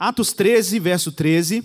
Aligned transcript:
Atos 0.00 0.32
13, 0.32 0.78
verso 0.78 1.10
13. 1.10 1.64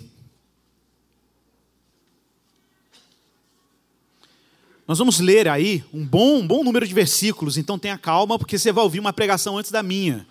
Nós 4.88 4.98
vamos 4.98 5.20
ler 5.20 5.46
aí 5.46 5.84
um 5.94 6.04
bom, 6.04 6.40
um 6.40 6.46
bom 6.46 6.64
número 6.64 6.84
de 6.84 6.92
versículos, 6.92 7.56
então 7.56 7.78
tenha 7.78 7.96
calma, 7.96 8.36
porque 8.36 8.58
você 8.58 8.72
vai 8.72 8.82
ouvir 8.82 8.98
uma 8.98 9.12
pregação 9.12 9.56
antes 9.56 9.70
da 9.70 9.84
minha. 9.84 10.26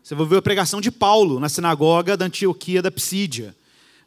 Você 0.00 0.14
vai 0.14 0.22
ouvir 0.22 0.36
a 0.36 0.42
pregação 0.42 0.80
de 0.80 0.92
Paulo 0.92 1.40
na 1.40 1.48
sinagoga 1.48 2.16
da 2.16 2.26
Antioquia 2.26 2.80
da 2.80 2.90
Psídia. 2.92 3.52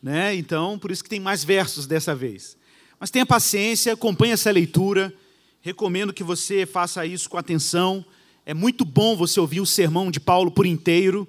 Né? 0.01 0.33
Então, 0.33 0.79
por 0.79 0.89
isso 0.89 1.03
que 1.03 1.09
tem 1.09 1.19
mais 1.19 1.43
versos 1.43 1.85
dessa 1.85 2.15
vez. 2.15 2.55
Mas 2.97 3.11
tenha 3.11 3.25
paciência, 3.25 3.91
acompanhe 3.91 4.31
essa 4.31 4.49
leitura. 4.51 5.13
Recomendo 5.59 6.13
que 6.13 6.23
você 6.23 6.65
faça 6.65 7.05
isso 7.05 7.29
com 7.29 7.37
atenção. 7.37 8.05
É 8.45 8.53
muito 8.53 8.85
bom 8.85 9.17
você 9.17 9.37
ouvir 9.37 9.59
o 9.59 9.65
sermão 9.65 10.09
de 10.09 10.21
Paulo 10.21 10.49
por 10.49 10.65
inteiro. 10.65 11.27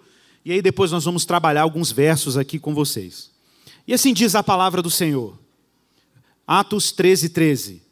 E 0.49 0.53
aí 0.53 0.63
depois 0.63 0.91
nós 0.91 1.05
vamos 1.05 1.27
trabalhar 1.27 1.61
alguns 1.61 1.93
versos 1.93 2.35
aqui 2.39 2.59
com 2.59 2.75
vocês. 2.75 3.31
E 3.87 3.93
assim 3.93 4.15
diz 4.15 4.35
a 4.35 4.43
palavra 4.43 4.81
do 4.81 4.91
Senhor. 4.91 5.39
Atos 6.47 6.91
13, 6.91 7.29
13. 7.29 7.83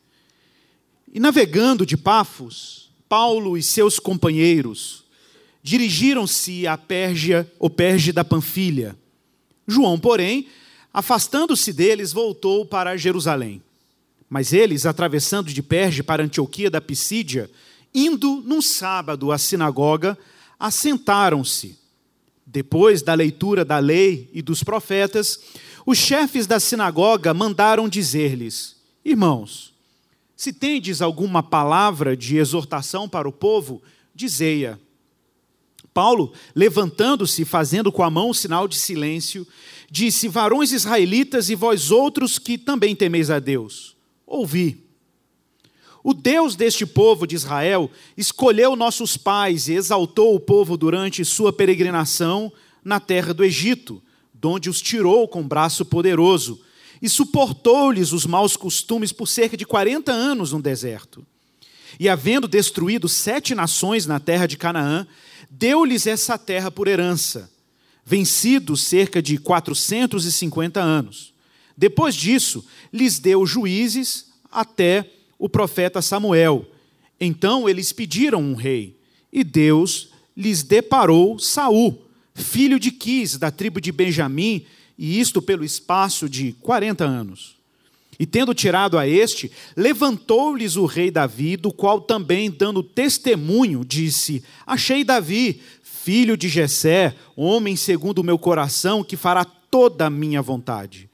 E 1.12 1.20
navegando 1.20 1.84
de 1.84 1.98
Pafos, 1.98 2.90
Paulo 3.10 3.58
e 3.58 3.62
seus 3.62 3.98
companheiros 3.98 5.04
dirigiram-se 5.62 6.66
a 6.66 6.78
Pérgia, 6.78 7.46
ou 7.58 7.68
Perge 7.68 8.10
da 8.10 8.24
Panfilha. 8.24 8.96
João, 9.68 10.00
porém, 10.00 10.48
afastando-se 10.94 11.74
deles, 11.74 12.10
voltou 12.10 12.64
para 12.64 12.96
Jerusalém. 12.96 13.62
Mas 14.30 14.54
eles, 14.54 14.86
atravessando 14.86 15.52
de 15.52 15.62
Perge 15.62 16.02
para 16.02 16.24
Antioquia 16.24 16.70
da 16.70 16.80
Pisídia, 16.80 17.50
indo 17.94 18.42
num 18.46 18.62
sábado 18.62 19.30
à 19.30 19.36
sinagoga, 19.36 20.16
assentaram-se. 20.58 21.84
Depois 22.46 23.02
da 23.02 23.12
leitura 23.12 23.64
da 23.64 23.78
lei 23.78 24.30
e 24.32 24.40
dos 24.40 24.62
profetas, 24.62 25.40
os 25.84 25.98
chefes 25.98 26.46
da 26.46 26.60
sinagoga 26.60 27.34
mandaram 27.34 27.88
dizer-lhes: 27.88 28.76
Irmãos, 29.04 29.74
se 30.36 30.52
tendes 30.52 31.02
alguma 31.02 31.42
palavra 31.42 32.16
de 32.16 32.36
exortação 32.36 33.08
para 33.08 33.28
o 33.28 33.32
povo, 33.32 33.82
dizei-a. 34.14 34.78
Paulo, 35.92 36.32
levantando-se 36.54 37.44
fazendo 37.44 37.90
com 37.90 38.02
a 38.02 38.10
mão 38.10 38.30
o 38.30 38.34
sinal 38.34 38.68
de 38.68 38.76
silêncio, 38.76 39.46
disse: 39.90 40.28
Varões 40.28 40.70
israelitas 40.70 41.48
e 41.48 41.54
vós 41.54 41.90
outros 41.90 42.38
que 42.38 42.56
também 42.56 42.94
temeis 42.94 43.30
a 43.30 43.38
Deus, 43.38 43.96
ouvi. 44.26 44.85
O 46.08 46.14
Deus 46.14 46.54
deste 46.54 46.86
povo 46.86 47.26
de 47.26 47.34
Israel 47.34 47.90
escolheu 48.16 48.76
nossos 48.76 49.16
pais 49.16 49.66
e 49.66 49.72
exaltou 49.72 50.36
o 50.36 50.38
povo 50.38 50.76
durante 50.76 51.24
sua 51.24 51.52
peregrinação 51.52 52.52
na 52.84 53.00
terra 53.00 53.34
do 53.34 53.42
Egito, 53.42 54.00
donde 54.32 54.70
os 54.70 54.80
tirou 54.80 55.26
com 55.26 55.42
braço 55.42 55.84
poderoso 55.84 56.60
e 57.02 57.08
suportou-lhes 57.08 58.12
os 58.12 58.24
maus 58.24 58.56
costumes 58.56 59.10
por 59.10 59.26
cerca 59.26 59.56
de 59.56 59.66
40 59.66 60.12
anos 60.12 60.52
no 60.52 60.62
deserto. 60.62 61.26
E 61.98 62.08
havendo 62.08 62.46
destruído 62.46 63.08
sete 63.08 63.52
nações 63.52 64.06
na 64.06 64.20
terra 64.20 64.46
de 64.46 64.56
Canaã, 64.56 65.08
deu-lhes 65.50 66.06
essa 66.06 66.38
terra 66.38 66.70
por 66.70 66.86
herança, 66.86 67.50
vencidos 68.04 68.84
cerca 68.84 69.20
de 69.20 69.38
450 69.38 70.80
anos. 70.80 71.34
Depois 71.76 72.14
disso, 72.14 72.64
lhes 72.92 73.18
deu 73.18 73.44
juízes 73.44 74.26
até 74.52 75.15
o 75.38 75.48
profeta 75.48 76.02
Samuel. 76.02 76.66
Então 77.20 77.68
eles 77.68 77.92
pediram 77.92 78.40
um 78.40 78.54
rei, 78.54 78.96
e 79.32 79.42
Deus 79.42 80.10
lhes 80.36 80.62
deparou 80.62 81.38
Saul, 81.38 82.02
filho 82.34 82.78
de 82.78 82.90
Quis, 82.90 83.36
da 83.38 83.50
tribo 83.50 83.80
de 83.80 83.90
Benjamim, 83.90 84.64
e 84.98 85.18
isto 85.20 85.40
pelo 85.40 85.64
espaço 85.64 86.28
de 86.28 86.52
40 86.60 87.04
anos. 87.04 87.56
E 88.18 88.24
tendo 88.24 88.54
tirado 88.54 88.98
a 88.98 89.06
este, 89.06 89.50
levantou-lhes 89.76 90.76
o 90.76 90.86
rei 90.86 91.10
Davi, 91.10 91.56
do 91.56 91.70
qual 91.70 92.00
também, 92.00 92.50
dando 92.50 92.82
testemunho, 92.82 93.84
disse: 93.84 94.42
Achei 94.66 95.04
Davi, 95.04 95.60
filho 95.82 96.36
de 96.36 96.48
Jessé, 96.48 97.14
homem 97.34 97.76
segundo 97.76 98.20
o 98.20 98.24
meu 98.24 98.38
coração, 98.38 99.04
que 99.04 99.16
fará 99.16 99.44
toda 99.44 100.06
a 100.06 100.10
minha 100.10 100.40
vontade. 100.40 101.10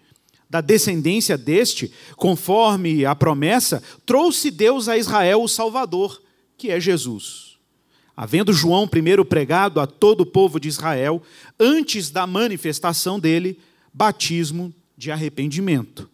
Da 0.53 0.61
descendência 0.61 1.39
deste, 1.39 1.91
conforme 2.15 3.07
a 3.07 3.15
promessa, 3.15 3.83
trouxe 4.05 4.51
Deus 4.51 4.87
a 4.87 4.99
Israel 4.99 5.43
o 5.43 5.49
Salvador, 5.49 6.21
que 6.59 6.71
é 6.71 6.79
Jesus. 6.79 7.57
Havendo 8.15 8.53
João 8.53 8.87
primeiro 8.87 9.25
pregado 9.25 9.81
a 9.81 9.87
todo 9.87 10.21
o 10.21 10.27
povo 10.27 10.61
de 10.61 10.69
Israel, 10.69 11.23
antes 11.59 12.11
da 12.11 12.27
manifestação 12.27 13.19
dele, 13.19 13.59
batismo 13.95 14.75
de 14.95 15.11
arrependimento. 15.11 16.07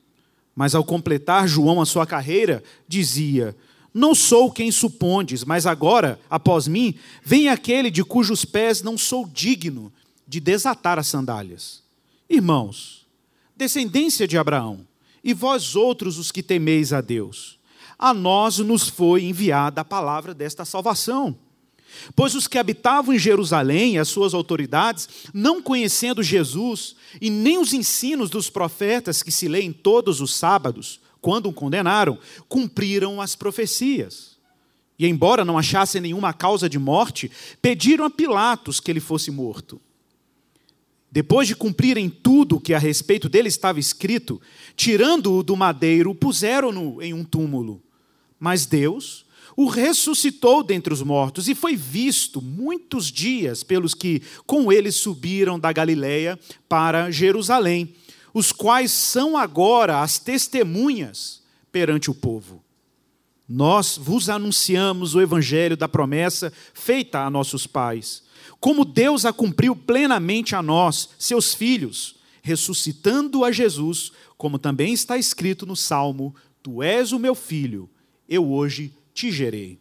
Mas 0.55 0.73
ao 0.73 0.85
completar 0.85 1.49
João 1.49 1.81
a 1.81 1.85
sua 1.85 2.07
carreira, 2.07 2.63
dizia: 2.87 3.57
Não 3.93 4.15
sou 4.15 4.53
quem 4.53 4.71
supondes, 4.71 5.43
mas 5.43 5.67
agora, 5.67 6.17
após 6.31 6.69
mim, 6.69 6.95
vem 7.25 7.49
aquele 7.49 7.91
de 7.91 8.05
cujos 8.05 8.45
pés 8.45 8.83
não 8.83 8.97
sou 8.97 9.27
digno 9.27 9.93
de 10.29 10.39
desatar 10.39 10.97
as 10.97 11.09
sandálias. 11.09 11.83
Irmãos, 12.31 12.98
descendência 13.59 14.27
de 14.27 14.39
Abraão, 14.39 14.87
e 15.23 15.35
vós 15.35 15.75
outros 15.75 16.17
os 16.17 16.31
que 16.31 16.43
temeis 16.43 16.93
a 16.93 17.01
Deus, 17.01 17.59
a 17.99 18.15
nós 18.15 18.59
nos 18.59 18.89
foi 18.89 19.25
enviada 19.25 19.81
a 19.81 19.85
palavra 19.85 20.33
desta 20.33 20.65
salvação. 20.65 21.37
Pois 22.15 22.35
os 22.35 22.47
que 22.47 22.59
habitavam 22.59 23.15
em 23.15 23.19
Jerusalém, 23.19 23.99
as 23.99 24.09
suas 24.09 24.33
autoridades, 24.33 25.09
não 25.35 25.61
conhecendo 25.61 26.23
Jesus 26.23 26.95
e 27.21 27.29
nem 27.29 27.59
os 27.59 27.73
ensinos 27.73 28.31
dos 28.31 28.49
profetas 28.49 29.23
que 29.23 29.33
se 29.33 29.49
leem 29.49 29.73
todos 29.73 30.21
os 30.21 30.35
sábados, 30.35 31.01
quando 31.21 31.49
o 31.49 31.53
condenaram, 31.53 32.17
cumpriram 32.49 33.21
as 33.21 33.35
profecias. 33.35 34.39
E, 34.99 35.07
embora 35.07 35.45
não 35.45 35.59
achassem 35.59 36.01
nenhuma 36.01 36.33
causa 36.33 36.69
de 36.69 36.79
morte, 36.79 37.31
pediram 37.61 38.05
a 38.05 38.11
Pilatos 38.11 38.79
que 38.79 38.91
ele 38.91 39.01
fosse 39.01 39.31
morto. 39.31 39.81
Depois 41.11 41.49
de 41.49 41.57
cumprirem 41.57 42.11
tudo 42.11 42.57
o 42.57 42.61
que 42.61 42.75
a 42.75 42.79
respeito 42.79 43.29
dele 43.29 43.49
estava 43.49 43.81
escrito, 43.81 44.41
tirando-o 44.77 45.43
do 45.43 45.57
madeiro, 45.57 46.15
puseram-no 46.15 47.01
em 47.03 47.15
um 47.15 47.25
túmulo. 47.25 47.83
Mas 48.39 48.67
Deus 48.67 49.27
o 49.57 49.67
ressuscitou 49.67 50.63
dentre 50.63 50.93
os 50.93 51.03
mortos 51.03 51.49
e 51.49 51.55
foi 51.55 51.75
visto 51.75 52.41
muitos 52.41 53.11
dias 53.11 53.65
pelos 53.65 53.93
que 53.93 54.23
com 54.47 54.71
ele 54.73 54.93
subiram 54.93 55.59
da 55.59 55.73
Galiléia 55.73 56.39
para 56.69 57.11
Jerusalém, 57.11 57.93
os 58.33 58.53
quais 58.53 58.93
são 58.93 59.37
agora 59.37 60.01
as 60.01 60.21
testemunhas 60.21 61.43
perante 61.73 62.09
o 62.09 62.15
povo. 62.15 62.63
Nós 63.49 63.99
vos 63.99 64.29
anunciamos 64.29 65.17
o 65.17 65.21
evangelho 65.21 65.77
da 65.77 65.89
promessa 65.89 66.53
feita 66.73 67.25
a 67.25 67.31
nossos 67.31 67.67
pais, 67.67 68.23
como 68.61 68.85
Deus 68.85 69.25
a 69.25 69.33
cumpriu 69.33 69.75
plenamente 69.77 70.55
a 70.55 70.63
nós, 70.63 71.11
seus 71.19 71.55
filhos, 71.55 72.17
ressuscitando 72.43 73.45
a 73.45 73.53
Jesus, 73.53 74.13
como 74.37 74.59
também 74.59 74.93
está 74.93 75.17
escrito 75.17 75.65
no 75.65 75.77
Salmo: 75.77 76.35
Tu 76.63 76.83
és 76.83 77.13
o 77.13 77.19
meu 77.19 77.35
filho, 77.35 77.89
eu 78.29 78.51
hoje 78.51 78.93
te 79.15 79.31
gerei. 79.31 79.79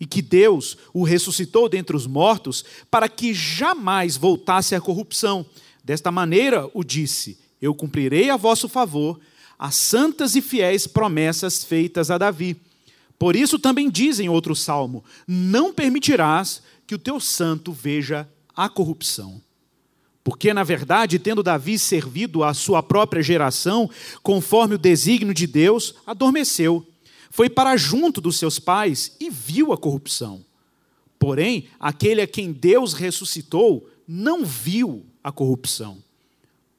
E 0.00 0.06
que 0.06 0.22
Deus 0.22 0.78
o 0.92 1.02
ressuscitou 1.02 1.68
dentre 1.68 1.96
os 1.96 2.06
mortos 2.06 2.64
para 2.88 3.08
que 3.08 3.34
jamais 3.34 4.16
voltasse 4.16 4.74
à 4.74 4.80
corrupção. 4.80 5.44
Desta 5.82 6.12
maneira 6.12 6.70
o 6.72 6.84
disse: 6.84 7.38
Eu 7.60 7.74
cumprirei 7.74 8.30
a 8.30 8.36
vosso 8.36 8.68
favor 8.68 9.18
as 9.58 9.74
santas 9.74 10.36
e 10.36 10.40
fiéis 10.40 10.86
promessas 10.86 11.64
feitas 11.64 12.10
a 12.10 12.18
Davi. 12.18 12.56
Por 13.18 13.34
isso 13.34 13.58
também 13.58 13.90
diz 13.90 14.20
em 14.20 14.28
outro 14.28 14.54
salmo: 14.54 15.02
Não 15.26 15.72
permitirás 15.72 16.62
que 16.88 16.94
o 16.96 16.98
teu 16.98 17.20
santo 17.20 17.70
veja 17.70 18.28
a 18.56 18.68
corrupção. 18.68 19.40
Porque, 20.24 20.52
na 20.52 20.64
verdade, 20.64 21.20
tendo 21.20 21.42
Davi 21.42 21.78
servido 21.78 22.42
à 22.42 22.52
sua 22.52 22.82
própria 22.82 23.22
geração, 23.22 23.88
conforme 24.22 24.74
o 24.74 24.78
desígnio 24.78 25.32
de 25.32 25.46
Deus, 25.46 25.94
adormeceu 26.04 26.84
foi 27.30 27.48
para 27.48 27.76
junto 27.76 28.20
dos 28.20 28.36
seus 28.36 28.58
pais 28.58 29.14
e 29.20 29.30
viu 29.30 29.72
a 29.72 29.78
corrupção. 29.78 30.44
Porém, 31.18 31.68
aquele 31.78 32.20
a 32.20 32.26
quem 32.26 32.52
Deus 32.52 32.94
ressuscitou 32.94 33.88
não 34.06 34.44
viu 34.44 35.04
a 35.22 35.30
corrupção. 35.30 35.98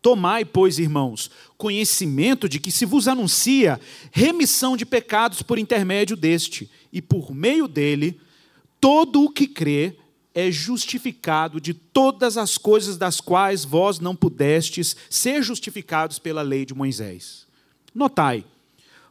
Tomai, 0.02 0.46
pois, 0.46 0.80
irmãos, 0.80 1.30
conhecimento 1.58 2.48
de 2.48 2.60
que 2.60 2.72
se 2.72 2.86
vos 2.86 3.08
anuncia 3.08 3.80
remissão 4.12 4.76
de 4.76 4.86
pecados 4.86 5.42
por 5.42 5.60
intermédio 5.60 6.16
deste, 6.16 6.70
e 6.92 7.02
por 7.02 7.34
meio 7.34 7.68
dele, 7.68 8.20
todo 8.80 9.24
o 9.24 9.30
que 9.30 9.46
crê 9.46 9.96
é 10.34 10.52
justificado 10.52 11.60
de 11.60 11.74
todas 11.74 12.38
as 12.38 12.58
coisas 12.58 12.98
das 12.98 13.20
quais 13.20 13.66
vós 13.66 14.00
não 14.00 14.16
pudestes 14.16 14.96
ser 15.10 15.42
justificados 15.42 16.20
pela 16.20 16.42
lei 16.42 16.66
de 16.66 16.74
Moisés. 16.74 17.48
Notai, 17.94 18.46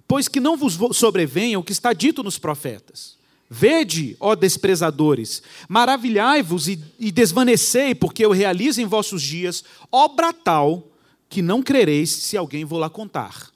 pois 0.06 0.29
que 0.29 0.41
não 0.41 0.56
vos 0.56 0.79
sobrevenha 0.97 1.59
o 1.59 1.62
que 1.62 1.73
está 1.73 1.93
dito 1.93 2.23
nos 2.23 2.38
profetas. 2.38 3.19
Vede, 3.50 4.17
ó 4.20 4.35
desprezadores, 4.35 5.43
maravilhai-vos 5.69 6.69
e, 6.69 6.79
e 6.99 7.11
desvanecei, 7.11 7.94
porque 7.94 8.25
eu 8.25 8.31
realizo 8.31 8.81
em 8.81 8.87
vossos 8.87 9.23
dias 9.23 9.65
obra 9.91 10.32
tal 10.32 10.87
que 11.31 11.41
não 11.41 11.62
crereis 11.62 12.11
se 12.11 12.37
alguém 12.37 12.65
vou 12.65 12.79
lá 12.79 12.91
contar. 12.91 13.50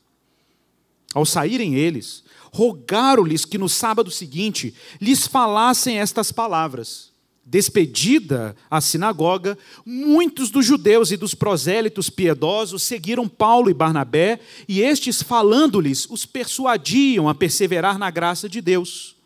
Ao 1.14 1.26
saírem 1.26 1.74
eles, 1.74 2.24
rogaram-lhes 2.50 3.44
que 3.44 3.58
no 3.58 3.68
sábado 3.68 4.10
seguinte 4.10 4.74
lhes 5.00 5.26
falassem 5.26 5.98
estas 5.98 6.32
palavras. 6.32 7.11
Despedida 7.44 8.54
a 8.70 8.80
sinagoga, 8.80 9.58
muitos 9.84 10.48
dos 10.48 10.64
judeus 10.64 11.10
e 11.10 11.16
dos 11.16 11.34
prosélitos 11.34 12.08
piedosos 12.08 12.84
seguiram 12.84 13.28
Paulo 13.28 13.68
e 13.68 13.74
Barnabé, 13.74 14.38
e 14.68 14.80
estes, 14.80 15.22
falando-lhes, 15.22 16.08
os 16.08 16.24
persuadiam 16.24 17.28
a 17.28 17.34
perseverar 17.34 17.98
na 17.98 18.10
graça 18.10 18.48
de 18.48 18.60
Deus. 18.60 19.16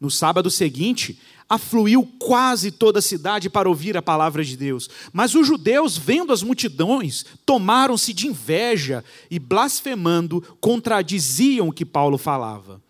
No 0.00 0.10
sábado 0.10 0.50
seguinte, 0.50 1.16
afluiu 1.48 2.04
quase 2.18 2.72
toda 2.72 2.98
a 2.98 3.02
cidade 3.02 3.48
para 3.48 3.68
ouvir 3.68 3.96
a 3.96 4.02
palavra 4.02 4.42
de 4.42 4.56
Deus. 4.56 4.90
Mas 5.12 5.36
os 5.36 5.46
judeus, 5.46 5.96
vendo 5.96 6.32
as 6.32 6.42
multidões, 6.42 7.24
tomaram-se 7.46 8.12
de 8.12 8.26
inveja 8.26 9.04
e, 9.30 9.38
blasfemando, 9.38 10.42
contradiziam 10.60 11.68
o 11.68 11.72
que 11.72 11.84
Paulo 11.84 12.18
falava. 12.18 12.81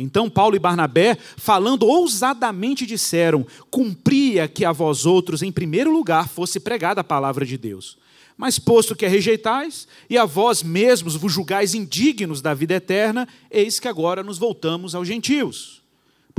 Então 0.00 0.30
Paulo 0.30 0.56
e 0.56 0.58
Barnabé, 0.58 1.16
falando 1.36 1.86
ousadamente, 1.86 2.86
disseram: 2.86 3.46
Cumpria 3.70 4.48
que 4.48 4.64
a 4.64 4.72
vós 4.72 5.06
outros, 5.06 5.42
em 5.42 5.52
primeiro 5.52 5.92
lugar, 5.92 6.28
fosse 6.28 6.58
pregada 6.58 7.00
a 7.00 7.04
palavra 7.04 7.44
de 7.44 7.56
Deus. 7.58 7.98
Mas 8.36 8.58
posto 8.58 8.96
que 8.96 9.04
a 9.04 9.08
rejeitais, 9.08 9.86
e 10.08 10.16
a 10.16 10.24
vós 10.24 10.62
mesmos 10.62 11.14
vos 11.14 11.32
julgais 11.32 11.74
indignos 11.74 12.40
da 12.40 12.54
vida 12.54 12.74
eterna, 12.74 13.28
eis 13.50 13.78
que 13.78 13.86
agora 13.86 14.22
nos 14.22 14.38
voltamos 14.38 14.94
aos 14.94 15.06
gentios 15.06 15.80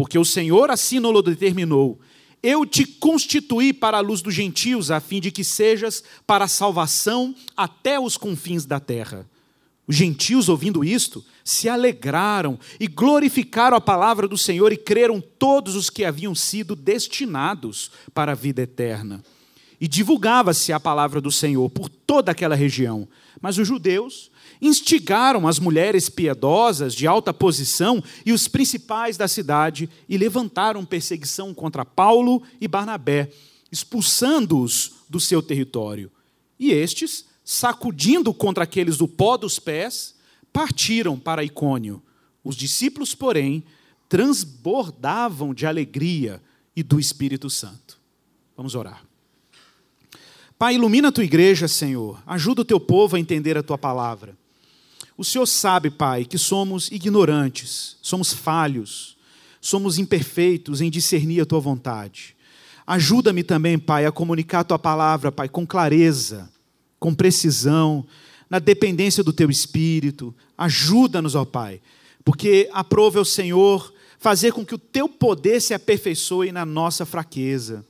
porque 0.02 0.18
o 0.18 0.26
Senhor 0.26 0.72
assim 0.72 1.00
não 1.00 1.14
determinou. 1.22 2.00
Eu 2.42 2.66
te 2.66 2.86
constituí 2.86 3.72
para 3.72 3.98
a 3.98 4.02
luz 4.02 4.22
dos 4.22 4.34
gentios, 4.34 4.90
a 4.90 5.00
fim 5.00 5.20
de 5.20 5.30
que 5.30 5.44
sejas 5.44 6.04
para 6.26 6.46
a 6.46 6.48
salvação 6.48 7.36
até 7.56 8.00
os 8.00 8.18
confins 8.18 8.66
da 8.66 8.80
terra. 8.80 9.30
Os 9.92 9.98
gentios, 9.98 10.48
ouvindo 10.48 10.86
isto, 10.86 11.22
se 11.44 11.68
alegraram 11.68 12.58
e 12.80 12.88
glorificaram 12.88 13.76
a 13.76 13.82
palavra 13.82 14.26
do 14.26 14.38
Senhor 14.38 14.72
e 14.72 14.78
creram 14.78 15.20
todos 15.20 15.76
os 15.76 15.90
que 15.90 16.06
haviam 16.06 16.34
sido 16.34 16.78
destinados 16.78 17.92
para 18.14 18.32
a 18.32 18.36
vida 18.36 18.62
eterna. 18.62 19.22
E 19.82 19.90
divulgava-se 19.90 20.72
a 20.72 20.80
palavra 20.80 21.20
do 21.20 21.30
Senhor 21.30 21.70
por 21.70 21.90
toda 21.90 22.32
aquela 22.32 22.56
região. 22.56 23.06
Mas 23.42 23.58
os 23.58 23.68
judeus 23.68 24.32
instigaram 24.62 25.46
as 25.46 25.60
mulheres 25.60 26.08
piedosas 26.08 26.96
de 26.96 27.06
alta 27.06 27.34
posição 27.34 28.02
e 28.26 28.32
os 28.32 28.48
principais 28.48 29.18
da 29.18 29.28
cidade 29.28 29.90
e 30.08 30.18
levantaram 30.18 30.86
perseguição 30.86 31.54
contra 31.54 31.84
Paulo 31.84 32.42
e 32.62 32.68
Barnabé, 32.70 33.30
expulsando-os 33.70 34.94
do 35.10 35.20
seu 35.20 35.42
território. 35.42 36.10
E 36.58 36.72
estes, 36.72 37.26
sacudindo 37.44 38.34
contra 38.34 38.64
aqueles 38.64 38.98
do 38.98 39.08
pó 39.08 39.38
dos 39.38 39.60
pés, 39.60 40.16
partiram 40.52 41.18
para 41.20 41.44
Icônio. 41.44 42.02
Os 42.44 42.56
discípulos, 42.56 43.16
porém, 43.16 43.64
transbordavam 44.10 45.54
de 45.54 45.66
alegria 45.66 46.42
e 46.76 46.84
do 46.84 47.00
Espírito 47.00 47.50
Santo. 47.50 48.00
Vamos 48.56 48.76
orar. 48.76 49.04
Pai, 50.58 50.76
ilumina 50.76 51.08
a 51.08 51.12
tua 51.12 51.24
igreja, 51.24 51.68
Senhor. 51.68 52.22
Ajuda 52.26 52.62
o 52.62 52.66
teu 52.66 52.80
povo 52.80 53.16
a 53.16 53.20
entender 53.20 53.58
a 53.58 53.64
tua 53.64 53.78
palavra. 53.78 54.38
O 55.18 55.24
Senhor 55.24 55.46
sabe, 55.46 55.90
Pai, 55.90 56.26
que 56.26 56.38
somos 56.38 56.92
ignorantes, 56.92 57.98
somos 58.02 58.34
falhos, 58.34 59.18
somos 59.60 59.98
imperfeitos 59.98 60.82
em 60.82 60.90
discernir 60.90 61.42
a 61.42 61.46
tua 61.46 61.60
vontade. 61.60 62.36
Ajuda-me 62.86 63.44
também, 63.44 63.80
Pai, 63.80 64.06
a 64.06 64.12
comunicar 64.12 64.60
a 64.60 64.64
tua 64.64 64.80
palavra, 64.80 65.32
Pai, 65.32 65.48
com 65.48 65.66
clareza, 65.66 66.52
com 67.02 67.14
precisão, 67.16 68.06
na 68.48 68.60
dependência 68.60 69.24
do 69.24 69.34
teu 69.34 69.50
espírito. 69.50 70.34
Ajuda-nos, 70.56 71.34
ó 71.34 71.44
Pai, 71.44 71.82
porque 72.24 72.70
aprove 72.72 73.18
ao 73.18 73.26
Senhor 73.26 73.92
fazer 74.20 74.54
com 74.54 74.64
que 74.64 74.76
o 74.76 74.78
teu 74.78 75.10
poder 75.10 75.60
se 75.60 75.74
aperfeiçoe 75.74 76.52
na 76.52 76.64
nossa 76.64 77.04
fraqueza. 77.06 77.84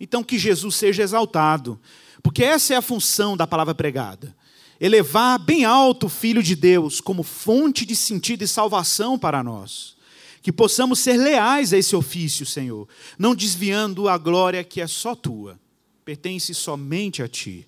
Então, 0.00 0.24
que 0.24 0.36
Jesus 0.36 0.74
seja 0.74 1.04
exaltado, 1.04 1.78
porque 2.20 2.42
essa 2.42 2.74
é 2.74 2.76
a 2.76 2.82
função 2.82 3.36
da 3.36 3.46
palavra 3.46 3.74
pregada 3.74 4.36
elevar 4.80 5.38
bem 5.38 5.64
alto 5.64 6.06
o 6.06 6.08
Filho 6.08 6.42
de 6.42 6.54
Deus 6.54 7.00
como 7.00 7.22
fonte 7.22 7.84
de 7.84 7.96
sentido 7.96 8.42
e 8.42 8.48
salvação 8.48 9.18
para 9.18 9.42
nós. 9.42 9.96
Que 10.40 10.52
possamos 10.52 11.00
ser 11.00 11.16
leais 11.16 11.72
a 11.72 11.78
esse 11.78 11.96
ofício, 11.96 12.46
Senhor, 12.46 12.88
não 13.18 13.34
desviando 13.34 14.08
a 14.08 14.16
glória 14.16 14.62
que 14.62 14.80
é 14.80 14.86
só 14.86 15.14
tua, 15.14 15.58
pertence 16.04 16.54
somente 16.54 17.22
a 17.22 17.28
ti. 17.28 17.66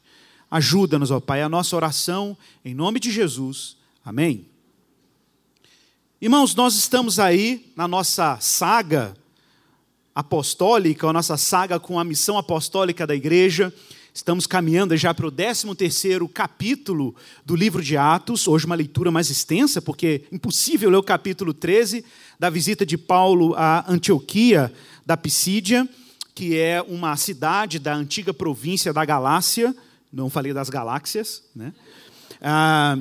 Ajuda-nos, 0.51 1.13
ó 1.13 1.21
Pai, 1.21 1.43
a 1.43 1.49
nossa 1.49 1.77
oração, 1.77 2.37
em 2.65 2.75
nome 2.75 2.99
de 2.99 3.13
Jesus. 3.13 3.77
Amém. 4.05 4.47
Irmãos, 6.21 6.57
nós 6.57 6.75
estamos 6.75 7.21
aí 7.21 7.73
na 7.77 7.87
nossa 7.87 8.37
saga 8.41 9.15
apostólica, 10.13 11.07
a 11.07 11.13
nossa 11.13 11.37
saga 11.37 11.79
com 11.79 12.01
a 12.01 12.05
missão 12.05 12.37
apostólica 12.37 13.07
da 13.07 13.15
igreja. 13.15 13.73
Estamos 14.13 14.45
caminhando 14.45 14.97
já 14.97 15.15
para 15.15 15.29
o 15.29 15.31
13º 15.31 16.29
capítulo 16.29 17.15
do 17.47 17.55
livro 17.55 17.81
de 17.81 17.97
Atos, 17.97 18.49
hoje 18.49 18.67
uma 18.67 18.75
leitura 18.75 19.13
mais 19.13 19.31
extensa, 19.31 19.81
porque 19.81 20.25
é 20.31 20.35
impossível 20.35 20.91
ler 20.91 20.97
o 20.97 21.03
capítulo 21.03 21.55
13 21.55 22.05
da 22.41 22.51
visita 22.51 22.85
de 22.85 22.99
Paulo 22.99 23.55
à 23.55 23.85
Antioquia 23.89 24.73
da 25.07 25.17
Pisídia, 25.17 25.89
que 26.35 26.59
é 26.59 26.83
uma 26.83 27.17
cidade 27.17 27.79
da 27.79 27.95
antiga 27.95 28.35
província 28.35 28.93
da 28.93 29.05
Galácia, 29.05 29.75
não 30.13 30.31
falei 30.31 30.53
das 30.53 30.69
galáxias, 30.69 31.43
né? 31.55 31.73
Ah, 32.41 32.97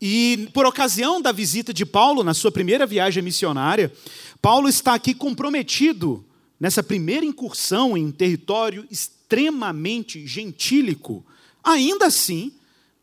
e 0.00 0.48
por 0.52 0.66
ocasião 0.66 1.20
da 1.20 1.32
visita 1.32 1.72
de 1.72 1.86
Paulo, 1.86 2.22
na 2.22 2.34
sua 2.34 2.52
primeira 2.52 2.86
viagem 2.86 3.22
missionária, 3.22 3.92
Paulo 4.42 4.68
está 4.68 4.94
aqui 4.94 5.14
comprometido 5.14 6.24
nessa 6.60 6.82
primeira 6.82 7.24
incursão 7.24 7.96
em 7.96 8.10
território 8.10 8.86
extremamente 8.90 10.26
gentílico, 10.26 11.24
ainda 11.62 12.06
assim, 12.06 12.52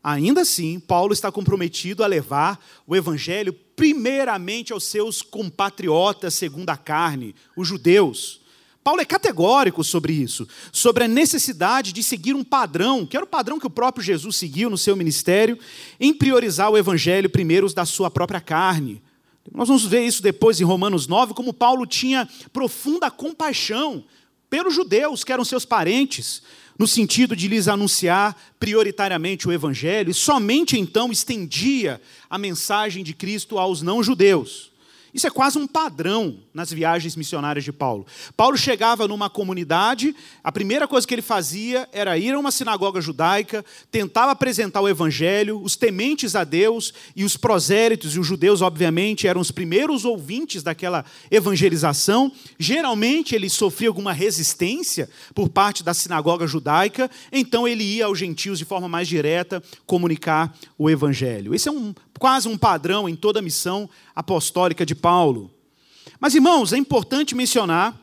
ainda 0.02 0.42
assim, 0.42 0.80
Paulo 0.80 1.12
está 1.12 1.30
comprometido 1.30 2.04
a 2.04 2.06
levar 2.06 2.64
o 2.86 2.94
evangelho 2.94 3.52
primeiramente 3.52 4.72
aos 4.72 4.84
seus 4.84 5.20
compatriotas 5.20 6.34
segundo 6.34 6.70
a 6.70 6.76
carne, 6.76 7.34
os 7.56 7.66
judeus. 7.66 8.40
Paulo 8.84 9.00
é 9.00 9.04
categórico 9.06 9.82
sobre 9.82 10.12
isso, 10.12 10.46
sobre 10.70 11.04
a 11.04 11.08
necessidade 11.08 11.90
de 11.90 12.02
seguir 12.02 12.34
um 12.34 12.44
padrão, 12.44 13.06
que 13.06 13.16
era 13.16 13.24
o 13.24 13.28
padrão 13.28 13.58
que 13.58 13.66
o 13.66 13.70
próprio 13.70 14.04
Jesus 14.04 14.36
seguiu 14.36 14.68
no 14.68 14.76
seu 14.76 14.94
ministério, 14.94 15.58
em 15.98 16.12
priorizar 16.12 16.70
o 16.70 16.76
evangelho 16.76 17.30
primeiro 17.30 17.72
da 17.72 17.86
sua 17.86 18.10
própria 18.10 18.42
carne. 18.42 19.02
Nós 19.50 19.68
vamos 19.68 19.86
ver 19.86 20.04
isso 20.04 20.22
depois 20.22 20.60
em 20.60 20.64
Romanos 20.64 21.06
9, 21.06 21.32
como 21.32 21.54
Paulo 21.54 21.86
tinha 21.86 22.28
profunda 22.52 23.10
compaixão 23.10 24.04
pelos 24.50 24.74
judeus, 24.74 25.24
que 25.24 25.32
eram 25.32 25.46
seus 25.46 25.64
parentes, 25.64 26.42
no 26.78 26.86
sentido 26.86 27.34
de 27.34 27.48
lhes 27.48 27.68
anunciar 27.68 28.36
prioritariamente 28.60 29.48
o 29.48 29.52
evangelho, 29.52 30.10
e 30.10 30.14
somente 30.14 30.78
então 30.78 31.10
estendia 31.10 32.02
a 32.28 32.36
mensagem 32.36 33.02
de 33.02 33.14
Cristo 33.14 33.58
aos 33.58 33.80
não-judeus. 33.80 34.73
Isso 35.14 35.28
é 35.28 35.30
quase 35.30 35.56
um 35.56 35.66
padrão 35.66 36.40
nas 36.52 36.72
viagens 36.72 37.14
missionárias 37.14 37.64
de 37.64 37.72
Paulo. 37.72 38.04
Paulo 38.36 38.56
chegava 38.56 39.06
numa 39.06 39.30
comunidade, 39.30 40.12
a 40.42 40.50
primeira 40.50 40.88
coisa 40.88 41.06
que 41.06 41.14
ele 41.14 41.22
fazia 41.22 41.88
era 41.92 42.18
ir 42.18 42.34
a 42.34 42.38
uma 42.38 42.50
sinagoga 42.50 43.00
judaica, 43.00 43.64
tentava 43.92 44.32
apresentar 44.32 44.80
o 44.80 44.88
evangelho, 44.88 45.62
os 45.62 45.76
tementes 45.76 46.34
a 46.34 46.42
Deus 46.42 46.92
e 47.14 47.22
os 47.22 47.36
prosélitos, 47.36 48.16
e 48.16 48.18
os 48.18 48.26
judeus, 48.26 48.60
obviamente, 48.60 49.28
eram 49.28 49.40
os 49.40 49.52
primeiros 49.52 50.04
ouvintes 50.04 50.64
daquela 50.64 51.04
evangelização. 51.30 52.32
Geralmente 52.58 53.36
ele 53.36 53.48
sofria 53.48 53.88
alguma 53.88 54.12
resistência 54.12 55.08
por 55.32 55.48
parte 55.48 55.84
da 55.84 55.94
sinagoga 55.94 56.44
judaica, 56.44 57.08
então 57.30 57.68
ele 57.68 57.84
ia 57.84 58.06
aos 58.06 58.18
gentios 58.18 58.58
de 58.58 58.64
forma 58.64 58.88
mais 58.88 59.06
direta 59.06 59.62
comunicar 59.86 60.52
o 60.76 60.90
evangelho. 60.90 61.54
Esse 61.54 61.68
é 61.68 61.72
um 61.72 61.94
quase 62.18 62.48
um 62.48 62.56
padrão 62.56 63.08
em 63.08 63.16
toda 63.16 63.38
a 63.38 63.42
missão 63.42 63.88
apostólica 64.14 64.84
de 64.84 64.94
Paulo. 64.94 65.50
Mas, 66.20 66.34
irmãos, 66.34 66.72
é 66.72 66.76
importante 66.76 67.34
mencionar 67.34 68.00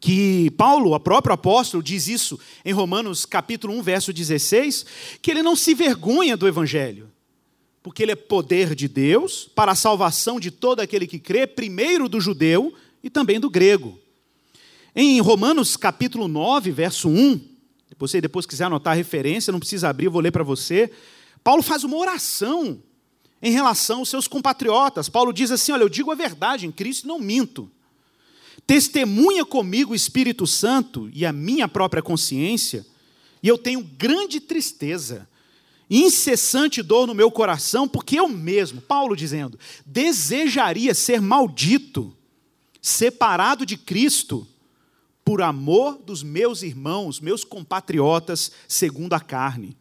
que 0.00 0.50
Paulo, 0.52 0.94
o 0.94 1.00
próprio 1.00 1.34
apóstolo, 1.34 1.82
diz 1.82 2.08
isso 2.08 2.38
em 2.64 2.72
Romanos 2.72 3.26
capítulo 3.26 3.74
1, 3.74 3.82
verso 3.82 4.12
16, 4.12 4.86
que 5.20 5.30
ele 5.30 5.42
não 5.42 5.56
se 5.56 5.74
vergonha 5.74 6.36
do 6.36 6.46
evangelho, 6.46 7.10
porque 7.82 8.02
ele 8.02 8.12
é 8.12 8.16
poder 8.16 8.74
de 8.74 8.86
Deus 8.86 9.50
para 9.54 9.72
a 9.72 9.76
salvação 9.76 10.38
de 10.38 10.50
todo 10.50 10.80
aquele 10.80 11.06
que 11.06 11.18
crê, 11.18 11.46
primeiro 11.46 12.08
do 12.08 12.20
judeu 12.20 12.72
e 13.02 13.10
também 13.10 13.40
do 13.40 13.50
grego. 13.50 13.98
Em 14.94 15.20
Romanos 15.20 15.76
capítulo 15.76 16.28
9, 16.28 16.70
verso 16.70 17.08
1, 17.08 17.38
se 17.38 17.94
você 17.98 18.20
depois 18.20 18.46
quiser 18.46 18.64
anotar 18.64 18.92
a 18.92 18.96
referência, 18.96 19.52
não 19.52 19.60
precisa 19.60 19.88
abrir, 19.88 20.06
eu 20.06 20.12
vou 20.12 20.20
ler 20.20 20.30
para 20.30 20.44
você. 20.44 20.90
Paulo 21.42 21.62
faz 21.62 21.84
uma 21.84 21.96
oração 21.96 22.82
em 23.42 23.52
relação 23.52 24.00
aos 24.00 24.08
seus 24.08 24.26
compatriotas. 24.26 25.08
Paulo 25.08 25.32
diz 25.32 25.50
assim: 25.50 25.72
Olha, 25.72 25.82
eu 25.82 25.88
digo 25.88 26.10
a 26.10 26.14
verdade 26.14 26.66
em 26.66 26.72
Cristo 26.72 27.06
não 27.06 27.18
minto. 27.18 27.70
testemunha 28.66 29.44
comigo 29.44 29.92
o 29.92 29.96
Espírito 29.96 30.46
Santo 30.46 31.10
e 31.12 31.24
a 31.24 31.32
minha 31.32 31.68
própria 31.68 32.02
consciência, 32.02 32.84
e 33.42 33.48
eu 33.48 33.56
tenho 33.56 33.82
grande 33.82 34.40
tristeza, 34.40 35.28
incessante 35.88 36.82
dor 36.82 37.06
no 37.06 37.14
meu 37.14 37.30
coração, 37.30 37.88
porque 37.88 38.18
eu 38.18 38.28
mesmo, 38.28 38.80
Paulo 38.80 39.16
dizendo, 39.16 39.58
desejaria 39.86 40.92
ser 40.92 41.20
maldito, 41.20 42.14
separado 42.82 43.64
de 43.64 43.76
Cristo, 43.76 44.46
por 45.24 45.42
amor 45.42 45.98
dos 45.98 46.22
meus 46.22 46.62
irmãos, 46.62 47.20
meus 47.20 47.44
compatriotas, 47.44 48.50
segundo 48.66 49.12
a 49.12 49.20
carne. 49.20 49.76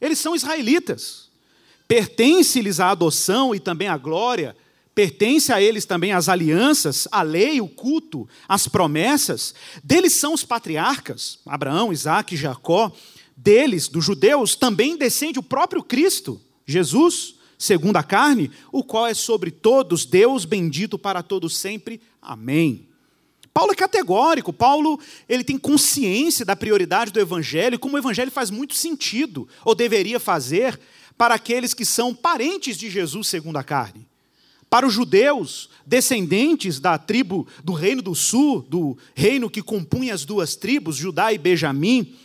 Eles 0.00 0.18
são 0.18 0.34
israelitas, 0.34 1.30
pertence-lhes 1.92 2.80
a 2.80 2.90
adoção 2.90 3.54
e 3.54 3.60
também 3.60 3.86
a 3.86 3.98
glória, 3.98 4.56
pertence 4.94 5.52
a 5.52 5.60
eles 5.60 5.84
também 5.84 6.10
as 6.10 6.26
alianças, 6.26 7.06
a 7.12 7.20
lei, 7.20 7.60
o 7.60 7.68
culto, 7.68 8.26
as 8.48 8.66
promessas. 8.66 9.54
Deles 9.84 10.14
são 10.14 10.32
os 10.32 10.42
patriarcas, 10.42 11.38
Abraão, 11.44 11.92
Isaac 11.92 12.34
Jacó. 12.34 12.90
Deles, 13.36 13.88
dos 13.88 14.06
judeus, 14.06 14.56
também 14.56 14.96
descende 14.96 15.38
o 15.38 15.42
próprio 15.42 15.82
Cristo, 15.82 16.40
Jesus, 16.64 17.34
segundo 17.58 17.98
a 17.98 18.02
carne, 18.02 18.50
o 18.72 18.82
qual 18.82 19.06
é 19.06 19.12
sobre 19.12 19.50
todos 19.50 20.06
Deus 20.06 20.46
bendito 20.46 20.98
para 20.98 21.22
todos 21.22 21.58
sempre. 21.58 22.00
Amém. 22.22 22.88
Paulo 23.52 23.72
é 23.72 23.74
categórico, 23.74 24.50
Paulo 24.50 24.98
ele 25.28 25.44
tem 25.44 25.58
consciência 25.58 26.42
da 26.42 26.56
prioridade 26.56 27.12
do 27.12 27.20
evangelho, 27.20 27.78
como 27.78 27.96
o 27.96 27.98
evangelho 27.98 28.30
faz 28.30 28.50
muito 28.50 28.74
sentido, 28.74 29.46
ou 29.62 29.74
deveria 29.74 30.18
fazer, 30.18 30.80
para 31.22 31.36
aqueles 31.36 31.72
que 31.72 31.84
são 31.84 32.12
parentes 32.12 32.76
de 32.76 32.90
Jesus 32.90 33.28
segundo 33.28 33.56
a 33.56 33.62
carne. 33.62 34.08
Para 34.68 34.84
os 34.84 34.92
judeus, 34.92 35.70
descendentes 35.86 36.80
da 36.80 36.98
tribo 36.98 37.46
do 37.62 37.74
reino 37.74 38.02
do 38.02 38.12
sul, 38.12 38.60
do 38.60 38.98
reino 39.14 39.48
que 39.48 39.62
compunha 39.62 40.14
as 40.14 40.24
duas 40.24 40.56
tribos, 40.56 40.96
Judá 40.96 41.32
e 41.32 41.38
Benjamim, 41.38 42.16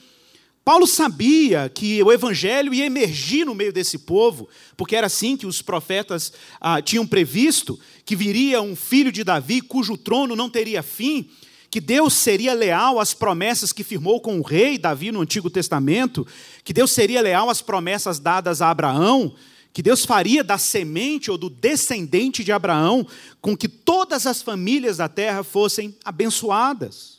Paulo 0.65 0.87
sabia 0.87 1.69
que 1.69 2.01
o 2.01 2.11
evangelho 2.11 2.73
ia 2.73 2.87
emergir 2.87 3.45
no 3.45 3.53
meio 3.53 3.71
desse 3.71 3.99
povo, 3.99 4.49
porque 4.75 4.95
era 4.95 5.05
assim 5.05 5.37
que 5.37 5.45
os 5.45 5.61
profetas 5.61 6.33
ah, 6.59 6.81
tinham 6.81 7.05
previsto 7.05 7.79
que 8.03 8.15
viria 8.15 8.63
um 8.63 8.75
filho 8.75 9.11
de 9.11 9.23
Davi 9.23 9.61
cujo 9.61 9.95
trono 9.95 10.35
não 10.35 10.49
teria 10.49 10.81
fim, 10.81 11.29
que 11.69 11.81
Deus 11.81 12.13
seria 12.13 12.53
leal 12.53 12.99
às 12.99 13.13
promessas 13.13 13.73
que 13.73 13.83
firmou 13.83 14.21
com 14.21 14.39
o 14.39 14.43
rei 14.43 14.77
Davi 14.77 15.11
no 15.11 15.21
Antigo 15.21 15.49
Testamento, 15.49 16.25
que 16.63 16.73
Deus 16.73 16.91
seria 16.91 17.21
leal 17.21 17.49
às 17.49 17.61
promessas 17.61 18.19
dadas 18.19 18.61
a 18.61 18.69
Abraão, 18.69 19.35
que 19.73 19.83
Deus 19.83 20.05
faria 20.05 20.43
da 20.43 20.57
semente 20.57 21.29
ou 21.29 21.37
do 21.37 21.49
descendente 21.49 22.43
de 22.43 22.51
Abraão 22.51 23.05
com 23.41 23.55
que 23.55 23.67
todas 23.67 24.25
as 24.25 24.41
famílias 24.41 24.97
da 24.97 25.07
terra 25.07 25.43
fossem 25.43 25.95
abençoadas. 26.03 27.17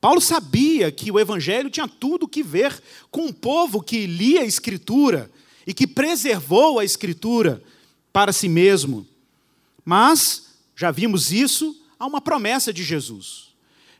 Paulo 0.00 0.20
sabia 0.20 0.90
que 0.90 1.12
o 1.12 1.20
evangelho 1.20 1.70
tinha 1.70 1.86
tudo 1.86 2.26
que 2.26 2.42
ver 2.42 2.82
com 3.08 3.26
um 3.26 3.32
povo 3.32 3.80
que 3.80 4.04
lia 4.04 4.40
a 4.40 4.44
escritura 4.44 5.30
e 5.64 5.72
que 5.72 5.86
preservou 5.86 6.80
a 6.80 6.84
escritura 6.84 7.62
para 8.12 8.32
si 8.32 8.48
mesmo. 8.48 9.06
Mas 9.84 10.48
já 10.74 10.90
vimos 10.90 11.30
isso 11.30 11.76
há 12.00 12.06
uma 12.06 12.20
promessa 12.20 12.72
de 12.72 12.82
Jesus. 12.82 13.51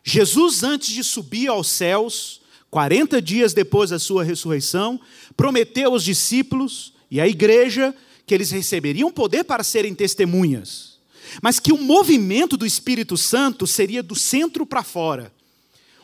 Jesus 0.05 0.63
antes 0.63 0.91
de 0.91 1.05
subir 1.05 1.49
aos 1.49 1.69
céus, 1.69 2.41
40 2.71 3.21
dias 3.21 3.53
depois 3.53 3.91
da 3.91 3.99
sua 3.99 4.25
ressurreição, 4.25 5.01
prometeu 5.37 5.93
aos 5.93 6.03
discípulos 6.03 6.93
e 7.11 7.21
a 7.21 7.29
igreja 7.29 7.95
que 8.27 8.35
eles 8.35 8.51
receberiam 8.51 9.13
poder 9.13 9.45
para 9.45 9.63
serem 9.63 9.95
testemunhas, 9.95 10.99
mas 11.41 11.61
que 11.61 11.73
o 11.73 11.79
movimento 11.79 12.57
do 12.57 12.67
Espírito 12.67 13.17
Santo 13.17 13.67
seria 13.67 14.03
do 14.03 14.15
centro 14.15 14.65
para 14.65 14.83
fora. 14.83 15.33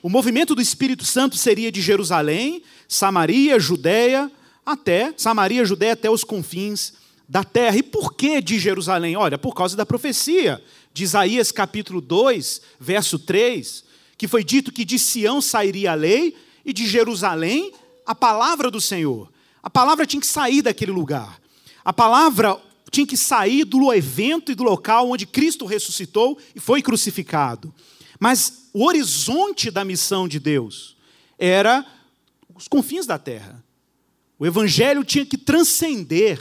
O 0.02 0.08
movimento 0.08 0.54
do 0.54 0.62
Espírito 0.62 1.04
Santo 1.04 1.36
seria 1.36 1.72
de 1.72 1.80
Jerusalém, 1.80 2.62
Samaria, 2.86 3.58
Judéia, 3.58 4.30
até 4.64 5.12
Samaria, 5.16 5.64
Judéia 5.64 5.94
até 5.94 6.10
os 6.10 6.22
confins 6.22 6.92
da 7.28 7.42
terra. 7.42 7.76
E 7.76 7.82
por 7.82 8.14
que 8.14 8.40
de 8.40 8.58
Jerusalém? 8.58 9.16
Olha, 9.16 9.36
por 9.36 9.54
causa 9.54 9.76
da 9.76 9.84
profecia 9.84 10.62
de 10.92 11.04
Isaías 11.04 11.50
capítulo 11.50 12.00
2, 12.00 12.60
verso 12.78 13.18
3, 13.18 13.84
que 14.18 14.26
foi 14.26 14.42
dito 14.42 14.72
que 14.72 14.84
de 14.84 14.98
Sião 14.98 15.40
sairia 15.40 15.92
a 15.92 15.94
lei 15.94 16.36
e 16.64 16.72
de 16.72 16.86
Jerusalém 16.86 17.72
a 18.04 18.14
palavra 18.14 18.68
do 18.70 18.80
Senhor. 18.80 19.32
A 19.62 19.70
palavra 19.70 20.04
tinha 20.04 20.20
que 20.20 20.26
sair 20.26 20.60
daquele 20.60 20.90
lugar. 20.90 21.40
A 21.84 21.92
palavra 21.92 22.60
tinha 22.90 23.06
que 23.06 23.16
sair 23.16 23.64
do 23.64 23.92
evento 23.92 24.50
e 24.50 24.54
do 24.54 24.64
local 24.64 25.08
onde 25.08 25.24
Cristo 25.24 25.66
ressuscitou 25.66 26.36
e 26.54 26.58
foi 26.58 26.82
crucificado. 26.82 27.72
Mas 28.18 28.68
o 28.72 28.84
horizonte 28.84 29.70
da 29.70 29.84
missão 29.84 30.26
de 30.26 30.40
Deus 30.40 30.96
era 31.38 31.86
os 32.54 32.66
confins 32.66 33.06
da 33.06 33.18
terra. 33.18 33.64
O 34.36 34.46
evangelho 34.46 35.04
tinha 35.04 35.24
que 35.24 35.38
transcender 35.38 36.40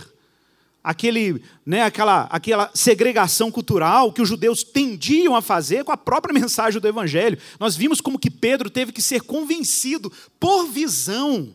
aquele, 0.88 1.42
né, 1.66 1.82
aquela, 1.82 2.30
aquela 2.32 2.72
segregação 2.74 3.52
cultural 3.52 4.14
que 4.14 4.22
os 4.22 4.30
judeus 4.30 4.64
tendiam 4.64 5.36
a 5.36 5.42
fazer 5.42 5.84
com 5.84 5.92
a 5.92 5.98
própria 5.98 6.32
mensagem 6.40 6.80
do 6.80 6.88
evangelho. 6.88 7.38
Nós 7.60 7.76
vimos 7.76 8.00
como 8.00 8.18
que 8.18 8.32
Pedro 8.32 8.70
teve 8.70 8.94
que 8.94 9.02
ser 9.02 9.20
convencido 9.24 10.10
por 10.40 10.66
visão 10.68 11.50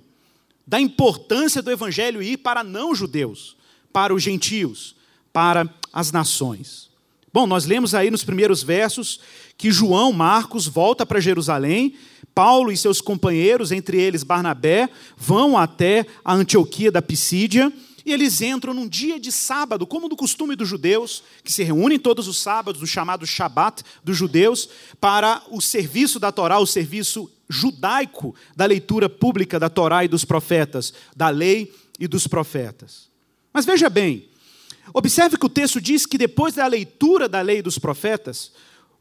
da 0.67 0.79
importância 0.79 1.63
do 1.63 1.71
evangelho 1.71 2.23
ir 2.23 2.37
para 2.37 2.63
não-judeus, 2.63 3.57
para 3.91 4.13
os 4.13 4.23
gentios, 4.23 4.95
para 5.33 5.67
as 5.91 6.13
nações. 6.13 6.91
Bom, 7.33 7.47
nós 7.47 7.65
lemos 7.65 7.95
aí 7.95 8.11
nos 8.11 8.25
primeiros 8.25 8.63
versos 8.63 9.19
que 9.57 9.73
João 9.73 10.13
Marcos 10.13 10.67
volta 10.67 11.07
para 11.07 11.21
Jerusalém, 11.21 11.95
Paulo 12.35 12.71
e 12.71 12.77
seus 12.77 13.01
companheiros, 13.01 13.73
entre 13.73 13.99
eles 13.99 14.25
Barnabé, 14.25 14.91
vão 15.17 15.57
até 15.57 16.05
a 16.23 16.35
Antioquia 16.35 16.93
da 16.93 17.01
Pisídia, 17.01 17.73
e 18.05 18.13
eles 18.13 18.41
entram 18.41 18.75
num 18.75 18.89
dia 18.89 19.19
de 19.19 19.31
sábado, 19.31 19.87
como 19.87 20.09
do 20.09 20.17
costume 20.17 20.57
dos 20.57 20.69
judeus, 20.69 21.23
que 21.45 21.53
se 21.53 21.63
reúnem 21.63 21.99
todos 21.99 22.27
os 22.27 22.41
sábados, 22.41 22.81
no 22.81 22.87
chamado 22.87 23.27
Shabat 23.27 23.83
dos 24.03 24.17
judeus, 24.17 24.69
para 25.01 25.43
o 25.51 25.61
serviço 25.61 26.19
da 26.19 26.33
Torá, 26.33 26.59
o 26.59 26.67
serviço 26.67 27.31
judaico 27.49 28.35
da 28.57 28.65
leitura 28.65 29.09
pública 29.09 29.59
da 29.61 29.69
Torá 29.69 30.05
e 30.05 30.09
dos 30.09 30.25
profetas, 30.25 30.93
da 31.15 31.29
lei 31.29 31.73
e 31.99 32.09
dos 32.09 32.27
profetas. 32.27 33.09
Mas 33.53 33.65
veja 33.65 33.89
bem, 33.91 34.29
observe 34.93 35.37
que 35.37 35.47
o 35.47 35.51
texto 35.51 35.81
diz 35.81 36.07
que 36.07 36.19
depois 36.19 36.55
da 36.55 36.67
leitura 36.67 37.29
da 37.29 37.41
lei 37.41 37.59
e 37.59 37.63
dos 37.63 37.79
profetas, 37.79 38.51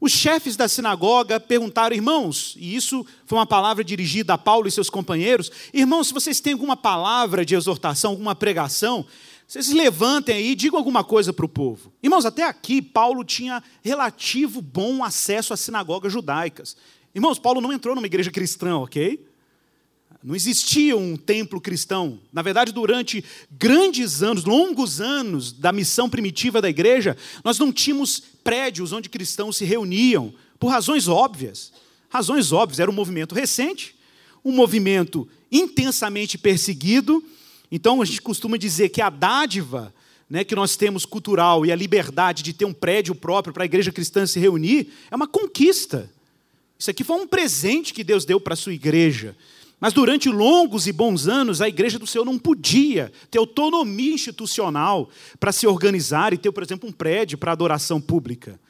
os 0.02 0.10
chefes 0.10 0.56
da 0.56 0.66
sinagoga 0.66 1.38
perguntaram, 1.38 1.94
irmãos, 1.94 2.56
e 2.58 2.74
isso 2.74 3.06
foi 3.24 3.38
uma 3.38 3.46
palavra 3.46 3.84
dirigida 3.84 4.34
a 4.34 4.38
Paulo 4.38 4.66
e 4.66 4.70
seus 4.72 4.90
companheiros: 4.90 5.48
irmãos, 5.72 6.08
se 6.08 6.12
vocês 6.12 6.40
têm 6.40 6.54
alguma 6.54 6.76
palavra 6.76 7.44
de 7.44 7.54
exortação, 7.54 8.10
alguma 8.10 8.34
pregação, 8.34 9.06
vocês 9.46 9.68
levantem 9.68 10.34
aí 10.34 10.50
e 10.50 10.54
digam 10.56 10.76
alguma 10.76 11.04
coisa 11.04 11.32
para 11.32 11.46
o 11.46 11.48
povo. 11.48 11.92
Irmãos, 12.02 12.26
até 12.26 12.42
aqui, 12.42 12.82
Paulo 12.82 13.22
tinha 13.22 13.62
relativo 13.80 14.60
bom 14.60 15.04
acesso 15.04 15.54
às 15.54 15.60
sinagogas 15.60 16.12
judaicas. 16.12 16.76
Irmãos, 17.14 17.38
Paulo 17.38 17.60
não 17.60 17.72
entrou 17.72 17.94
numa 17.94 18.06
igreja 18.08 18.32
cristã, 18.32 18.78
ok? 18.78 19.24
Não 20.22 20.36
existia 20.36 20.96
um 20.96 21.16
templo 21.16 21.60
cristão. 21.60 22.20
Na 22.32 22.42
verdade, 22.42 22.72
durante 22.72 23.24
grandes 23.50 24.22
anos, 24.22 24.44
longos 24.44 25.00
anos 25.00 25.52
da 25.52 25.72
missão 25.72 26.08
primitiva 26.08 26.62
da 26.62 26.70
igreja, 26.70 27.16
nós 27.42 27.58
não 27.58 27.72
tínhamos 27.72 28.22
prédios 28.44 28.92
onde 28.92 29.08
cristãos 29.08 29.56
se 29.56 29.64
reuniam, 29.64 30.32
por 30.60 30.68
razões 30.68 31.08
óbvias. 31.08 31.72
Razões 32.08 32.52
óbvias, 32.52 32.78
era 32.78 32.90
um 32.90 32.94
movimento 32.94 33.34
recente, 33.34 33.96
um 34.44 34.52
movimento 34.52 35.28
intensamente 35.50 36.38
perseguido. 36.38 37.24
Então, 37.70 38.00
a 38.00 38.04
gente 38.04 38.22
costuma 38.22 38.56
dizer 38.56 38.90
que 38.90 39.02
a 39.02 39.10
dádiva 39.10 39.92
né, 40.30 40.44
que 40.44 40.54
nós 40.54 40.76
temos 40.76 41.04
cultural 41.04 41.66
e 41.66 41.72
a 41.72 41.76
liberdade 41.76 42.42
de 42.42 42.52
ter 42.52 42.64
um 42.64 42.72
prédio 42.72 43.14
próprio 43.14 43.52
para 43.52 43.64
a 43.64 43.66
igreja 43.66 43.90
cristã 43.90 44.24
se 44.24 44.38
reunir 44.38 44.92
é 45.10 45.16
uma 45.16 45.26
conquista. 45.26 46.10
Isso 46.78 46.90
aqui 46.90 47.04
foi 47.04 47.16
um 47.16 47.26
presente 47.26 47.92
que 47.92 48.02
Deus 48.02 48.24
deu 48.24 48.40
para 48.40 48.54
a 48.54 48.56
sua 48.56 48.72
igreja. 48.72 49.36
Mas 49.82 49.92
durante 49.92 50.28
longos 50.28 50.86
e 50.86 50.92
bons 50.92 51.26
anos, 51.26 51.60
a 51.60 51.66
igreja 51.68 51.98
do 51.98 52.06
Senhor 52.06 52.24
não 52.24 52.38
podia 52.38 53.10
ter 53.28 53.38
autonomia 53.38 54.14
institucional 54.14 55.10
para 55.40 55.50
se 55.50 55.66
organizar 55.66 56.32
e 56.32 56.38
ter, 56.38 56.52
por 56.52 56.62
exemplo, 56.62 56.88
um 56.88 56.92
prédio 56.92 57.36
para 57.36 57.50
adoração 57.50 58.00
pública. 58.00 58.60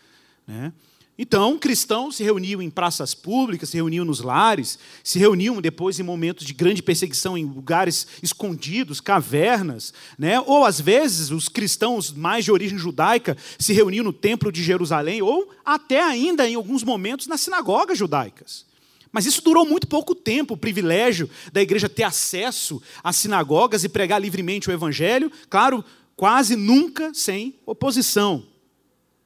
Né? 0.46 0.72
Então, 1.18 1.58
cristãos 1.58 2.16
se 2.16 2.24
reuniam 2.24 2.62
em 2.62 2.70
praças 2.70 3.12
públicas, 3.12 3.68
se 3.68 3.76
reuniam 3.76 4.06
nos 4.06 4.22
lares, 4.22 4.78
se 5.04 5.18
reuniam 5.18 5.60
depois 5.60 6.00
em 6.00 6.02
momentos 6.02 6.46
de 6.46 6.54
grande 6.54 6.82
perseguição 6.82 7.36
em 7.36 7.44
lugares 7.44 8.06
escondidos, 8.22 8.98
cavernas, 8.98 9.92
né? 10.18 10.40
ou 10.40 10.64
às 10.64 10.80
vezes 10.80 11.30
os 11.30 11.46
cristãos 11.46 12.10
mais 12.10 12.46
de 12.46 12.50
origem 12.50 12.78
judaica 12.78 13.36
se 13.58 13.74
reuniam 13.74 14.02
no 14.02 14.14
templo 14.14 14.50
de 14.50 14.64
Jerusalém, 14.64 15.20
ou 15.20 15.50
até 15.62 16.02
ainda 16.02 16.48
em 16.48 16.54
alguns 16.54 16.82
momentos 16.82 17.26
nas 17.26 17.42
sinagogas 17.42 17.98
judaicas. 17.98 18.71
Mas 19.12 19.26
isso 19.26 19.42
durou 19.42 19.66
muito 19.66 19.86
pouco 19.86 20.14
tempo, 20.14 20.54
o 20.54 20.56
privilégio 20.56 21.28
da 21.52 21.60
igreja 21.60 21.88
ter 21.88 22.02
acesso 22.02 22.82
às 23.04 23.16
sinagogas 23.16 23.84
e 23.84 23.88
pregar 23.88 24.20
livremente 24.20 24.70
o 24.70 24.72
evangelho, 24.72 25.30
claro, 25.50 25.84
quase 26.16 26.56
nunca 26.56 27.12
sem 27.12 27.54
oposição. 27.66 28.44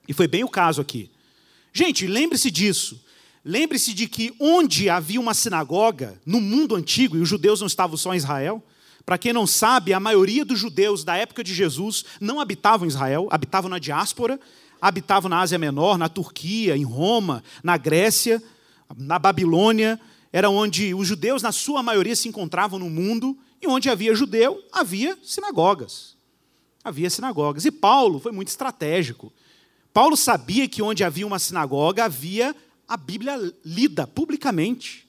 E 0.08 0.12
foi 0.12 0.26
bem 0.26 0.42
o 0.42 0.48
caso 0.48 0.80
aqui. 0.80 1.10
Gente, 1.72 2.06
lembre-se 2.06 2.50
disso. 2.50 3.00
lembre-se 3.44 3.94
de 3.94 4.08
que 4.08 4.34
onde 4.40 4.90
havia 4.90 5.20
uma 5.20 5.32
sinagoga, 5.32 6.20
no 6.26 6.40
mundo 6.40 6.74
antigo, 6.74 7.16
e 7.16 7.20
os 7.20 7.28
judeus 7.28 7.60
não 7.60 7.68
estavam 7.68 7.96
só 7.96 8.12
em 8.12 8.16
Israel, 8.16 8.60
para 9.04 9.16
quem 9.16 9.32
não 9.32 9.46
sabe, 9.46 9.92
a 9.92 10.00
maioria 10.00 10.44
dos 10.44 10.58
judeus 10.58 11.04
da 11.04 11.16
época 11.16 11.44
de 11.44 11.54
Jesus 11.54 12.04
não 12.20 12.40
habitavam 12.40 12.86
em 12.86 12.88
Israel, 12.88 13.28
habitavam 13.30 13.70
na 13.70 13.78
diáspora, 13.78 14.40
habitavam 14.80 15.28
na 15.28 15.38
Ásia 15.38 15.60
Menor, 15.60 15.96
na 15.96 16.08
Turquia, 16.08 16.76
em 16.76 16.82
Roma, 16.82 17.44
na 17.62 17.76
Grécia, 17.76 18.42
na 18.96 19.18
Babilônia, 19.18 20.00
era 20.32 20.50
onde 20.50 20.94
os 20.94 21.08
judeus, 21.08 21.42
na 21.42 21.52
sua 21.52 21.82
maioria, 21.82 22.14
se 22.14 22.28
encontravam 22.28 22.78
no 22.78 22.90
mundo, 22.90 23.36
e 23.60 23.66
onde 23.66 23.88
havia 23.88 24.14
judeu, 24.14 24.62
havia 24.70 25.16
sinagogas. 25.22 26.14
Havia 26.84 27.08
sinagogas. 27.08 27.64
E 27.64 27.70
Paulo 27.70 28.20
foi 28.20 28.32
muito 28.32 28.48
estratégico. 28.48 29.32
Paulo 29.92 30.16
sabia 30.16 30.68
que 30.68 30.82
onde 30.82 31.02
havia 31.02 31.26
uma 31.26 31.38
sinagoga, 31.38 32.04
havia 32.04 32.54
a 32.86 32.96
Bíblia 32.96 33.52
lida 33.64 34.06
publicamente. 34.06 35.06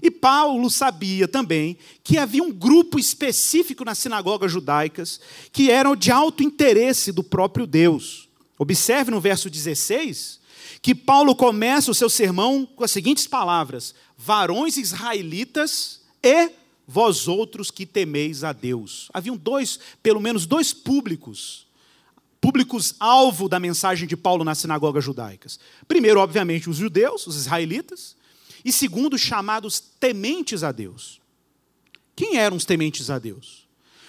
E 0.00 0.10
Paulo 0.10 0.70
sabia 0.70 1.26
também 1.26 1.76
que 2.04 2.18
havia 2.18 2.42
um 2.42 2.52
grupo 2.52 2.98
específico 2.98 3.84
nas 3.84 3.98
sinagogas 3.98 4.52
judaicas 4.52 5.20
que 5.52 5.70
eram 5.70 5.96
de 5.96 6.12
alto 6.12 6.42
interesse 6.42 7.10
do 7.10 7.24
próprio 7.24 7.66
Deus. 7.66 8.28
Observe 8.56 9.10
no 9.10 9.20
verso 9.20 9.50
16 9.50 10.37
que 10.80 10.94
Paulo 10.94 11.34
começa 11.34 11.90
o 11.90 11.94
seu 11.94 12.08
sermão 12.08 12.64
com 12.64 12.84
as 12.84 12.90
seguintes 12.90 13.26
palavras: 13.26 13.94
Varões 14.16 14.76
israelitas 14.76 16.02
e 16.22 16.50
vós 16.86 17.28
outros 17.28 17.70
que 17.70 17.84
temeis 17.84 18.44
a 18.44 18.52
Deus. 18.52 19.10
Haviam 19.12 19.36
dois, 19.36 19.78
pelo 20.02 20.20
menos 20.20 20.46
dois 20.46 20.72
públicos, 20.72 21.66
públicos 22.40 22.94
alvo 22.98 23.48
da 23.48 23.60
mensagem 23.60 24.08
de 24.08 24.16
Paulo 24.16 24.44
nas 24.44 24.58
sinagogas 24.58 25.04
judaicas. 25.04 25.58
Primeiro, 25.86 26.20
obviamente, 26.20 26.70
os 26.70 26.76
judeus, 26.76 27.26
os 27.26 27.36
israelitas, 27.36 28.16
e 28.64 28.72
segundo, 28.72 29.14
os 29.14 29.20
chamados 29.20 29.78
tementes 29.78 30.62
a 30.62 30.72
Deus. 30.72 31.20
Quem 32.16 32.36
eram 32.36 32.56
os 32.56 32.64
tementes 32.64 33.10
a 33.10 33.18
Deus? 33.18 33.68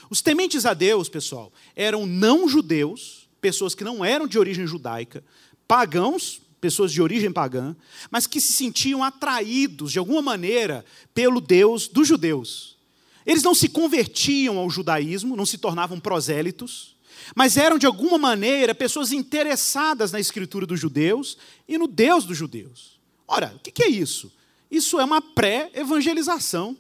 Os 0.10 0.22
tementes 0.22 0.66
a 0.66 0.74
Deus, 0.74 1.08
pessoal, 1.08 1.54
eram 1.76 2.06
não 2.06 2.48
judeus, 2.48 3.30
pessoas 3.40 3.76
que 3.76 3.84
não 3.84 4.04
eram 4.04 4.26
de 4.26 4.40
origem 4.40 4.66
judaica, 4.66 5.24
pagãos, 5.68 6.42
pessoas 6.60 6.92
de 6.92 7.02
origem 7.02 7.32
pagã, 7.32 7.76
mas 8.12 8.28
que 8.28 8.42
se 8.42 8.54
sentiam 8.54 9.04
atraídos 9.04 9.92
de 9.92 10.00
alguma 10.00 10.22
maneira 10.22 10.86
pelo 11.14 11.40
Deus 11.40 11.88
dos 11.88 12.08
judeus. 12.08 12.78
Eles 13.26 13.44
não 13.44 13.54
se 13.54 13.70
convertiam 13.70 14.58
ao 14.58 14.70
judaísmo, 14.70 15.36
não 15.36 15.46
se 15.46 15.58
tornavam 15.58 16.00
prosélitos, 16.00 16.96
mas 17.36 17.58
eram 17.58 17.78
de 17.78 17.86
alguma 17.86 18.18
maneira 18.18 18.74
pessoas 18.74 19.12
interessadas 19.12 20.12
na 20.12 20.20
escritura 20.20 20.66
dos 20.66 20.80
judeus 20.80 21.38
e 21.68 21.78
no 21.78 21.88
Deus 21.88 22.26
dos 22.26 22.38
judeus. 22.38 23.00
Ora, 23.28 23.54
o 23.56 23.60
que 23.60 23.84
é 23.84 23.90
isso? 23.90 24.32
Isso 24.72 25.00
é 25.00 25.06
uma 25.06 25.22
pré-evangelização. 25.22 26.78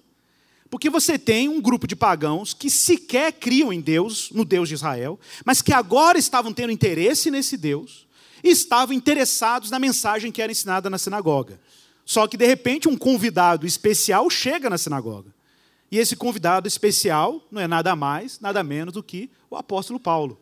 Porque 0.69 0.89
você 0.89 1.17
tem 1.17 1.50
um 1.50 1.59
grupo 1.59 1.88
de 1.88 1.95
pagãos 1.95 2.53
que 2.53 2.69
sequer 2.69 3.33
criam 3.33 3.74
em 3.74 3.81
Deus, 3.81 4.29
no 4.31 4.45
Deus 4.45 4.69
de 4.69 4.75
Israel, 4.75 5.19
mas 5.43 5.63
que 5.63 5.74
agora 5.74 6.19
estavam 6.19 6.53
tendo 6.53 6.71
interesse 6.71 7.31
nesse 7.31 7.57
Deus 7.57 8.07
estavam 8.43 8.96
interessados 8.96 9.69
na 9.69 9.79
mensagem 9.79 10.31
que 10.31 10.41
era 10.41 10.51
ensinada 10.51 10.89
na 10.89 10.98
sinagoga. 10.98 11.60
Só 12.05 12.27
que, 12.27 12.38
de 12.38 12.46
repente, 12.46 12.88
um 12.88 12.98
convidado 12.98 13.67
especial 13.67 14.29
chega 14.29 14.69
na 14.69 14.77
sinagoga. 14.77 15.34
E 15.91 15.98
esse 15.98 16.15
convidado 16.15 16.67
especial 16.67 17.41
não 17.51 17.62
é 17.62 17.67
nada 17.67 17.96
mais, 17.96 18.39
nada 18.39 18.63
menos 18.63 18.93
do 18.93 19.03
que 19.03 19.29
o 19.50 19.55
apóstolo 19.55 20.00
Paulo. 20.00 20.39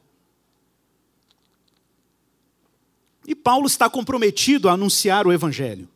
E 3.26 3.36
Paulo 3.36 3.68
está 3.68 3.90
comprometido 3.90 4.70
a 4.70 4.74
anunciar 4.74 5.28
o 5.28 5.34
evangelho. 5.34 5.90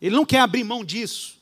Ele 0.00 0.16
não 0.16 0.24
quer 0.24 0.40
abrir 0.40 0.64
mão 0.64 0.84
disso. 0.84 1.38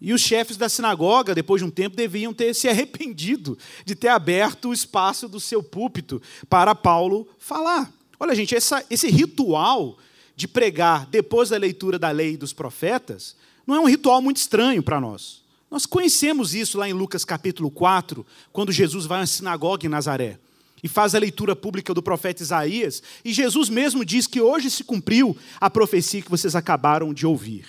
E 0.00 0.12
os 0.12 0.20
chefes 0.20 0.56
da 0.56 0.68
sinagoga, 0.68 1.32
depois 1.32 1.62
de 1.62 1.64
um 1.64 1.70
tempo, 1.70 1.94
deviam 1.94 2.34
ter 2.34 2.52
se 2.54 2.66
arrependido 2.68 3.56
de 3.84 3.94
ter 3.94 4.08
aberto 4.08 4.70
o 4.70 4.72
espaço 4.72 5.28
do 5.28 5.38
seu 5.38 5.62
púlpito 5.62 6.20
para 6.48 6.74
Paulo 6.74 7.28
falar. 7.38 7.92
Olha, 8.22 8.36
gente, 8.36 8.54
essa, 8.54 8.84
esse 8.88 9.10
ritual 9.10 9.98
de 10.36 10.46
pregar 10.46 11.06
depois 11.06 11.48
da 11.48 11.56
leitura 11.56 11.98
da 11.98 12.12
lei 12.12 12.36
dos 12.36 12.52
profetas 12.52 13.34
não 13.66 13.74
é 13.74 13.80
um 13.80 13.88
ritual 13.88 14.22
muito 14.22 14.36
estranho 14.36 14.80
para 14.80 15.00
nós. 15.00 15.42
Nós 15.68 15.86
conhecemos 15.86 16.54
isso 16.54 16.78
lá 16.78 16.88
em 16.88 16.92
Lucas 16.92 17.24
capítulo 17.24 17.68
4, 17.68 18.24
quando 18.52 18.70
Jesus 18.70 19.06
vai 19.06 19.22
à 19.22 19.26
sinagoga 19.26 19.86
em 19.86 19.88
Nazaré 19.88 20.38
e 20.84 20.86
faz 20.86 21.16
a 21.16 21.18
leitura 21.18 21.56
pública 21.56 21.92
do 21.92 22.00
profeta 22.00 22.44
Isaías, 22.44 23.02
e 23.24 23.32
Jesus 23.32 23.68
mesmo 23.68 24.04
diz 24.04 24.28
que 24.28 24.40
hoje 24.40 24.70
se 24.70 24.84
cumpriu 24.84 25.36
a 25.60 25.68
profecia 25.68 26.22
que 26.22 26.30
vocês 26.30 26.54
acabaram 26.54 27.12
de 27.12 27.26
ouvir. 27.26 27.66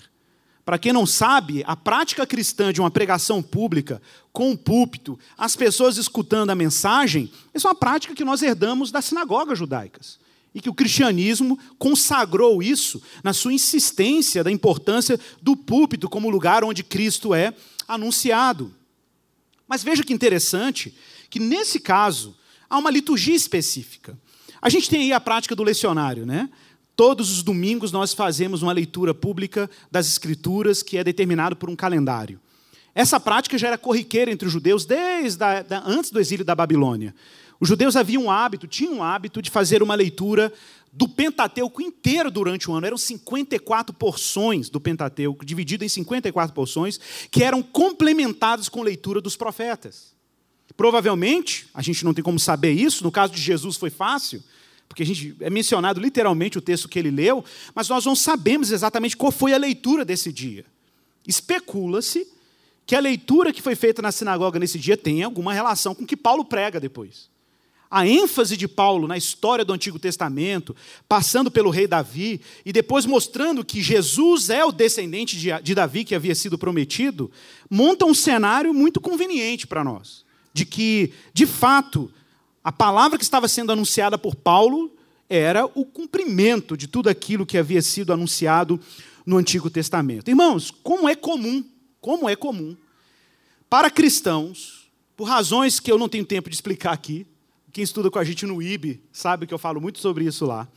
Para 0.63 0.77
quem 0.77 0.93
não 0.93 1.07
sabe, 1.07 1.63
a 1.65 1.75
prática 1.75 2.27
cristã 2.27 2.71
de 2.71 2.79
uma 2.79 2.91
pregação 2.91 3.41
pública, 3.41 3.99
com 4.31 4.51
um 4.51 4.55
púlpito, 4.55 5.17
as 5.35 5.55
pessoas 5.55 5.97
escutando 5.97 6.51
a 6.51 6.55
mensagem, 6.55 7.31
essa 7.55 7.67
é 7.67 7.71
uma 7.71 7.75
prática 7.75 8.13
que 8.13 8.23
nós 8.23 8.43
herdamos 8.43 8.91
das 8.91 9.05
sinagogas 9.05 9.57
judaicas. 9.57 10.21
E 10.53 10.61
que 10.61 10.69
o 10.69 10.73
cristianismo 10.73 11.57
consagrou 11.79 12.61
isso 12.61 13.01
na 13.23 13.33
sua 13.33 13.53
insistência 13.53 14.43
da 14.43 14.51
importância 14.51 15.19
do 15.41 15.55
púlpito 15.55 16.07
como 16.07 16.29
lugar 16.29 16.63
onde 16.63 16.83
Cristo 16.83 17.33
é 17.33 17.53
anunciado. 17.87 18.73
Mas 19.67 19.83
veja 19.83 20.03
que 20.03 20.13
interessante 20.13 20.93
que, 21.29 21.39
nesse 21.39 21.79
caso, 21.79 22.35
há 22.69 22.77
uma 22.77 22.91
liturgia 22.91 23.35
específica. 23.35 24.17
A 24.61 24.69
gente 24.69 24.89
tem 24.89 25.01
aí 25.01 25.13
a 25.13 25.19
prática 25.19 25.55
do 25.55 25.63
lecionário, 25.63 26.25
né? 26.25 26.49
Todos 26.95 27.31
os 27.31 27.41
domingos 27.41 27.91
nós 27.91 28.13
fazemos 28.13 28.61
uma 28.61 28.71
leitura 28.71 29.13
pública 29.13 29.69
das 29.91 30.07
Escrituras 30.07 30.83
que 30.83 30.97
é 30.97 31.03
determinado 31.03 31.55
por 31.55 31.69
um 31.69 31.75
calendário. 31.75 32.39
Essa 32.95 33.19
prática 33.19 33.57
já 33.57 33.69
era 33.69 33.77
corriqueira 33.77 34.31
entre 34.31 34.47
os 34.47 34.53
judeus 34.53 34.85
desde 34.85 35.43
a, 35.43 35.63
da, 35.63 35.83
antes 35.85 36.11
do 36.11 36.19
exílio 36.19 36.45
da 36.45 36.53
Babilônia. 36.53 37.15
Os 37.63 37.69
judeus 37.69 37.95
haviam 37.95 38.23
um 38.23 38.29
hábito, 38.29 38.67
tinham 38.67 38.95
um 38.95 39.03
hábito 39.03 39.41
de 39.41 39.49
fazer 39.49 39.81
uma 39.81 39.95
leitura 39.95 40.51
do 40.91 41.07
Pentateuco 41.07 41.81
inteiro 41.81 42.29
durante 42.29 42.69
o 42.69 42.73
ano. 42.73 42.85
Eram 42.85 42.97
54 42.97 43.95
porções 43.95 44.69
do 44.69 44.81
Pentateuco, 44.81 45.45
dividido 45.45 45.85
em 45.85 45.87
54 45.87 46.53
porções, 46.53 46.99
que 47.31 47.41
eram 47.41 47.63
complementadas 47.63 48.67
com 48.67 48.81
leitura 48.81 49.21
dos 49.21 49.37
profetas. 49.37 50.13
Provavelmente, 50.75 51.65
a 51.73 51.81
gente 51.81 52.03
não 52.03 52.13
tem 52.13 52.21
como 52.21 52.37
saber 52.37 52.73
isso, 52.73 53.01
no 53.01 53.09
caso 53.09 53.31
de 53.31 53.41
Jesus 53.41 53.77
foi 53.77 53.89
fácil, 53.89 54.43
porque 54.89 55.03
a 55.03 55.05
gente 55.05 55.33
é 55.39 55.49
mencionado 55.49 56.01
literalmente 56.01 56.57
o 56.57 56.61
texto 56.61 56.89
que 56.89 56.99
ele 56.99 57.11
leu, 57.11 57.45
mas 57.73 57.87
nós 57.87 58.03
não 58.03 58.13
sabemos 58.13 58.71
exatamente 58.71 59.15
qual 59.15 59.31
foi 59.31 59.53
a 59.53 59.57
leitura 59.57 60.03
desse 60.03 60.33
dia. 60.33 60.65
Especula-se 61.25 62.27
que 62.85 62.93
a 62.93 62.99
leitura 62.99 63.53
que 63.53 63.61
foi 63.61 63.73
feita 63.73 64.01
na 64.01 64.11
sinagoga 64.11 64.59
nesse 64.59 64.77
dia 64.77 64.97
tem 64.97 65.23
alguma 65.23 65.53
relação 65.53 65.95
com 65.95 66.03
o 66.03 66.05
que 66.05 66.17
Paulo 66.17 66.43
prega 66.43 66.77
depois. 66.77 67.31
A 67.95 68.07
ênfase 68.07 68.57
de 68.57 68.67
Paulo 68.67 69.07
na 69.07 69.15
história 69.15 69.63
do 69.63 69.71
Antigo 69.71 69.99
Testamento, 69.99 70.75
passando 71.07 71.51
pelo 71.51 71.69
rei 71.69 71.85
Davi 71.85 72.41
e 72.65 72.73
depois 72.73 73.05
mostrando 73.05 73.63
que 73.63 73.83
Jesus 73.83 74.49
é 74.49 74.65
o 74.65 74.71
descendente 74.71 75.37
de 75.37 75.75
Davi 75.75 76.03
que 76.03 76.15
havia 76.15 76.33
sido 76.33 76.57
prometido, 76.57 77.29
monta 77.69 78.03
um 78.03 78.13
cenário 78.15 78.73
muito 78.73 78.99
conveniente 78.99 79.67
para 79.67 79.83
nós, 79.83 80.25
de 80.51 80.65
que, 80.65 81.13
de 81.35 81.45
fato, 81.45 82.11
a 82.63 82.71
palavra 82.71 83.15
que 83.15 83.23
estava 83.23 83.47
sendo 83.47 83.71
anunciada 83.71 84.17
por 84.17 84.33
Paulo 84.33 84.91
era 85.29 85.63
o 85.75 85.85
cumprimento 85.85 86.75
de 86.75 86.87
tudo 86.87 87.09
aquilo 87.09 87.45
que 87.45 87.59
havia 87.59 87.83
sido 87.83 88.11
anunciado 88.11 88.79
no 89.23 89.37
Antigo 89.37 89.69
Testamento. 89.69 90.29
Irmãos, 90.29 90.71
como 90.71 91.07
é 91.07 91.15
comum, 91.15 91.63
como 92.01 92.27
é 92.27 92.35
comum, 92.35 92.75
para 93.69 93.91
cristãos, 93.91 94.89
por 95.15 95.25
razões 95.25 95.79
que 95.79 95.91
eu 95.91 95.99
não 95.99 96.09
tenho 96.09 96.25
tempo 96.25 96.49
de 96.49 96.55
explicar 96.55 96.91
aqui, 96.91 97.27
quem 97.73 97.83
estuda 97.83 98.11
com 98.11 98.19
a 98.19 98.23
gente 98.23 98.45
no 98.45 98.61
IB 98.61 99.01
sabe 99.11 99.47
que 99.47 99.53
eu 99.53 99.57
falo 99.57 99.81
muito 99.81 99.97
sobre 99.97 100.25
isso 100.25 100.45
lá. 100.45 100.67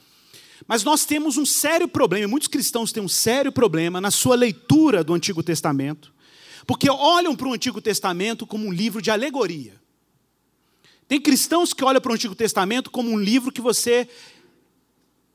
Mas 0.67 0.83
nós 0.83 1.05
temos 1.05 1.37
um 1.37 1.45
sério 1.45 1.87
problema, 1.87 2.27
muitos 2.27 2.49
cristãos 2.49 2.91
têm 2.91 3.03
um 3.03 3.09
sério 3.09 3.53
problema 3.53 4.01
na 4.01 4.11
sua 4.11 4.35
leitura 4.35 5.05
do 5.05 5.13
Antigo 5.13 5.43
Testamento, 5.43 6.11
porque 6.67 6.89
olham 6.91 7.37
para 7.37 7.49
o 7.49 7.53
Antigo 7.53 7.83
Testamento 7.83 8.47
como 8.47 8.67
um 8.67 8.73
livro 8.73 9.03
de 9.03 9.11
alegoria. 9.11 9.75
Tem 11.07 11.21
cristãos 11.21 11.75
que 11.75 11.85
olham 11.85 12.01
para 12.01 12.11
o 12.11 12.15
Antigo 12.15 12.35
Testamento 12.35 12.91
como 12.91 13.11
um 13.11 13.19
livro 13.19 13.53
que 13.53 13.61
você 13.61 14.09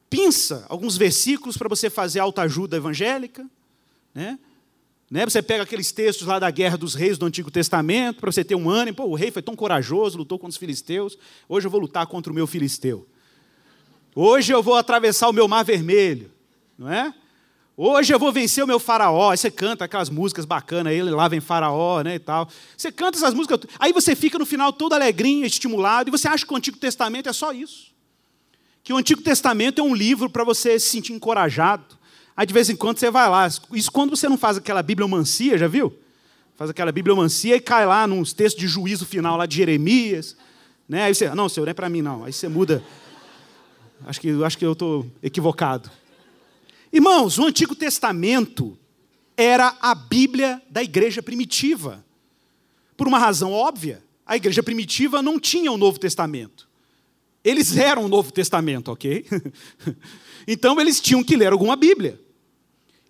pinça 0.09 0.65
alguns 0.67 0.97
versículos 0.97 1.55
para 1.55 1.69
você 1.69 1.91
fazer 1.91 2.19
autoajuda 2.19 2.75
evangélica, 2.75 3.47
né? 4.13 4.39
Né? 5.11 5.25
Você 5.25 5.41
pega 5.41 5.63
aqueles 5.63 5.91
textos 5.91 6.25
lá 6.25 6.39
da 6.39 6.49
Guerra 6.49 6.77
dos 6.77 6.95
Reis 6.95 7.17
do 7.17 7.25
Antigo 7.25 7.51
Testamento 7.51 8.21
para 8.21 8.31
você 8.31 8.45
ter 8.45 8.55
um 8.55 8.69
ânimo. 8.69 8.95
Pô, 8.95 9.03
o 9.03 9.13
rei 9.13 9.29
foi 9.29 9.41
tão 9.41 9.57
corajoso, 9.57 10.17
lutou 10.17 10.39
contra 10.39 10.51
os 10.51 10.57
filisteus. 10.57 11.17
Hoje 11.49 11.67
eu 11.67 11.71
vou 11.71 11.81
lutar 11.81 12.07
contra 12.07 12.31
o 12.31 12.35
meu 12.35 12.47
filisteu. 12.47 13.05
Hoje 14.15 14.53
eu 14.53 14.63
vou 14.63 14.75
atravessar 14.75 15.27
o 15.27 15.33
meu 15.33 15.49
mar 15.49 15.63
vermelho, 15.63 16.31
não 16.77 16.89
é? 16.89 17.13
Hoje 17.75 18.13
eu 18.13 18.19
vou 18.19 18.31
vencer 18.31 18.63
o 18.63 18.67
meu 18.67 18.79
faraó. 18.79 19.31
Aí 19.31 19.37
você 19.37 19.51
canta 19.51 19.83
aquelas 19.83 20.09
músicas 20.09 20.45
bacanas, 20.45 20.93
ele 20.93 21.09
lá 21.09 21.27
vem 21.27 21.41
faraó, 21.41 22.01
né, 22.01 22.15
e 22.15 22.19
tal. 22.19 22.47
Você 22.77 22.89
canta 22.89 23.17
essas 23.17 23.33
músicas, 23.33 23.59
aí 23.79 23.91
você 23.91 24.15
fica 24.15 24.39
no 24.39 24.45
final 24.45 24.71
todo 24.71 24.93
alegrinho, 24.93 25.45
estimulado, 25.45 26.09
e 26.09 26.11
você 26.11 26.27
acha 26.27 26.45
que 26.45 26.53
o 26.53 26.55
Antigo 26.55 26.77
Testamento 26.77 27.27
é 27.27 27.33
só 27.33 27.51
isso. 27.51 27.91
Que 28.81 28.93
o 28.93 28.97
Antigo 28.97 29.21
Testamento 29.21 29.81
é 29.81 29.83
um 29.83 29.93
livro 29.93 30.29
para 30.29 30.43
você 30.43 30.79
se 30.79 30.89
sentir 30.89 31.11
encorajado, 31.11 31.99
Aí 32.41 32.47
de 32.47 32.55
vez 32.55 32.71
em 32.71 32.75
quando 32.75 32.97
você 32.97 33.11
vai 33.11 33.29
lá. 33.29 33.47
Isso 33.71 33.91
quando 33.91 34.15
você 34.15 34.27
não 34.27 34.35
faz 34.35 34.57
aquela 34.57 34.81
bibliomancia, 34.81 35.59
já 35.59 35.67
viu? 35.67 35.95
Faz 36.55 36.71
aquela 36.71 36.91
bibliomancia 36.91 37.55
e 37.55 37.59
cai 37.59 37.85
lá 37.85 38.07
nos 38.07 38.33
textos 38.33 38.59
de 38.59 38.67
juízo 38.67 39.05
final 39.05 39.37
lá 39.37 39.45
de 39.45 39.57
Jeremias. 39.57 40.35
Né? 40.89 41.03
Aí 41.03 41.13
você, 41.13 41.29
não, 41.35 41.47
senhor, 41.47 41.67
não 41.67 41.69
é 41.69 41.73
para 41.75 41.87
mim 41.87 42.01
não. 42.01 42.23
Aí 42.25 42.33
você 42.33 42.47
muda. 42.47 42.83
Acho 44.07 44.19
que, 44.19 44.43
acho 44.43 44.57
que 44.57 44.65
eu 44.65 44.71
estou 44.71 45.05
equivocado. 45.21 45.91
Irmãos, 46.91 47.37
o 47.37 47.45
Antigo 47.45 47.75
Testamento 47.75 48.75
era 49.37 49.77
a 49.79 49.93
Bíblia 49.93 50.59
da 50.67 50.81
igreja 50.81 51.21
primitiva. 51.21 52.03
Por 52.97 53.07
uma 53.07 53.19
razão 53.19 53.51
óbvia, 53.51 54.03
a 54.25 54.35
igreja 54.35 54.63
primitiva 54.63 55.21
não 55.21 55.39
tinha 55.39 55.71
o 55.71 55.77
Novo 55.77 55.99
Testamento. 55.99 56.67
Eles 57.43 57.77
eram 57.77 58.05
o 58.05 58.09
Novo 58.09 58.31
Testamento, 58.31 58.91
ok? 58.91 59.27
então 60.47 60.81
eles 60.81 60.99
tinham 60.99 61.23
que 61.23 61.35
ler 61.35 61.51
alguma 61.51 61.75
Bíblia. 61.75 62.19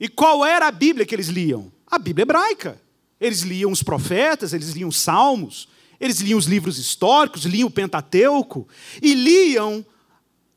E 0.02 0.08
qual 0.08 0.44
era 0.44 0.68
a 0.68 0.72
Bíblia 0.72 1.06
que 1.06 1.14
eles 1.14 1.28
liam? 1.28 1.72
A 1.86 2.00
Bíblia 2.00 2.24
hebraica. 2.24 2.82
Eles 3.20 3.42
liam 3.42 3.72
os 3.72 3.84
profetas, 3.84 4.52
eles 4.52 4.72
liam 4.72 4.90
os 4.90 5.00
salmos, 5.00 5.70
eles 6.00 6.20
liam 6.22 6.40
os 6.40 6.48
livros 6.48 6.80
históricos, 6.80 7.44
liam 7.44 7.68
o 7.68 7.72
Pentateuco 7.72 8.68
e 9.00 9.14
liam 9.14 9.86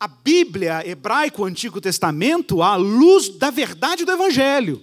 a 0.01 0.09
Bíblia 0.09 0.83
hebraica, 0.89 1.43
o 1.43 1.45
Antigo 1.45 1.79
Testamento, 1.79 2.63
à 2.63 2.77
luz 2.77 3.29
da 3.29 3.51
verdade 3.51 4.07
do 4.07 4.13
Evangelho. 4.13 4.83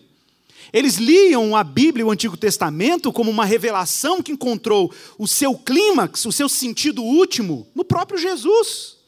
Eles 0.71 0.97
liam 0.97 1.55
a 1.55 1.63
Bíblia 1.63 2.03
e 2.03 2.05
o 2.05 2.11
Antigo 2.11 2.37
Testamento 2.37 3.11
como 3.11 3.31
uma 3.31 3.45
revelação 3.45 4.21
que 4.21 4.31
encontrou 4.31 4.93
o 5.17 5.27
seu 5.27 5.55
clímax, 5.55 6.23
o 6.27 6.31
seu 6.31 6.47
sentido 6.47 7.01
último, 7.01 7.67
no 7.73 7.83
próprio 7.83 8.19
Jesus. 8.19 9.00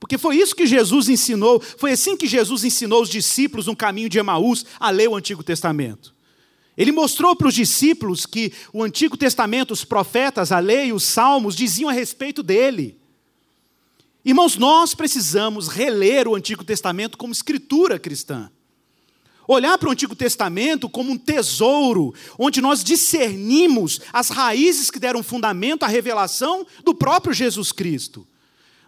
Porque 0.00 0.16
foi 0.16 0.38
isso 0.38 0.56
que 0.56 0.66
Jesus 0.66 1.10
ensinou, 1.10 1.60
foi 1.60 1.92
assim 1.92 2.16
que 2.16 2.26
Jesus 2.26 2.64
ensinou 2.64 3.02
os 3.02 3.10
discípulos 3.10 3.66
no 3.66 3.76
caminho 3.76 4.08
de 4.08 4.18
Emaús 4.18 4.64
a 4.80 4.88
ler 4.88 5.08
o 5.08 5.14
Antigo 5.14 5.44
Testamento. 5.44 6.14
Ele 6.76 6.90
mostrou 6.90 7.36
para 7.36 7.48
os 7.48 7.54
discípulos 7.54 8.24
que 8.24 8.50
o 8.72 8.82
Antigo 8.82 9.14
Testamento, 9.14 9.72
os 9.72 9.84
profetas, 9.84 10.50
a 10.50 10.58
lei, 10.58 10.92
os 10.92 11.04
salmos 11.04 11.54
diziam 11.54 11.90
a 11.90 11.92
respeito 11.92 12.42
dele. 12.42 12.98
Irmãos, 14.24 14.56
nós 14.56 14.94
precisamos 14.94 15.68
reler 15.68 16.26
o 16.26 16.34
Antigo 16.34 16.64
Testamento 16.64 17.18
como 17.18 17.32
escritura 17.32 17.98
cristã. 17.98 18.50
Olhar 19.46 19.76
para 19.76 19.88
o 19.90 19.92
Antigo 19.92 20.16
Testamento 20.16 20.88
como 20.88 21.10
um 21.10 21.18
tesouro, 21.18 22.14
onde 22.38 22.62
nós 22.62 22.82
discernimos 22.82 24.00
as 24.12 24.30
raízes 24.30 24.90
que 24.90 24.98
deram 24.98 25.22
fundamento 25.22 25.82
à 25.82 25.88
revelação 25.88 26.66
do 26.84 26.94
próprio 26.94 27.34
Jesus 27.34 27.72
Cristo. 27.72 28.26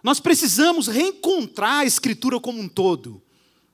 Nós 0.03 0.19
precisamos 0.19 0.87
reencontrar 0.87 1.79
a 1.79 1.85
Escritura 1.85 2.39
como 2.39 2.59
um 2.59 2.67
todo. 2.67 3.21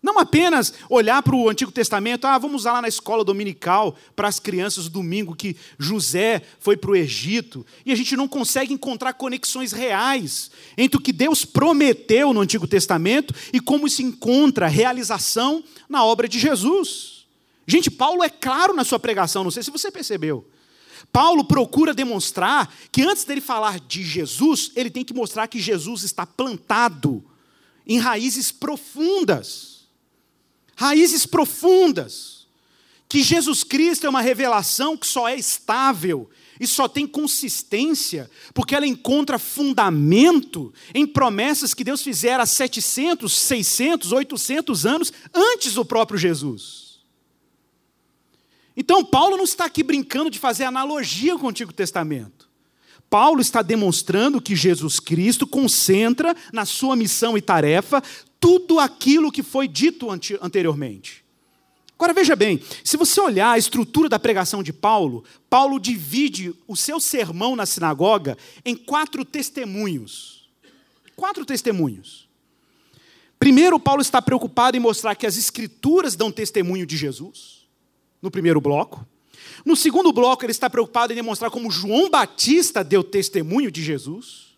Não 0.01 0.17
apenas 0.17 0.73
olhar 0.89 1.21
para 1.21 1.35
o 1.35 1.49
Antigo 1.49 1.73
Testamento, 1.73 2.25
ah, 2.25 2.37
vamos 2.37 2.63
lá 2.63 2.81
na 2.81 2.87
escola 2.87 3.23
dominical 3.25 3.97
para 4.15 4.29
as 4.29 4.39
crianças 4.39 4.85
do 4.85 4.91
domingo 4.91 5.35
que 5.35 5.57
José 5.77 6.41
foi 6.59 6.77
para 6.77 6.91
o 6.91 6.95
Egito, 6.95 7.65
e 7.85 7.91
a 7.91 7.95
gente 7.95 8.15
não 8.15 8.27
consegue 8.27 8.73
encontrar 8.73 9.13
conexões 9.13 9.73
reais 9.73 10.51
entre 10.77 10.97
o 10.97 11.01
que 11.01 11.11
Deus 11.11 11.43
prometeu 11.43 12.33
no 12.33 12.39
Antigo 12.39 12.65
Testamento 12.65 13.33
e 13.51 13.59
como 13.59 13.89
se 13.89 14.01
encontra 14.01 14.67
realização 14.67 15.61
na 15.89 16.05
obra 16.05 16.29
de 16.29 16.39
Jesus. 16.39 17.25
Gente, 17.67 17.91
Paulo 17.91 18.23
é 18.23 18.29
claro 18.29 18.73
na 18.73 18.85
sua 18.85 18.99
pregação, 18.99 19.43
não 19.43 19.51
sei 19.51 19.63
se 19.63 19.71
você 19.71 19.91
percebeu. 19.91 20.47
Paulo 21.11 21.43
procura 21.43 21.93
demonstrar 21.93 22.73
que 22.91 23.01
antes 23.01 23.23
dele 23.23 23.41
falar 23.41 23.79
de 23.79 24.03
Jesus, 24.03 24.71
ele 24.75 24.89
tem 24.89 25.03
que 25.03 25.13
mostrar 25.13 25.47
que 25.47 25.59
Jesus 25.59 26.03
está 26.03 26.25
plantado 26.25 27.23
em 27.85 27.97
raízes 27.97 28.51
profundas 28.51 29.79
raízes 30.79 31.25
profundas. 31.25 32.47
Que 33.09 33.21
Jesus 33.21 33.65
Cristo 33.65 34.05
é 34.05 34.09
uma 34.09 34.21
revelação 34.21 34.95
que 34.95 35.05
só 35.05 35.27
é 35.27 35.35
estável 35.35 36.29
e 36.57 36.65
só 36.65 36.87
tem 36.87 37.05
consistência, 37.05 38.29
porque 38.53 38.75
ela 38.75 38.87
encontra 38.87 39.37
fundamento 39.37 40.73
em 40.93 41.05
promessas 41.05 41.73
que 41.73 41.83
Deus 41.83 42.01
fizera 42.01 42.43
há 42.43 42.45
700, 42.45 43.31
600, 43.33 44.11
800 44.13 44.85
anos 44.85 45.11
antes 45.33 45.73
do 45.73 45.83
próprio 45.83 46.17
Jesus. 46.17 46.88
Então, 48.79 49.03
Paulo 49.03 49.35
não 49.35 49.43
está 49.43 49.65
aqui 49.65 49.83
brincando 49.83 50.29
de 50.29 50.39
fazer 50.39 50.63
analogia 50.63 51.37
com 51.37 51.47
o 51.47 51.49
Antigo 51.49 51.73
Testamento. 51.73 52.47
Paulo 53.09 53.41
está 53.41 53.61
demonstrando 53.61 54.39
que 54.39 54.55
Jesus 54.55 55.01
Cristo 55.01 55.45
concentra 55.45 56.33
na 56.53 56.65
sua 56.65 56.95
missão 56.95 57.37
e 57.37 57.41
tarefa 57.41 58.01
tudo 58.39 58.79
aquilo 58.79 59.33
que 59.33 59.43
foi 59.43 59.67
dito 59.67 60.07
anteriormente. 60.09 61.25
Agora 61.95 62.13
veja 62.13 62.37
bem, 62.37 62.63
se 62.81 62.95
você 62.95 63.19
olhar 63.19 63.51
a 63.51 63.57
estrutura 63.57 64.07
da 64.07 64.17
pregação 64.17 64.63
de 64.63 64.71
Paulo, 64.71 65.25
Paulo 65.49 65.77
divide 65.77 66.55
o 66.65 66.73
seu 66.73 67.01
sermão 67.01 67.57
na 67.57 67.65
sinagoga 67.65 68.37
em 68.63 68.77
quatro 68.77 69.25
testemunhos. 69.25 70.49
Quatro 71.17 71.43
testemunhos. 71.43 72.29
Primeiro, 73.37 73.77
Paulo 73.77 74.01
está 74.01 74.21
preocupado 74.21 74.77
em 74.77 74.79
mostrar 74.79 75.15
que 75.15 75.27
as 75.27 75.35
escrituras 75.35 76.15
dão 76.15 76.31
testemunho 76.31 76.85
de 76.85 76.95
Jesus, 76.95 77.58
no 78.21 78.31
primeiro 78.31 78.61
bloco. 78.61 79.05
No 79.65 79.75
segundo 79.75 80.11
bloco, 80.11 80.45
ele 80.45 80.51
está 80.51 80.69
preocupado 80.69 81.13
em 81.13 81.15
demonstrar 81.15 81.51
como 81.51 81.71
João 81.71 82.09
Batista 82.09 82.83
deu 82.83 83.03
testemunho 83.03 83.71
de 83.71 83.83
Jesus. 83.83 84.49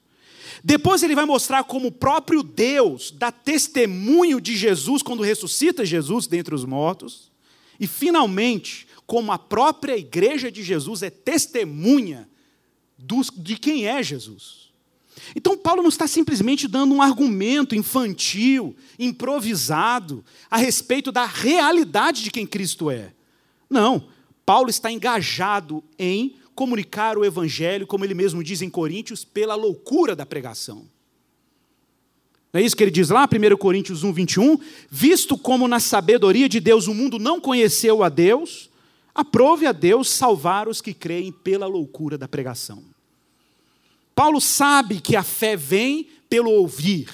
Depois 0.64 1.02
ele 1.02 1.16
vai 1.16 1.26
mostrar 1.26 1.64
como 1.64 1.88
o 1.88 1.92
próprio 1.92 2.44
Deus 2.44 3.12
dá 3.12 3.32
testemunho 3.32 4.40
de 4.40 4.56
Jesus 4.56 5.02
quando 5.02 5.24
ressuscita 5.24 5.86
Jesus 5.86 6.28
dentre 6.28 6.54
os 6.54 6.66
mortos. 6.66 7.32
E 7.80 7.88
finalmente, 7.88 8.88
como 9.08 9.32
a 9.32 9.40
própria 9.40 9.98
igreja 9.98 10.52
de 10.52 10.62
Jesus 10.62 11.02
é 11.02 11.10
testemunha 11.10 12.30
de 13.38 13.58
quem 13.58 13.88
é 13.88 14.04
Jesus. 14.04 14.72
Então, 15.36 15.58
Paulo 15.58 15.82
não 15.82 15.90
está 15.90 16.08
simplesmente 16.08 16.68
dando 16.68 16.94
um 16.94 17.02
argumento 17.02 17.76
infantil, 17.76 18.76
improvisado, 18.98 20.24
a 20.50 20.58
respeito 20.58 21.12
da 21.12 21.26
realidade 21.26 22.24
de 22.24 22.32
quem 22.32 22.46
Cristo 22.46 22.90
é. 22.90 23.14
Não, 23.72 24.04
Paulo 24.46 24.70
está 24.70 24.92
engajado 24.92 25.82
em 25.98 26.36
comunicar 26.54 27.18
o 27.18 27.24
evangelho, 27.24 27.88
como 27.88 28.04
ele 28.04 28.14
mesmo 28.14 28.44
diz 28.44 28.62
em 28.62 28.70
Coríntios, 28.70 29.24
pela 29.24 29.56
loucura 29.56 30.14
da 30.14 30.26
pregação. 30.26 30.86
Não 32.52 32.60
é 32.60 32.64
isso 32.64 32.76
que 32.76 32.84
ele 32.84 32.92
diz 32.92 33.10
lá, 33.10 33.24
1 33.26 33.56
Coríntios 33.56 34.04
1, 34.04 34.12
21? 34.12 34.60
Visto 34.90 35.38
como 35.38 35.70
na 35.70 35.80
sabedoria 35.80 36.50
de 36.50 36.60
Deus 36.60 36.86
o 36.88 36.94
mundo 36.94 37.18
não 37.18 37.40
conheceu 37.40 38.04
a 38.04 38.10
Deus, 38.10 38.70
aprove 39.16 39.66
a 39.66 39.72
Deus 39.72 40.10
salvar 40.10 40.68
os 40.68 40.82
que 40.82 40.94
creem 40.94 41.32
pela 41.32 41.66
loucura 41.66 42.18
da 42.18 42.28
pregação. 42.28 42.84
Paulo 44.14 44.42
sabe 44.42 45.00
que 45.00 45.16
a 45.16 45.24
fé 45.24 45.56
vem 45.56 46.10
pelo 46.30 46.52
ouvir. 46.52 47.10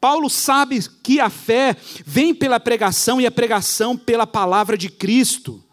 Paulo 0.00 0.28
sabe 0.28 0.80
que 1.02 1.20
a 1.20 1.30
fé 1.30 1.76
vem 2.04 2.34
pela 2.34 2.60
pregação 2.60 3.20
e 3.20 3.26
a 3.26 3.30
pregação 3.30 3.96
pela 3.96 4.26
palavra 4.26 4.76
de 4.76 4.90
Cristo. 4.90 5.63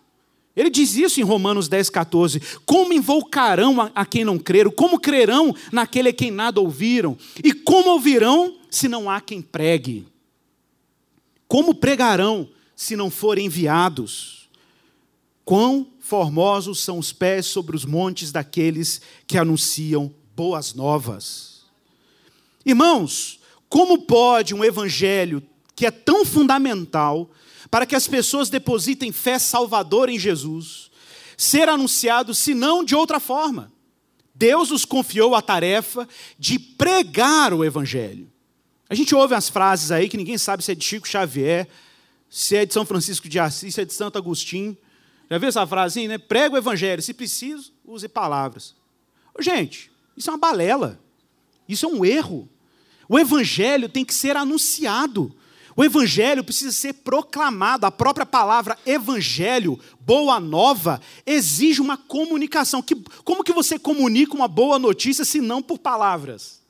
Ele 0.56 0.70
diz 0.70 0.96
isso 0.96 1.20
em 1.20 1.24
Romanos 1.24 1.68
10, 1.68 1.90
14. 1.90 2.42
Como 2.66 2.94
invocarão 2.94 3.90
a, 3.96 4.06
quem 4.06 4.26
não 4.26 4.38
creram? 4.38 4.72
Como 4.72 5.00
crerão 5.00 5.56
naquele 5.72 6.10
a 6.10 6.14
quem 6.14 6.30
nada 6.30 6.60
ouviram? 6.60 7.18
E 7.44 7.54
como 7.54 7.92
ouvirão 7.92 8.58
se 8.70 8.88
não 8.88 9.10
há 9.10 9.22
quem 9.22 9.42
pregue? 9.42 10.08
Como 11.48 11.76
pregarão 11.76 12.50
se 12.76 12.96
não 12.96 13.10
forem 13.10 13.46
enviados? 13.46 14.50
Quão 15.46 15.88
formosos 16.12 16.82
são 16.82 17.00
os 17.00 17.14
pés 17.14 17.46
sobre 17.46 17.74
os 17.74 17.86
montes 17.86 18.34
daqueles 18.34 19.00
que 19.26 19.38
anunciam 19.38 20.14
boas 20.36 20.74
novas. 20.74 21.62
Irmãos, 22.66 23.40
como 23.70 24.00
pode 24.02 24.54
um 24.54 24.62
evangelho 24.62 25.42
que 25.76 25.86
é 25.86 25.92
tão 25.92 26.26
fundamental 26.26 27.30
para 27.70 27.86
que 27.86 27.96
as 27.96 28.08
pessoas 28.08 28.50
depositem 28.50 29.12
fé 29.12 29.40
salvadora 29.40 30.12
em 30.12 30.20
Jesus, 30.20 30.92
ser 31.38 31.70
anunciado, 31.70 32.36
se 32.36 32.54
não 32.54 32.84
de 32.84 32.96
outra 32.96 33.20
forma. 33.20 33.72
Deus 34.34 34.70
nos 34.70 34.86
confiou 34.86 35.36
a 35.36 35.42
tarefa 35.42 36.08
de 36.38 36.58
pregar 36.58 37.54
o 37.54 37.64
Evangelho. 37.64 38.32
A 38.90 38.96
gente 38.96 39.16
ouve 39.16 39.34
as 39.34 39.48
frases 39.50 39.92
aí 39.92 40.10
que 40.10 40.18
ninguém 40.18 40.38
sabe 40.38 40.64
se 40.64 40.72
é 40.72 40.76
de 40.76 40.84
Chico 40.84 41.08
Xavier, 41.08 41.68
se 42.30 42.56
é 42.56 42.66
de 42.66 42.74
São 42.74 42.86
Francisco 42.86 43.30
de 43.30 43.40
Assis, 43.40 43.76
se 43.76 43.82
é 43.82 43.86
de 43.86 43.94
Santo 43.94 44.18
Agostinho. 44.18 44.78
Já 45.30 45.38
viu 45.38 45.48
essa 45.48 45.66
frase, 45.66 46.08
né? 46.08 46.18
Prega 46.18 46.56
o 46.56 46.58
Evangelho, 46.58 47.02
se 47.02 47.14
preciso, 47.14 47.72
use 47.86 48.10
palavras. 48.10 48.76
Gente, 49.40 49.90
isso 50.18 50.30
é 50.30 50.34
uma 50.34 50.40
balela. 50.40 51.00
Isso 51.68 51.86
é 51.86 51.90
um 51.90 52.04
erro. 52.04 52.50
O 53.08 53.18
Evangelho 53.18 53.88
tem 53.88 54.04
que 54.04 54.14
ser 54.14 54.36
anunciado. 54.36 55.34
O 55.82 55.84
evangelho 55.84 56.44
precisa 56.44 56.72
ser 56.72 56.94
proclamado. 56.94 57.88
A 57.88 57.92
própria 57.92 58.24
palavra 58.24 58.78
evangelho, 58.86 59.80
boa 60.00 60.40
nova, 60.40 61.02
exige 61.26 61.82
uma 61.82 61.98
comunicação. 61.98 62.84
Que, 62.84 62.94
como 63.24 63.44
que 63.44 63.52
você 63.52 63.80
comunica 63.80 64.36
uma 64.36 64.48
boa 64.48 64.78
notícia 64.78 65.26
se 65.26 65.42
não 65.42 65.60
por 65.60 65.80
palavras? 65.80 66.62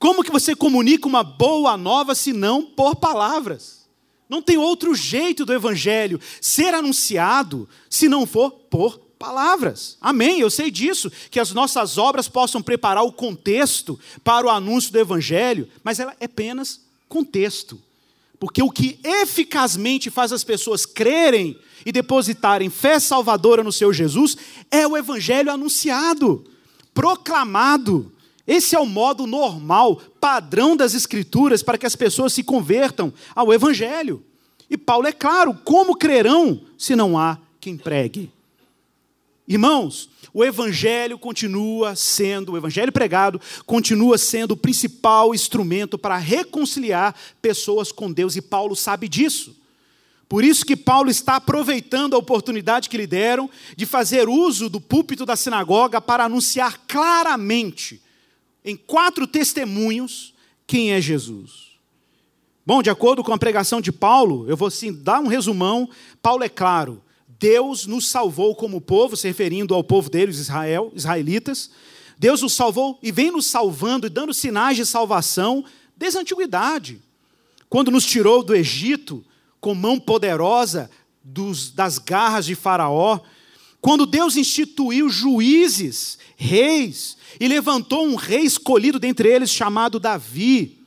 Como 0.00 0.24
que 0.24 0.32
você 0.32 0.52
comunica 0.56 1.06
uma 1.06 1.22
boa 1.22 1.76
nova 1.76 2.12
se 2.12 2.32
não 2.32 2.66
por 2.66 2.96
palavras? 2.96 3.88
Não 4.28 4.42
tem 4.42 4.58
outro 4.58 4.96
jeito 4.96 5.44
do 5.44 5.52
evangelho 5.52 6.20
ser 6.40 6.74
anunciado 6.74 7.68
se 7.88 8.08
não 8.08 8.26
for 8.26 8.50
por 8.50 8.98
palavras. 9.16 9.96
Amém. 10.00 10.40
Eu 10.40 10.50
sei 10.50 10.72
disso, 10.72 11.08
que 11.30 11.38
as 11.38 11.52
nossas 11.52 11.98
obras 11.98 12.26
possam 12.26 12.60
preparar 12.60 13.04
o 13.04 13.12
contexto 13.12 13.96
para 14.24 14.44
o 14.44 14.50
anúncio 14.50 14.90
do 14.90 14.98
evangelho, 14.98 15.68
mas 15.84 16.00
ela 16.00 16.16
é 16.18 16.24
apenas 16.24 16.80
contexto. 17.08 17.80
Porque 18.44 18.62
o 18.62 18.70
que 18.70 19.00
eficazmente 19.02 20.10
faz 20.10 20.30
as 20.30 20.44
pessoas 20.44 20.84
crerem 20.84 21.58
e 21.82 21.90
depositarem 21.90 22.68
fé 22.68 23.00
salvadora 23.00 23.64
no 23.64 23.72
seu 23.72 23.90
Jesus 23.90 24.36
é 24.70 24.86
o 24.86 24.98
evangelho 24.98 25.50
anunciado, 25.50 26.44
proclamado. 26.92 28.12
Esse 28.46 28.76
é 28.76 28.78
o 28.78 28.84
modo 28.84 29.26
normal, 29.26 29.96
padrão 30.20 30.76
das 30.76 30.92
Escrituras 30.92 31.62
para 31.62 31.78
que 31.78 31.86
as 31.86 31.96
pessoas 31.96 32.34
se 32.34 32.44
convertam 32.44 33.14
ao 33.34 33.50
Evangelho. 33.50 34.22
E 34.68 34.76
Paulo 34.76 35.06
é 35.06 35.12
claro: 35.12 35.58
como 35.64 35.96
crerão 35.96 36.60
se 36.76 36.94
não 36.94 37.16
há 37.16 37.38
quem 37.58 37.78
pregue? 37.78 38.30
Irmãos, 39.46 40.08
o 40.32 40.44
Evangelho 40.44 41.18
continua 41.18 41.94
sendo, 41.94 42.52
o 42.52 42.56
Evangelho 42.56 42.90
pregado, 42.90 43.40
continua 43.66 44.16
sendo 44.16 44.52
o 44.52 44.56
principal 44.56 45.34
instrumento 45.34 45.98
para 45.98 46.16
reconciliar 46.16 47.14
pessoas 47.42 47.92
com 47.92 48.10
Deus, 48.10 48.34
e 48.36 48.42
Paulo 48.42 48.74
sabe 48.74 49.08
disso. 49.08 49.54
Por 50.28 50.42
isso 50.42 50.64
que 50.64 50.74
Paulo 50.74 51.10
está 51.10 51.36
aproveitando 51.36 52.14
a 52.14 52.18
oportunidade 52.18 52.88
que 52.88 52.96
lhe 52.96 53.06
deram 53.06 53.48
de 53.76 53.84
fazer 53.84 54.28
uso 54.28 54.68
do 54.70 54.80
púlpito 54.80 55.26
da 55.26 55.36
sinagoga 55.36 56.00
para 56.00 56.24
anunciar 56.24 56.80
claramente 56.88 58.02
em 58.64 58.74
quatro 58.74 59.26
testemunhos 59.26 60.34
quem 60.66 60.92
é 60.92 61.00
Jesus. 61.00 61.74
Bom, 62.66 62.82
de 62.82 62.88
acordo 62.88 63.22
com 63.22 63.32
a 63.34 63.38
pregação 63.38 63.78
de 63.78 63.92
Paulo, 63.92 64.48
eu 64.48 64.56
vou 64.56 64.70
sim 64.70 64.90
dar 64.90 65.20
um 65.20 65.26
resumão. 65.26 65.88
Paulo 66.22 66.42
é 66.42 66.48
claro, 66.48 67.03
Deus 67.44 67.84
nos 67.84 68.08
salvou 68.08 68.56
como 68.56 68.80
povo, 68.80 69.18
se 69.18 69.28
referindo 69.28 69.74
ao 69.74 69.84
povo 69.84 70.08
deles, 70.08 70.38
Israel, 70.38 70.90
israelitas. 70.94 71.70
Deus 72.18 72.40
nos 72.40 72.54
salvou 72.54 72.98
e 73.02 73.12
vem 73.12 73.30
nos 73.30 73.44
salvando 73.44 74.06
e 74.06 74.08
dando 74.10 74.32
sinais 74.32 74.78
de 74.78 74.86
salvação 74.86 75.62
desde 75.94 76.16
a 76.16 76.22
antiguidade. 76.22 77.02
Quando 77.68 77.90
nos 77.90 78.06
tirou 78.06 78.42
do 78.42 78.54
Egito 78.54 79.22
com 79.60 79.74
mão 79.74 80.00
poderosa 80.00 80.90
dos, 81.22 81.70
das 81.70 81.98
garras 81.98 82.46
de 82.46 82.54
Faraó, 82.54 83.20
quando 83.78 84.06
Deus 84.06 84.36
instituiu 84.36 85.10
juízes, 85.10 86.16
reis, 86.38 87.14
e 87.38 87.46
levantou 87.46 88.06
um 88.06 88.14
rei 88.14 88.44
escolhido 88.44 88.98
dentre 88.98 89.28
eles 89.28 89.50
chamado 89.50 90.00
Davi. 90.00 90.78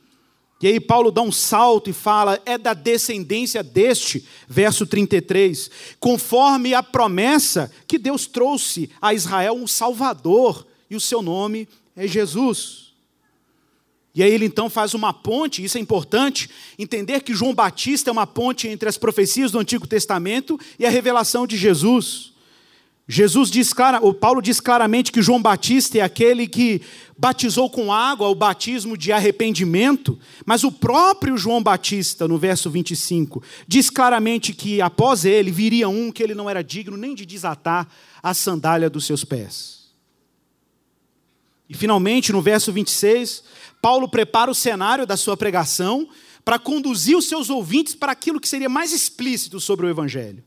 E 0.60 0.66
aí 0.66 0.80
Paulo 0.80 1.10
dá 1.10 1.22
um 1.22 1.30
salto 1.30 1.88
e 1.88 1.92
fala: 1.92 2.40
é 2.44 2.58
da 2.58 2.74
descendência 2.74 3.62
deste, 3.62 4.26
verso 4.48 4.86
33, 4.86 5.70
conforme 6.00 6.74
a 6.74 6.82
promessa 6.82 7.70
que 7.86 7.98
Deus 7.98 8.26
trouxe 8.26 8.90
a 9.00 9.14
Israel 9.14 9.54
um 9.54 9.66
Salvador, 9.66 10.66
e 10.90 10.96
o 10.96 11.00
seu 11.00 11.22
nome 11.22 11.68
é 11.94 12.06
Jesus. 12.06 12.88
E 14.14 14.22
aí 14.22 14.32
ele 14.32 14.46
então 14.46 14.68
faz 14.68 14.94
uma 14.94 15.12
ponte, 15.12 15.62
isso 15.62 15.78
é 15.78 15.80
importante, 15.80 16.50
entender 16.76 17.22
que 17.22 17.34
João 17.34 17.54
Batista 17.54 18.10
é 18.10 18.12
uma 18.12 18.26
ponte 18.26 18.66
entre 18.66 18.88
as 18.88 18.98
profecias 18.98 19.52
do 19.52 19.60
Antigo 19.60 19.86
Testamento 19.86 20.58
e 20.76 20.84
a 20.84 20.90
revelação 20.90 21.46
de 21.46 21.56
Jesus. 21.56 22.27
Jesus 23.10 23.50
diz 23.50 23.72
clara, 23.72 24.04
o 24.04 24.12
Paulo 24.12 24.42
diz 24.42 24.60
claramente 24.60 25.10
que 25.10 25.22
João 25.22 25.40
Batista 25.40 25.96
é 25.96 26.02
aquele 26.02 26.46
que 26.46 26.82
batizou 27.16 27.70
com 27.70 27.90
água 27.90 28.28
o 28.28 28.34
batismo 28.34 28.98
de 28.98 29.10
arrependimento, 29.10 30.18
mas 30.44 30.62
o 30.62 30.70
próprio 30.70 31.38
João 31.38 31.62
Batista, 31.62 32.28
no 32.28 32.36
verso 32.36 32.68
25, 32.68 33.42
diz 33.66 33.88
claramente 33.88 34.52
que 34.52 34.82
após 34.82 35.24
ele 35.24 35.50
viria 35.50 35.88
um 35.88 36.12
que 36.12 36.22
ele 36.22 36.34
não 36.34 36.50
era 36.50 36.62
digno 36.62 36.98
nem 36.98 37.14
de 37.14 37.24
desatar 37.24 37.88
a 38.22 38.34
sandália 38.34 38.90
dos 38.90 39.06
seus 39.06 39.24
pés. 39.24 39.88
E 41.66 41.72
finalmente, 41.72 42.30
no 42.30 42.42
verso 42.42 42.70
26, 42.70 43.42
Paulo 43.80 44.06
prepara 44.06 44.50
o 44.50 44.54
cenário 44.54 45.06
da 45.06 45.16
sua 45.16 45.36
pregação 45.36 46.06
para 46.44 46.58
conduzir 46.58 47.16
os 47.16 47.26
seus 47.26 47.48
ouvintes 47.48 47.94
para 47.94 48.12
aquilo 48.12 48.38
que 48.38 48.48
seria 48.48 48.68
mais 48.68 48.92
explícito 48.92 49.58
sobre 49.58 49.86
o 49.86 49.88
evangelho. 49.88 50.44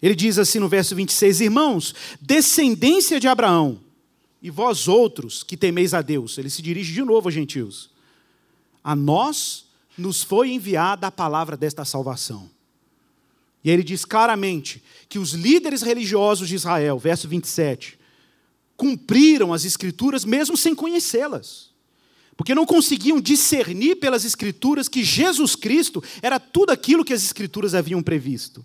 Ele 0.00 0.14
diz 0.14 0.38
assim 0.38 0.58
no 0.58 0.68
verso 0.68 0.94
26: 0.94 1.40
Irmãos, 1.40 1.94
descendência 2.20 3.18
de 3.18 3.28
Abraão, 3.28 3.80
e 4.42 4.50
vós 4.50 4.88
outros 4.88 5.42
que 5.42 5.56
temeis 5.56 5.94
a 5.94 6.02
Deus. 6.02 6.38
Ele 6.38 6.50
se 6.50 6.62
dirige 6.62 6.92
de 6.92 7.02
novo 7.02 7.28
aos 7.28 7.34
gentios. 7.34 7.90
A 8.84 8.94
nós 8.94 9.66
nos 9.96 10.22
foi 10.22 10.50
enviada 10.50 11.06
a 11.06 11.10
palavra 11.10 11.56
desta 11.56 11.84
salvação. 11.84 12.48
E 13.64 13.70
ele 13.70 13.82
diz 13.82 14.04
claramente 14.04 14.82
que 15.08 15.18
os 15.18 15.32
líderes 15.32 15.82
religiosos 15.82 16.46
de 16.46 16.54
Israel, 16.54 16.98
verso 16.98 17.26
27, 17.26 17.98
cumpriram 18.76 19.52
as 19.52 19.64
escrituras 19.64 20.24
mesmo 20.24 20.56
sem 20.56 20.74
conhecê-las. 20.74 21.70
Porque 22.36 22.54
não 22.54 22.66
conseguiam 22.66 23.20
discernir 23.20 23.96
pelas 23.96 24.24
escrituras 24.24 24.88
que 24.88 25.02
Jesus 25.02 25.56
Cristo 25.56 26.04
era 26.20 26.38
tudo 26.38 26.70
aquilo 26.70 27.04
que 27.04 27.14
as 27.14 27.24
escrituras 27.24 27.74
haviam 27.74 28.02
previsto 28.02 28.64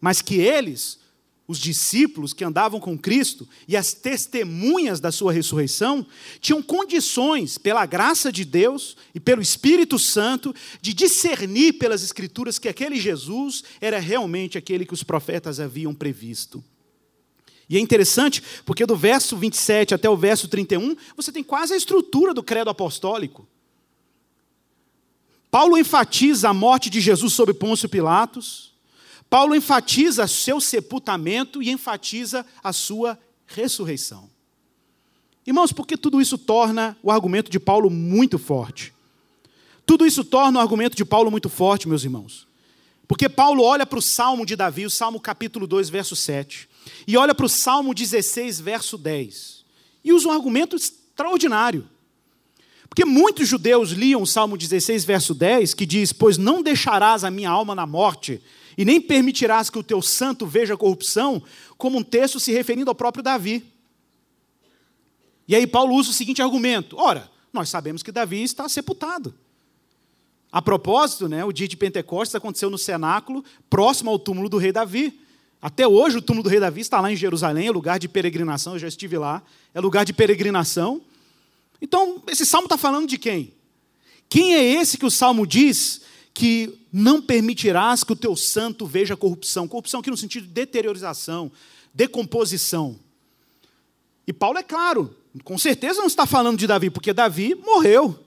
mas 0.00 0.22
que 0.22 0.36
eles, 0.36 0.98
os 1.46 1.58
discípulos 1.58 2.34
que 2.34 2.44
andavam 2.44 2.78
com 2.78 2.96
Cristo 2.96 3.48
e 3.66 3.74
as 3.74 3.94
testemunhas 3.94 5.00
da 5.00 5.10
sua 5.10 5.32
ressurreição, 5.32 6.06
tinham 6.40 6.62
condições, 6.62 7.56
pela 7.56 7.86
graça 7.86 8.30
de 8.30 8.44
Deus 8.44 8.96
e 9.14 9.18
pelo 9.18 9.40
Espírito 9.40 9.98
Santo, 9.98 10.54
de 10.80 10.92
discernir 10.92 11.74
pelas 11.74 12.02
Escrituras 12.02 12.58
que 12.58 12.68
aquele 12.68 13.00
Jesus 13.00 13.64
era 13.80 13.98
realmente 13.98 14.58
aquele 14.58 14.84
que 14.84 14.92
os 14.92 15.02
profetas 15.02 15.58
haviam 15.58 15.94
previsto. 15.94 16.62
E 17.68 17.76
é 17.76 17.80
interessante, 17.80 18.42
porque 18.64 18.86
do 18.86 18.96
verso 18.96 19.36
27 19.36 19.94
até 19.94 20.08
o 20.08 20.16
verso 20.16 20.48
31, 20.48 20.96
você 21.16 21.30
tem 21.30 21.42
quase 21.42 21.74
a 21.74 21.76
estrutura 21.76 22.32
do 22.32 22.42
credo 22.42 22.70
apostólico. 22.70 23.46
Paulo 25.50 25.78
enfatiza 25.78 26.50
a 26.50 26.54
morte 26.54 26.90
de 26.90 27.00
Jesus 27.00 27.32
sob 27.32 27.54
Pôncio 27.54 27.88
Pilatos, 27.88 28.67
Paulo 29.30 29.54
enfatiza 29.54 30.26
seu 30.26 30.60
sepultamento 30.60 31.62
e 31.62 31.70
enfatiza 31.70 32.44
a 32.62 32.72
sua 32.72 33.18
ressurreição. 33.46 34.30
Irmãos, 35.46 35.72
porque 35.72 35.96
tudo 35.96 36.20
isso 36.20 36.36
torna 36.36 36.96
o 37.02 37.10
argumento 37.10 37.50
de 37.50 37.58
Paulo 37.58 37.88
muito 37.88 38.38
forte. 38.38 38.92
Tudo 39.86 40.06
isso 40.06 40.22
torna 40.22 40.58
o 40.58 40.62
argumento 40.62 40.96
de 40.96 41.04
Paulo 41.04 41.30
muito 41.30 41.48
forte, 41.48 41.88
meus 41.88 42.04
irmãos. 42.04 42.46
Porque 43.06 43.26
Paulo 43.26 43.62
olha 43.62 43.86
para 43.86 43.98
o 43.98 44.02
Salmo 44.02 44.44
de 44.44 44.54
Davi, 44.54 44.84
o 44.84 44.90
Salmo 44.90 45.18
capítulo 45.18 45.66
2, 45.66 45.88
verso 45.88 46.14
7, 46.14 46.68
e 47.06 47.16
olha 47.16 47.34
para 47.34 47.46
o 47.46 47.48
Salmo 47.48 47.94
16, 47.94 48.60
verso 48.60 48.98
10, 48.98 49.64
e 50.04 50.12
usa 50.12 50.28
um 50.28 50.32
argumento 50.32 50.76
extraordinário. 50.76 51.88
Porque 52.86 53.06
muitos 53.06 53.48
judeus 53.48 53.90
liam 53.90 54.20
o 54.20 54.26
Salmo 54.26 54.58
16, 54.58 55.04
verso 55.04 55.34
10, 55.34 55.72
que 55.72 55.86
diz: 55.86 56.12
Pois 56.12 56.36
não 56.36 56.62
deixarás 56.62 57.24
a 57.24 57.30
minha 57.30 57.48
alma 57.48 57.74
na 57.74 57.86
morte, 57.86 58.42
e 58.78 58.84
nem 58.84 59.00
permitirás 59.00 59.68
que 59.68 59.78
o 59.78 59.82
teu 59.82 60.00
santo 60.00 60.46
veja 60.46 60.76
corrupção, 60.76 61.42
como 61.76 61.98
um 61.98 62.02
texto 62.04 62.38
se 62.38 62.52
referindo 62.52 62.88
ao 62.88 62.94
próprio 62.94 63.24
Davi. 63.24 63.66
E 65.48 65.56
aí 65.56 65.66
Paulo 65.66 65.96
usa 65.96 66.10
o 66.10 66.14
seguinte 66.14 66.40
argumento: 66.40 66.96
ora, 66.96 67.28
nós 67.52 67.68
sabemos 67.68 68.04
que 68.04 68.12
Davi 68.12 68.40
está 68.40 68.68
sepultado. 68.68 69.34
A 70.52 70.62
propósito, 70.62 71.28
né, 71.28 71.44
o 71.44 71.52
dia 71.52 71.66
de 71.66 71.76
Pentecostes 71.76 72.36
aconteceu 72.36 72.70
no 72.70 72.78
cenáculo, 72.78 73.44
próximo 73.68 74.10
ao 74.10 74.18
túmulo 74.18 74.48
do 74.48 74.58
rei 74.58 74.70
Davi. 74.70 75.20
Até 75.60 75.86
hoje 75.86 76.18
o 76.18 76.22
túmulo 76.22 76.44
do 76.44 76.48
rei 76.48 76.60
Davi 76.60 76.80
está 76.80 77.00
lá 77.00 77.10
em 77.10 77.16
Jerusalém, 77.16 77.66
é 77.66 77.72
lugar 77.72 77.98
de 77.98 78.08
peregrinação, 78.08 78.74
eu 78.74 78.78
já 78.78 78.86
estive 78.86 79.18
lá, 79.18 79.42
é 79.74 79.80
lugar 79.80 80.04
de 80.04 80.12
peregrinação. 80.12 81.02
Então, 81.82 82.22
esse 82.28 82.46
salmo 82.46 82.66
está 82.66 82.78
falando 82.78 83.08
de 83.08 83.18
quem? 83.18 83.52
Quem 84.28 84.54
é 84.54 84.62
esse 84.62 84.96
que 84.96 85.04
o 85.04 85.10
salmo 85.10 85.44
diz 85.44 86.02
que 86.38 86.78
não 86.92 87.20
permitirás 87.20 88.04
que 88.04 88.12
o 88.12 88.16
teu 88.16 88.36
santo 88.36 88.86
veja 88.86 89.16
corrupção. 89.16 89.66
Corrupção 89.66 89.98
aqui 89.98 90.08
no 90.08 90.16
sentido 90.16 90.46
de 90.46 90.52
deteriorização, 90.52 91.50
decomposição. 91.92 92.96
E 94.24 94.32
Paulo 94.32 94.56
é 94.56 94.62
claro, 94.62 95.12
com 95.42 95.58
certeza 95.58 95.98
não 95.98 96.06
está 96.06 96.26
falando 96.26 96.56
de 96.56 96.64
Davi, 96.64 96.90
porque 96.90 97.12
Davi 97.12 97.56
morreu. 97.56 98.24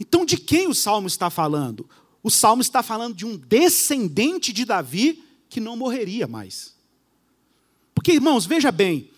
Então, 0.00 0.24
de 0.24 0.36
quem 0.36 0.66
o 0.66 0.74
salmo 0.74 1.06
está 1.06 1.30
falando? 1.30 1.88
O 2.20 2.32
salmo 2.32 2.62
está 2.62 2.82
falando 2.82 3.14
de 3.14 3.24
um 3.24 3.36
descendente 3.36 4.52
de 4.52 4.64
Davi 4.64 5.22
que 5.48 5.60
não 5.60 5.76
morreria 5.76 6.26
mais. 6.26 6.74
Porque, 7.94 8.10
irmãos, 8.10 8.44
veja 8.44 8.72
bem, 8.72 9.08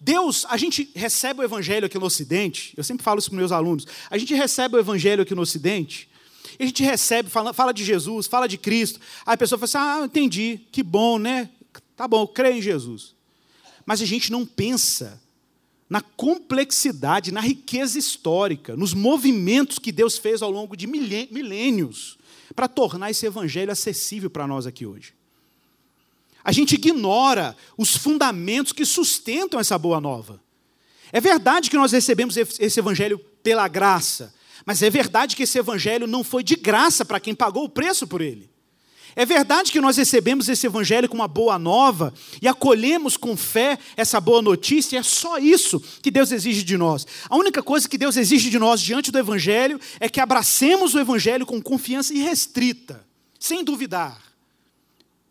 Deus, 0.00 0.44
a 0.48 0.56
gente 0.56 0.90
recebe 0.92 1.38
o 1.38 1.44
evangelho 1.44 1.86
aqui 1.86 2.00
no 2.00 2.06
Ocidente, 2.06 2.74
eu 2.76 2.82
sempre 2.82 3.04
falo 3.04 3.20
isso 3.20 3.30
para 3.30 3.38
meus 3.38 3.52
alunos, 3.52 3.86
a 4.10 4.18
gente 4.18 4.34
recebe 4.34 4.74
o 4.74 4.80
evangelho 4.80 5.22
aqui 5.22 5.36
no 5.36 5.42
Ocidente, 5.42 6.08
e 6.58 6.62
a 6.62 6.66
gente 6.66 6.82
recebe, 6.82 7.28
fala, 7.28 7.52
fala 7.52 7.72
de 7.72 7.84
Jesus, 7.84 8.26
fala 8.26 8.46
de 8.46 8.56
Cristo. 8.56 9.00
Aí 9.26 9.34
a 9.34 9.36
pessoa 9.36 9.58
fala 9.58 9.64
assim: 9.64 10.02
ah, 10.02 10.04
entendi, 10.04 10.60
que 10.70 10.82
bom, 10.82 11.18
né? 11.18 11.50
Tá 11.96 12.06
bom, 12.06 12.26
creio 12.26 12.58
em 12.58 12.62
Jesus. 12.62 13.14
Mas 13.86 14.00
a 14.00 14.04
gente 14.04 14.30
não 14.32 14.46
pensa 14.46 15.20
na 15.88 16.00
complexidade, 16.00 17.32
na 17.32 17.40
riqueza 17.40 17.98
histórica, 17.98 18.76
nos 18.76 18.94
movimentos 18.94 19.78
que 19.78 19.92
Deus 19.92 20.18
fez 20.18 20.42
ao 20.42 20.50
longo 20.50 20.76
de 20.76 20.86
milênios 20.86 22.18
para 22.54 22.68
tornar 22.68 23.10
esse 23.10 23.26
evangelho 23.26 23.70
acessível 23.70 24.30
para 24.30 24.46
nós 24.46 24.66
aqui 24.66 24.86
hoje. 24.86 25.12
A 26.42 26.52
gente 26.52 26.74
ignora 26.74 27.56
os 27.76 27.96
fundamentos 27.96 28.72
que 28.72 28.84
sustentam 28.84 29.58
essa 29.58 29.78
boa 29.78 30.00
nova. 30.00 30.40
É 31.12 31.20
verdade 31.20 31.70
que 31.70 31.76
nós 31.76 31.92
recebemos 31.92 32.36
esse 32.36 32.78
evangelho 32.78 33.18
pela 33.42 33.68
graça, 33.68 34.34
mas 34.64 34.82
é 34.82 34.90
verdade 34.90 35.36
que 35.36 35.42
esse 35.42 35.58
evangelho 35.58 36.06
não 36.06 36.24
foi 36.24 36.42
de 36.42 36.56
graça 36.56 37.04
para 37.04 37.20
quem 37.20 37.34
pagou 37.34 37.64
o 37.64 37.68
preço 37.68 38.06
por 38.06 38.20
ele. 38.20 38.54
É 39.16 39.24
verdade 39.24 39.70
que 39.70 39.80
nós 39.80 39.96
recebemos 39.96 40.48
esse 40.48 40.66
evangelho 40.66 41.08
com 41.08 41.14
uma 41.14 41.28
boa 41.28 41.56
nova 41.56 42.12
e 42.42 42.48
acolhemos 42.48 43.16
com 43.16 43.36
fé 43.36 43.78
essa 43.96 44.20
boa 44.20 44.42
notícia, 44.42 44.96
e 44.96 44.98
é 44.98 45.02
só 45.02 45.38
isso 45.38 45.80
que 46.02 46.10
Deus 46.10 46.32
exige 46.32 46.64
de 46.64 46.76
nós. 46.76 47.06
A 47.28 47.36
única 47.36 47.62
coisa 47.62 47.88
que 47.88 47.96
Deus 47.96 48.16
exige 48.16 48.50
de 48.50 48.58
nós 48.58 48.80
diante 48.80 49.12
do 49.12 49.18
evangelho 49.18 49.80
é 50.00 50.08
que 50.08 50.20
abracemos 50.20 50.94
o 50.94 50.98
evangelho 50.98 51.46
com 51.46 51.62
confiança 51.62 52.12
irrestrita, 52.12 53.06
sem 53.38 53.62
duvidar. 53.62 54.20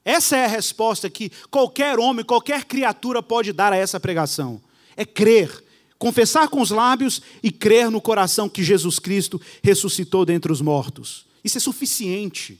Essa 0.05 0.37
é 0.37 0.45
a 0.45 0.49
resposta 0.49 1.09
que 1.09 1.31
qualquer 1.49 1.99
homem, 1.99 2.25
qualquer 2.25 2.65
criatura 2.65 3.21
pode 3.21 3.51
dar 3.51 3.73
a 3.73 3.77
essa 3.77 3.99
pregação. 3.99 4.61
É 4.95 5.05
crer, 5.05 5.63
confessar 6.03 6.49
com 6.49 6.59
os 6.59 6.69
lábios 6.69 7.21
e 7.41 7.49
crer 7.49 7.89
no 7.89 8.01
coração 8.01 8.49
que 8.49 8.61
Jesus 8.61 8.99
Cristo 8.99 9.39
ressuscitou 9.63 10.25
dentre 10.25 10.51
os 10.51 10.59
mortos. 10.59 11.25
Isso 11.41 11.57
é 11.57 11.61
suficiente 11.61 12.59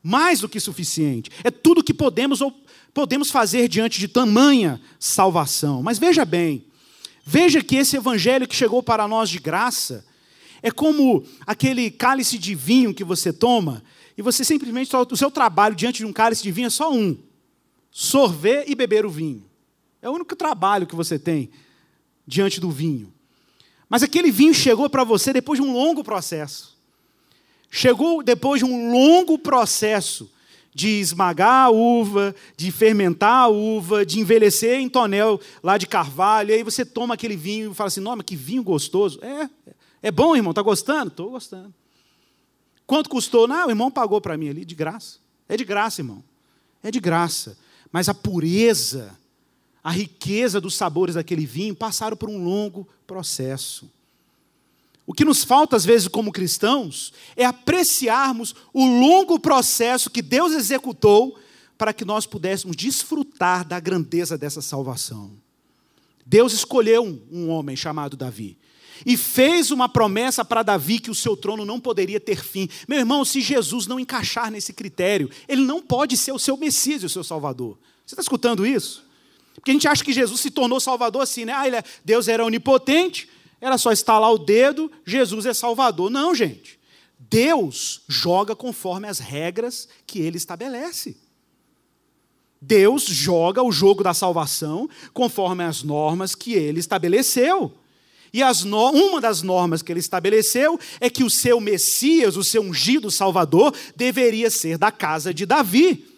mais 0.00 0.38
do 0.38 0.48
que 0.48 0.60
suficiente. 0.60 1.28
É 1.42 1.50
tudo 1.50 1.82
que 1.82 1.92
podemos 1.92 2.40
ou 2.40 2.54
podemos 2.92 3.32
fazer 3.32 3.66
diante 3.66 3.98
de 3.98 4.06
tamanha 4.06 4.80
salvação. 5.00 5.82
Mas 5.82 5.98
veja 5.98 6.24
bem, 6.24 6.66
veja 7.24 7.60
que 7.64 7.74
esse 7.74 7.96
evangelho 7.96 8.46
que 8.46 8.54
chegou 8.54 8.80
para 8.80 9.08
nós 9.08 9.28
de 9.28 9.40
graça 9.40 10.06
é 10.62 10.70
como 10.70 11.24
aquele 11.44 11.90
cálice 11.90 12.38
de 12.38 12.54
vinho 12.54 12.94
que 12.94 13.02
você 13.02 13.32
toma 13.32 13.82
e 14.16 14.22
você 14.22 14.44
simplesmente 14.44 14.94
o 14.94 15.16
seu 15.16 15.32
trabalho 15.32 15.74
diante 15.74 15.98
de 15.98 16.06
um 16.06 16.12
cálice 16.12 16.44
de 16.44 16.52
vinho 16.52 16.68
é 16.68 16.70
só 16.70 16.92
um: 16.92 17.18
sorver 17.90 18.66
e 18.68 18.74
beber 18.76 19.04
o 19.04 19.10
vinho. 19.10 19.44
É 20.00 20.08
o 20.08 20.12
único 20.12 20.36
trabalho 20.36 20.86
que 20.86 20.94
você 20.94 21.18
tem 21.18 21.50
diante 22.26 22.60
do 22.60 22.70
vinho. 22.70 23.12
Mas 23.88 24.02
aquele 24.02 24.30
vinho 24.30 24.54
chegou 24.54 24.88
para 24.88 25.04
você 25.04 25.32
depois 25.32 25.60
de 25.60 25.66
um 25.66 25.72
longo 25.72 26.02
processo. 26.02 26.76
Chegou 27.70 28.22
depois 28.22 28.60
de 28.60 28.64
um 28.64 28.92
longo 28.92 29.38
processo 29.38 30.30
de 30.74 30.88
esmagar 31.00 31.66
a 31.66 31.70
uva, 31.70 32.34
de 32.56 32.72
fermentar 32.72 33.44
a 33.44 33.48
uva, 33.48 34.04
de 34.04 34.18
envelhecer 34.18 34.80
em 34.80 34.88
tonel 34.88 35.40
lá 35.62 35.78
de 35.78 35.86
carvalho, 35.86 36.50
e 36.50 36.54
aí 36.54 36.62
você 36.64 36.84
toma 36.84 37.14
aquele 37.14 37.36
vinho 37.36 37.70
e 37.70 37.74
fala 37.74 37.88
assim: 37.88 38.00
"Nossa, 38.00 38.24
que 38.24 38.34
vinho 38.34 38.62
gostoso". 38.62 39.20
É, 39.22 39.48
é 40.02 40.10
bom, 40.10 40.34
irmão, 40.34 40.52
tá 40.52 40.62
gostando? 40.62 41.08
Estou 41.08 41.30
gostando. 41.30 41.72
Quanto 42.86 43.08
custou? 43.08 43.46
Não, 43.46 43.68
o 43.68 43.70
irmão 43.70 43.90
pagou 43.90 44.20
para 44.20 44.36
mim 44.36 44.48
ali 44.48 44.64
de 44.64 44.74
graça. 44.74 45.18
É 45.48 45.56
de 45.56 45.64
graça, 45.64 46.00
irmão. 46.00 46.22
É 46.82 46.90
de 46.90 47.00
graça. 47.00 47.56
Mas 47.92 48.08
a 48.08 48.14
pureza, 48.14 49.16
a 49.84 49.90
riqueza 49.90 50.58
dos 50.58 50.74
sabores 50.74 51.14
daquele 51.14 51.44
vinho 51.44 51.74
passaram 51.74 52.16
por 52.16 52.30
um 52.30 52.42
longo 52.42 52.88
processo. 53.06 53.92
O 55.06 55.12
que 55.12 55.26
nos 55.26 55.44
falta, 55.44 55.76
às 55.76 55.84
vezes, 55.84 56.08
como 56.08 56.32
cristãos, 56.32 57.12
é 57.36 57.44
apreciarmos 57.44 58.54
o 58.72 58.86
longo 58.86 59.38
processo 59.38 60.08
que 60.08 60.22
Deus 60.22 60.54
executou 60.54 61.38
para 61.76 61.92
que 61.92 62.04
nós 62.04 62.24
pudéssemos 62.24 62.74
desfrutar 62.74 63.66
da 63.66 63.78
grandeza 63.78 64.38
dessa 64.38 64.62
salvação. 64.62 65.32
Deus 66.24 66.54
escolheu 66.54 67.20
um, 67.30 67.50
homem 67.50 67.76
chamado 67.76 68.16
Davi 68.16 68.56
e 69.04 69.18
fez 69.18 69.70
uma 69.70 69.86
promessa 69.86 70.42
para 70.42 70.62
Davi 70.62 70.98
que 70.98 71.10
o 71.10 71.14
seu 71.14 71.36
trono 71.36 71.66
não 71.66 71.78
poderia 71.78 72.18
ter 72.18 72.42
fim. 72.42 72.70
Meu 72.88 73.00
irmão, 73.00 73.22
se 73.22 73.42
Jesus 73.42 73.86
não 73.86 74.00
encaixar 74.00 74.50
nesse 74.50 74.72
critério, 74.72 75.28
ele 75.46 75.62
não 75.62 75.82
pode 75.82 76.16
ser 76.16 76.32
o 76.32 76.38
seu 76.38 76.56
Messias 76.56 77.04
o 77.04 77.08
seu 77.10 77.22
Salvador. 77.22 77.76
Você 78.06 78.14
está 78.14 78.22
escutando 78.22 78.64
isso? 78.64 79.04
Porque 79.54 79.70
a 79.70 79.74
gente 79.74 79.88
acha 79.88 80.04
que 80.04 80.12
Jesus 80.12 80.40
se 80.40 80.50
tornou 80.50 80.80
Salvador 80.80 81.22
assim, 81.22 81.44
né? 81.44 81.52
Ah, 81.54 81.68
é, 81.68 81.82
Deus 82.04 82.28
era 82.28 82.44
onipotente, 82.44 83.28
era 83.60 83.78
só 83.78 83.92
estalar 83.92 84.30
o 84.32 84.38
dedo, 84.38 84.90
Jesus 85.06 85.46
é 85.46 85.54
Salvador. 85.54 86.10
Não, 86.10 86.34
gente. 86.34 86.78
Deus 87.18 88.02
joga 88.08 88.54
conforme 88.54 89.08
as 89.08 89.18
regras 89.18 89.88
que 90.06 90.20
ele 90.20 90.36
estabelece. 90.36 91.16
Deus 92.60 93.04
joga 93.04 93.62
o 93.62 93.72
jogo 93.72 94.02
da 94.02 94.14
salvação 94.14 94.88
conforme 95.12 95.64
as 95.64 95.82
normas 95.82 96.34
que 96.34 96.54
ele 96.54 96.80
estabeleceu. 96.80 97.72
E 98.32 98.40
no... 98.64 98.90
uma 98.90 99.20
das 99.20 99.42
normas 99.42 99.80
que 99.80 99.92
ele 99.92 100.00
estabeleceu 100.00 100.78
é 101.00 101.08
que 101.08 101.22
o 101.22 101.30
seu 101.30 101.60
Messias, 101.60 102.36
o 102.36 102.42
seu 102.42 102.62
ungido 102.62 103.10
Salvador, 103.10 103.72
deveria 103.94 104.50
ser 104.50 104.76
da 104.76 104.90
casa 104.90 105.32
de 105.32 105.46
Davi. 105.46 106.13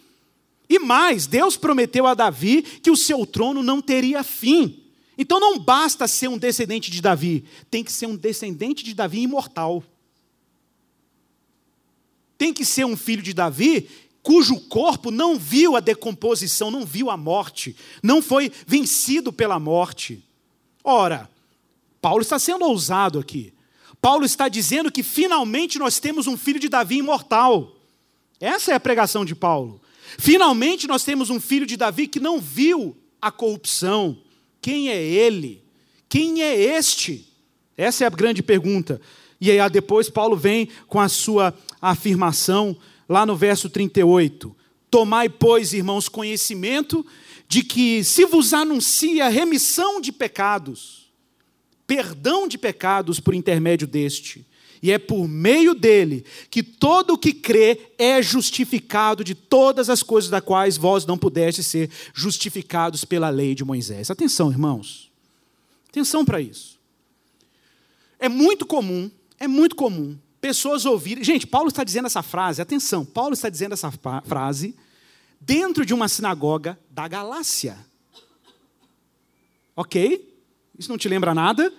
E 0.69 0.79
mais, 0.79 1.27
Deus 1.27 1.55
prometeu 1.55 2.05
a 2.05 2.13
Davi 2.13 2.61
que 2.61 2.91
o 2.91 2.97
seu 2.97 3.25
trono 3.25 3.63
não 3.63 3.81
teria 3.81 4.23
fim. 4.23 4.83
Então 5.17 5.39
não 5.39 5.57
basta 5.57 6.07
ser 6.07 6.27
um 6.27 6.37
descendente 6.37 6.91
de 6.91 7.01
Davi, 7.01 7.43
tem 7.71 7.83
que 7.83 7.91
ser 7.91 8.05
um 8.05 8.15
descendente 8.15 8.83
de 8.83 8.93
Davi 8.93 9.21
imortal. 9.21 9.83
Tem 12.37 12.53
que 12.53 12.63
ser 12.63 12.85
um 12.85 12.95
filho 12.95 13.23
de 13.23 13.33
Davi 13.33 13.89
cujo 14.21 14.59
corpo 14.59 15.09
não 15.09 15.39
viu 15.39 15.75
a 15.77 15.79
decomposição, 15.79 16.69
não 16.69 16.85
viu 16.85 17.09
a 17.09 17.15
morte, 17.15 17.75
não 18.03 18.21
foi 18.21 18.51
vencido 18.67 19.31
pela 19.31 19.57
morte. 19.57 20.21
Ora, 20.83 21.29
Paulo 22.01 22.21
está 22.21 22.37
sendo 22.37 22.65
ousado 22.65 23.19
aqui. 23.19 23.53
Paulo 24.01 24.25
está 24.25 24.47
dizendo 24.49 24.91
que 24.91 25.01
finalmente 25.01 25.79
nós 25.79 25.99
temos 25.99 26.27
um 26.27 26.37
filho 26.37 26.59
de 26.59 26.69
Davi 26.69 26.97
imortal. 26.97 27.75
Essa 28.39 28.73
é 28.73 28.75
a 28.75 28.79
pregação 28.79 29.25
de 29.25 29.33
Paulo. 29.33 29.81
Finalmente 30.17 30.87
nós 30.87 31.03
temos 31.03 31.29
um 31.29 31.39
filho 31.39 31.65
de 31.65 31.75
Davi 31.75 32.07
que 32.07 32.19
não 32.19 32.39
viu 32.39 32.95
a 33.21 33.31
corrupção, 33.31 34.17
quem 34.61 34.89
é 34.89 35.01
ele? 35.01 35.63
Quem 36.07 36.41
é 36.41 36.55
este? 36.77 37.27
Essa 37.75 38.03
é 38.03 38.07
a 38.07 38.09
grande 38.09 38.41
pergunta. 38.41 39.01
E 39.39 39.51
aí 39.51 39.69
depois 39.69 40.09
Paulo 40.09 40.35
vem 40.35 40.69
com 40.87 40.99
a 40.99 41.09
sua 41.09 41.53
afirmação 41.81 42.77
lá 43.07 43.25
no 43.25 43.35
verso 43.35 43.69
38. 43.69 44.55
Tomai, 44.89 45.29
pois, 45.29 45.73
irmãos, 45.73 46.09
conhecimento 46.09 47.05
de 47.47 47.63
que 47.63 48.03
se 48.03 48.25
vos 48.25 48.53
anuncia 48.53 49.29
remissão 49.29 50.01
de 50.01 50.11
pecados, 50.11 51.11
perdão 51.85 52.47
de 52.47 52.57
pecados 52.57 53.19
por 53.19 53.33
intermédio 53.33 53.87
deste, 53.87 54.45
e 54.81 54.91
é 54.91 54.97
por 54.97 55.27
meio 55.27 55.73
dele 55.73 56.25
que 56.49 56.61
todo 56.61 57.13
o 57.13 57.17
que 57.17 57.33
crê 57.33 57.91
é 57.97 58.21
justificado 58.21 59.23
de 59.23 59.35
todas 59.35 59.89
as 59.89 60.03
coisas 60.03 60.29
das 60.29 60.43
quais 60.43 60.77
vós 60.77 61.05
não 61.05 61.17
pudeste 61.17 61.63
ser 61.63 61.89
justificados 62.13 63.03
pela 63.05 63.29
lei 63.29 63.55
de 63.55 63.63
Moisés. 63.63 64.11
Atenção, 64.11 64.51
irmãos. 64.51 65.11
Atenção 65.89 66.23
para 66.23 66.41
isso. 66.41 66.77
É 68.19 68.29
muito 68.29 68.65
comum, 68.65 69.09
é 69.39 69.47
muito 69.47 69.75
comum 69.75 70.17
pessoas 70.39 70.85
ouvirem. 70.85 71.23
Gente, 71.23 71.45
Paulo 71.47 71.67
está 71.67 71.83
dizendo 71.83 72.05
essa 72.05 72.21
frase, 72.21 72.61
atenção, 72.61 73.05
Paulo 73.05 73.33
está 73.33 73.49
dizendo 73.49 73.73
essa 73.73 73.91
frase 74.23 74.75
dentro 75.39 75.85
de 75.85 75.93
uma 75.93 76.07
sinagoga 76.07 76.79
da 76.89 77.07
Galácia. 77.07 77.77
Ok? 79.75 80.35
Isso 80.77 80.89
não 80.89 80.97
te 80.97 81.07
lembra 81.07 81.33
nada? 81.33 81.73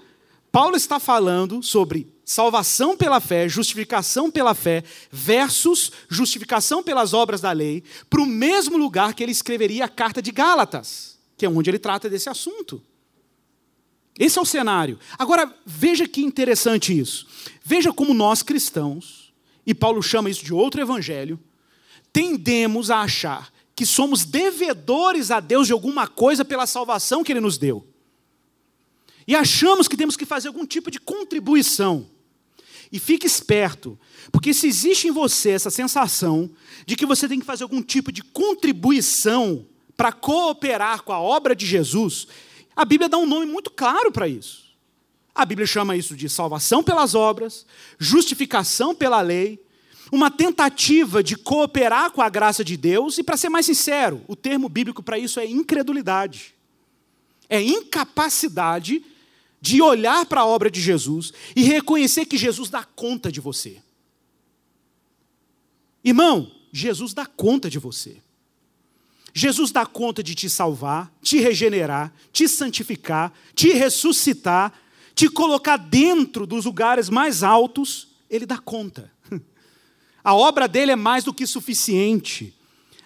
Paulo 0.50 0.76
está 0.76 1.00
falando 1.00 1.62
sobre 1.62 2.06
salvação 2.28 2.94
pela 2.94 3.20
fé, 3.20 3.48
justificação 3.48 4.30
pela 4.30 4.52
fé, 4.52 4.84
versus 5.10 5.90
justificação 6.10 6.82
pelas 6.82 7.14
obras 7.14 7.40
da 7.40 7.52
lei, 7.52 7.82
para 8.10 8.20
o 8.20 8.26
mesmo 8.26 8.76
lugar 8.76 9.14
que 9.14 9.22
ele 9.22 9.32
escreveria 9.32 9.86
a 9.86 9.88
carta 9.88 10.20
de 10.20 10.30
Gálatas, 10.30 11.18
que 11.38 11.46
é 11.46 11.48
onde 11.48 11.70
ele 11.70 11.78
trata 11.78 12.10
desse 12.10 12.28
assunto. 12.28 12.82
Esse 14.18 14.38
é 14.38 14.42
o 14.42 14.44
cenário. 14.44 14.98
Agora, 15.18 15.50
veja 15.64 16.06
que 16.06 16.20
interessante 16.20 16.96
isso. 16.96 17.26
Veja 17.64 17.94
como 17.94 18.12
nós 18.12 18.42
cristãos, 18.42 19.32
e 19.64 19.74
Paulo 19.74 20.02
chama 20.02 20.28
isso 20.28 20.44
de 20.44 20.52
outro 20.52 20.82
evangelho, 20.82 21.40
tendemos 22.12 22.90
a 22.90 23.00
achar 23.00 23.50
que 23.74 23.86
somos 23.86 24.26
devedores 24.26 25.30
a 25.30 25.40
Deus 25.40 25.66
de 25.66 25.72
alguma 25.72 26.06
coisa 26.06 26.44
pela 26.44 26.66
salvação 26.66 27.24
que 27.24 27.32
ele 27.32 27.40
nos 27.40 27.56
deu. 27.56 27.88
E 29.26 29.34
achamos 29.34 29.88
que 29.88 29.96
temos 29.96 30.14
que 30.14 30.26
fazer 30.26 30.48
algum 30.48 30.66
tipo 30.66 30.90
de 30.90 31.00
contribuição. 31.00 32.17
E 32.90 32.98
fique 32.98 33.26
esperto, 33.26 33.98
porque 34.32 34.54
se 34.54 34.66
existe 34.66 35.08
em 35.08 35.10
você 35.10 35.50
essa 35.50 35.70
sensação 35.70 36.50
de 36.86 36.96
que 36.96 37.04
você 37.04 37.28
tem 37.28 37.38
que 37.38 37.46
fazer 37.46 37.64
algum 37.64 37.82
tipo 37.82 38.10
de 38.10 38.22
contribuição 38.22 39.66
para 39.96 40.12
cooperar 40.12 41.02
com 41.02 41.12
a 41.12 41.20
obra 41.20 41.54
de 41.54 41.66
Jesus, 41.66 42.26
a 42.74 42.84
Bíblia 42.84 43.08
dá 43.08 43.18
um 43.18 43.26
nome 43.26 43.46
muito 43.46 43.70
claro 43.70 44.10
para 44.10 44.28
isso. 44.28 44.68
A 45.34 45.44
Bíblia 45.44 45.66
chama 45.66 45.96
isso 45.96 46.16
de 46.16 46.28
salvação 46.28 46.82
pelas 46.82 47.14
obras, 47.14 47.66
justificação 47.98 48.94
pela 48.94 49.20
lei, 49.20 49.62
uma 50.10 50.30
tentativa 50.30 51.22
de 51.22 51.36
cooperar 51.36 52.10
com 52.10 52.22
a 52.22 52.28
graça 52.28 52.64
de 52.64 52.76
Deus, 52.76 53.18
e 53.18 53.22
para 53.22 53.36
ser 53.36 53.48
mais 53.48 53.66
sincero, 53.66 54.22
o 54.26 54.34
termo 54.34 54.68
bíblico 54.68 55.02
para 55.02 55.18
isso 55.18 55.38
é 55.38 55.46
incredulidade. 55.46 56.54
É 57.48 57.60
incapacidade 57.60 59.04
de 59.60 59.82
olhar 59.82 60.24
para 60.26 60.42
a 60.42 60.46
obra 60.46 60.70
de 60.70 60.80
Jesus 60.80 61.32
e 61.54 61.62
reconhecer 61.62 62.26
que 62.26 62.36
Jesus 62.36 62.70
dá 62.70 62.84
conta 62.84 63.30
de 63.30 63.40
você. 63.40 63.82
Irmão, 66.04 66.50
Jesus 66.72 67.12
dá 67.12 67.26
conta 67.26 67.68
de 67.68 67.78
você. 67.78 68.22
Jesus 69.34 69.70
dá 69.70 69.84
conta 69.84 70.22
de 70.22 70.34
te 70.34 70.48
salvar, 70.48 71.12
te 71.22 71.38
regenerar, 71.38 72.12
te 72.32 72.48
santificar, 72.48 73.32
te 73.54 73.72
ressuscitar, 73.72 74.72
te 75.14 75.28
colocar 75.28 75.76
dentro 75.76 76.46
dos 76.46 76.64
lugares 76.64 77.08
mais 77.08 77.42
altos. 77.42 78.08
Ele 78.30 78.46
dá 78.46 78.58
conta. 78.58 79.12
A 80.22 80.34
obra 80.34 80.68
dele 80.68 80.92
é 80.92 80.96
mais 80.96 81.24
do 81.24 81.32
que 81.32 81.46
suficiente. 81.46 82.54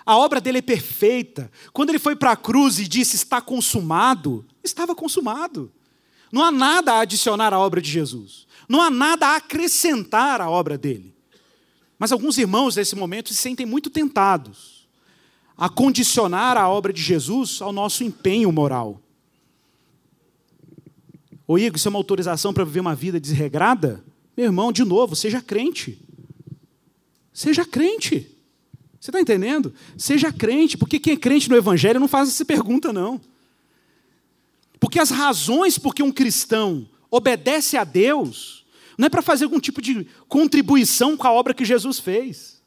A 0.04 0.16
obra 0.16 0.40
dele 0.40 0.58
é 0.58 0.62
perfeita. 0.62 1.50
Quando 1.72 1.90
ele 1.90 1.98
foi 1.98 2.16
para 2.16 2.32
a 2.32 2.36
cruz 2.36 2.78
e 2.78 2.88
disse 2.88 3.16
está 3.16 3.40
consumado, 3.40 4.44
estava 4.64 4.94
consumado. 4.94 5.70
Não 6.32 6.42
há 6.42 6.50
nada 6.50 6.94
a 6.94 7.00
adicionar 7.00 7.52
à 7.52 7.58
obra 7.58 7.80
de 7.80 7.90
Jesus. 7.90 8.46
Não 8.66 8.80
há 8.80 8.90
nada 8.90 9.28
a 9.28 9.36
acrescentar 9.36 10.40
à 10.40 10.48
obra 10.48 10.78
dele. 10.78 11.14
Mas 11.98 12.10
alguns 12.10 12.38
irmãos 12.38 12.74
nesse 12.74 12.96
momento 12.96 13.28
se 13.28 13.36
sentem 13.36 13.66
muito 13.66 13.90
tentados 13.90 14.88
a 15.56 15.68
condicionar 15.68 16.56
a 16.56 16.68
obra 16.68 16.92
de 16.92 17.02
Jesus 17.02 17.60
ao 17.60 17.70
nosso 17.70 18.02
empenho 18.02 18.50
moral. 18.50 19.00
Ô 21.46 21.58
Igor, 21.58 21.76
isso 21.76 21.86
é 21.86 21.90
uma 21.90 21.98
autorização 21.98 22.54
para 22.54 22.64
viver 22.64 22.80
uma 22.80 22.94
vida 22.94 23.20
desregrada? 23.20 24.02
Meu 24.34 24.46
irmão, 24.46 24.72
de 24.72 24.84
novo, 24.84 25.14
seja 25.14 25.42
crente. 25.42 26.00
Seja 27.32 27.64
crente. 27.64 28.28
Você 28.98 29.10
está 29.10 29.20
entendendo? 29.20 29.74
Seja 29.96 30.32
crente, 30.32 30.78
porque 30.78 30.98
quem 30.98 31.12
é 31.12 31.16
crente 31.16 31.50
no 31.50 31.56
Evangelho 31.56 32.00
não 32.00 32.08
faz 32.08 32.28
essa 32.28 32.44
pergunta, 32.44 32.92
não. 32.92 33.20
Porque 34.82 34.98
as 34.98 35.10
razões 35.10 35.78
por 35.78 35.94
que 35.94 36.02
um 36.02 36.10
cristão 36.10 36.88
obedece 37.08 37.76
a 37.76 37.84
Deus 37.84 38.66
não 38.98 39.06
é 39.06 39.08
para 39.08 39.22
fazer 39.22 39.44
algum 39.44 39.60
tipo 39.60 39.80
de 39.80 40.04
contribuição 40.26 41.16
com 41.16 41.24
a 41.24 41.32
obra 41.32 41.54
que 41.54 41.64
Jesus 41.64 42.00
fez. 42.00 42.60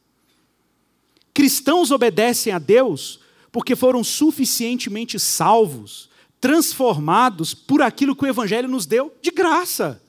Cristãos 1.34 1.92
obedecem 1.92 2.54
a 2.54 2.58
Deus 2.58 3.20
porque 3.52 3.76
foram 3.76 4.02
suficientemente 4.02 5.20
salvos, 5.20 6.10
transformados 6.40 7.54
por 7.54 7.82
aquilo 7.82 8.16
que 8.16 8.24
o 8.24 8.30
Evangelho 8.30 8.70
nos 8.70 8.86
deu 8.86 9.14
de 9.22 9.32
graça. 9.32 10.02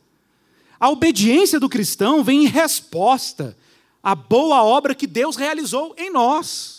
A 0.78 0.88
obediência 0.88 1.58
do 1.58 1.68
cristão 1.68 2.22
vem 2.22 2.44
em 2.44 2.48
resposta 2.48 3.58
à 4.00 4.14
boa 4.14 4.62
obra 4.62 4.94
que 4.94 5.08
Deus 5.08 5.34
realizou 5.34 5.92
em 5.98 6.12
nós. 6.12 6.76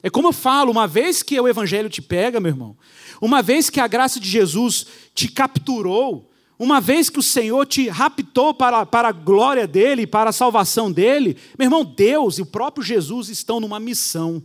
É 0.00 0.08
como 0.08 0.28
eu 0.28 0.32
falo, 0.32 0.70
uma 0.70 0.86
vez 0.86 1.24
que 1.24 1.40
o 1.40 1.48
Evangelho 1.48 1.90
te 1.90 2.00
pega, 2.00 2.38
meu 2.38 2.52
irmão, 2.52 2.76
uma 3.20 3.42
vez 3.42 3.68
que 3.70 3.80
a 3.80 3.86
graça 3.86 4.20
de 4.20 4.28
Jesus 4.28 4.86
te 5.14 5.28
capturou, 5.28 6.30
uma 6.58 6.80
vez 6.80 7.08
que 7.08 7.18
o 7.18 7.22
Senhor 7.22 7.66
te 7.66 7.88
raptou 7.88 8.52
para, 8.52 8.84
para 8.84 9.08
a 9.08 9.12
glória 9.12 9.66
dele, 9.66 10.06
para 10.06 10.30
a 10.30 10.32
salvação 10.32 10.90
dele, 10.90 11.36
meu 11.56 11.66
irmão, 11.66 11.84
Deus 11.84 12.38
e 12.38 12.42
o 12.42 12.46
próprio 12.46 12.84
Jesus 12.84 13.28
estão 13.28 13.60
numa 13.60 13.78
missão 13.78 14.42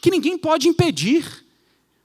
que 0.00 0.10
ninguém 0.10 0.38
pode 0.38 0.68
impedir 0.68 1.44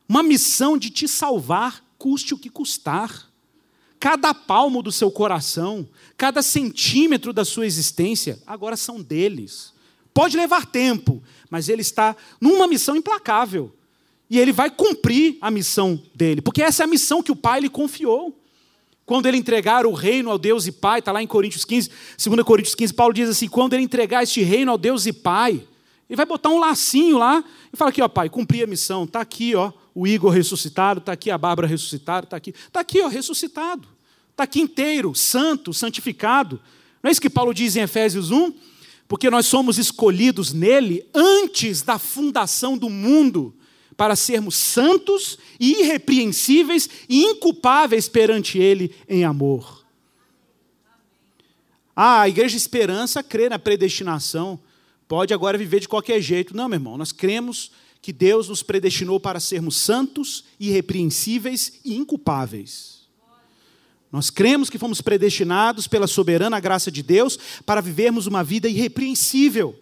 uma 0.07 0.23
missão 0.23 0.77
de 0.77 0.89
te 0.89 1.07
salvar, 1.07 1.83
custe 1.97 2.33
o 2.33 2.37
que 2.37 2.49
custar. 2.49 3.29
Cada 3.99 4.33
palmo 4.33 4.83
do 4.83 4.91
seu 4.91 5.09
coração, 5.09 5.87
cada 6.17 6.41
centímetro 6.41 7.31
da 7.31 7.45
sua 7.45 7.65
existência, 7.65 8.41
agora 8.45 8.75
são 8.75 9.01
deles. 9.01 9.73
Pode 10.13 10.35
levar 10.35 10.65
tempo, 10.65 11.23
mas 11.49 11.69
ele 11.69 11.81
está 11.81 12.15
numa 12.41 12.67
missão 12.67 12.95
implacável. 12.95 13.73
E 14.33 14.39
ele 14.39 14.51
vai 14.51 14.71
cumprir 14.71 15.37
a 15.39 15.51
missão 15.51 16.01
dele, 16.15 16.41
porque 16.41 16.63
essa 16.63 16.81
é 16.81 16.85
a 16.85 16.87
missão 16.87 17.21
que 17.21 17.31
o 17.31 17.35
Pai 17.35 17.59
lhe 17.59 17.69
confiou. 17.69 18.35
Quando 19.05 19.27
ele 19.27 19.37
entregar 19.37 19.85
o 19.85 19.93
reino 19.93 20.31
ao 20.31 20.39
Deus 20.39 20.65
e 20.65 20.71
Pai, 20.71 20.97
está 20.97 21.11
lá 21.11 21.21
em 21.21 21.27
Coríntios 21.27 21.63
15, 21.63 21.91
2 22.17 22.41
Coríntios 22.41 22.73
15, 22.73 22.95
Paulo 22.95 23.13
diz 23.13 23.29
assim: 23.29 23.47
quando 23.47 23.75
ele 23.75 23.83
entregar 23.83 24.23
este 24.23 24.41
reino 24.41 24.71
ao 24.71 24.77
Deus 24.79 25.05
e 25.05 25.13
Pai, 25.13 25.63
ele 26.09 26.17
vai 26.17 26.25
botar 26.25 26.49
um 26.49 26.57
lacinho 26.57 27.19
lá 27.19 27.43
e 27.71 27.77
fala 27.77 27.91
aqui, 27.91 28.01
ó, 28.01 28.07
Pai, 28.07 28.27
cumpri 28.27 28.63
a 28.63 28.65
missão, 28.65 29.03
está 29.03 29.21
aqui, 29.21 29.53
ó, 29.53 29.71
o 29.93 30.07
Igor 30.07 30.31
ressuscitado, 30.31 30.99
está 30.99 31.11
aqui 31.11 31.29
a 31.29 31.37
Bárbara 31.37 31.67
ressuscitada, 31.67 32.25
está 32.25 32.35
aqui, 32.35 32.55
está 32.57 32.79
aqui, 32.79 33.01
ó, 33.01 33.07
ressuscitado, 33.09 33.87
está 34.31 34.45
aqui 34.45 34.61
inteiro, 34.61 35.13
santo, 35.13 35.71
santificado. 35.75 36.59
Não 37.03 37.09
é 37.09 37.11
isso 37.11 37.21
que 37.21 37.29
Paulo 37.29 37.53
diz 37.53 37.75
em 37.75 37.81
Efésios 37.81 38.31
1? 38.31 38.51
Porque 39.07 39.29
nós 39.29 39.45
somos 39.45 39.77
escolhidos 39.77 40.53
nele 40.53 41.05
antes 41.13 41.83
da 41.83 41.99
fundação 41.99 42.75
do 42.75 42.89
mundo 42.89 43.53
para 43.95 44.15
sermos 44.15 44.55
santos 44.55 45.37
e 45.59 45.81
irrepreensíveis 45.81 46.89
e 47.07 47.23
inculpáveis 47.23 48.09
perante 48.09 48.57
Ele 48.57 48.95
em 49.07 49.23
amor. 49.23 49.83
Ah, 51.95 52.21
a 52.21 52.29
Igreja 52.29 52.57
Esperança 52.57 53.21
crê 53.21 53.49
na 53.49 53.59
predestinação, 53.59 54.59
pode 55.07 55.33
agora 55.33 55.57
viver 55.57 55.79
de 55.79 55.87
qualquer 55.87 56.19
jeito. 56.21 56.55
Não, 56.55 56.67
meu 56.67 56.77
irmão, 56.77 56.97
nós 56.97 57.11
cremos 57.11 57.71
que 58.01 58.11
Deus 58.11 58.49
nos 58.49 58.63
predestinou 58.63 59.19
para 59.19 59.39
sermos 59.39 59.77
santos, 59.77 60.43
irrepreensíveis 60.59 61.79
e 61.85 61.95
inculpáveis. 61.95 63.03
Nós 64.11 64.29
cremos 64.29 64.69
que 64.69 64.77
fomos 64.77 65.01
predestinados 65.01 65.87
pela 65.87 66.05
soberana 66.05 66.59
graça 66.59 66.91
de 66.91 67.01
Deus 67.01 67.37
para 67.65 67.81
vivermos 67.81 68.27
uma 68.27 68.43
vida 68.43 68.67
irrepreensível, 68.67 69.79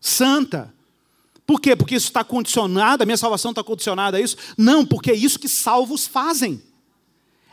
santa, 0.00 0.72
por 1.50 1.60
quê? 1.60 1.74
Porque 1.74 1.96
isso 1.96 2.06
está 2.06 2.22
condicionado, 2.22 3.02
a 3.02 3.06
minha 3.06 3.16
salvação 3.16 3.50
está 3.50 3.64
condicionada 3.64 4.18
a 4.18 4.20
isso? 4.20 4.36
Não, 4.56 4.86
porque 4.86 5.10
é 5.10 5.16
isso 5.16 5.36
que 5.36 5.48
salvos 5.48 6.06
fazem. 6.06 6.62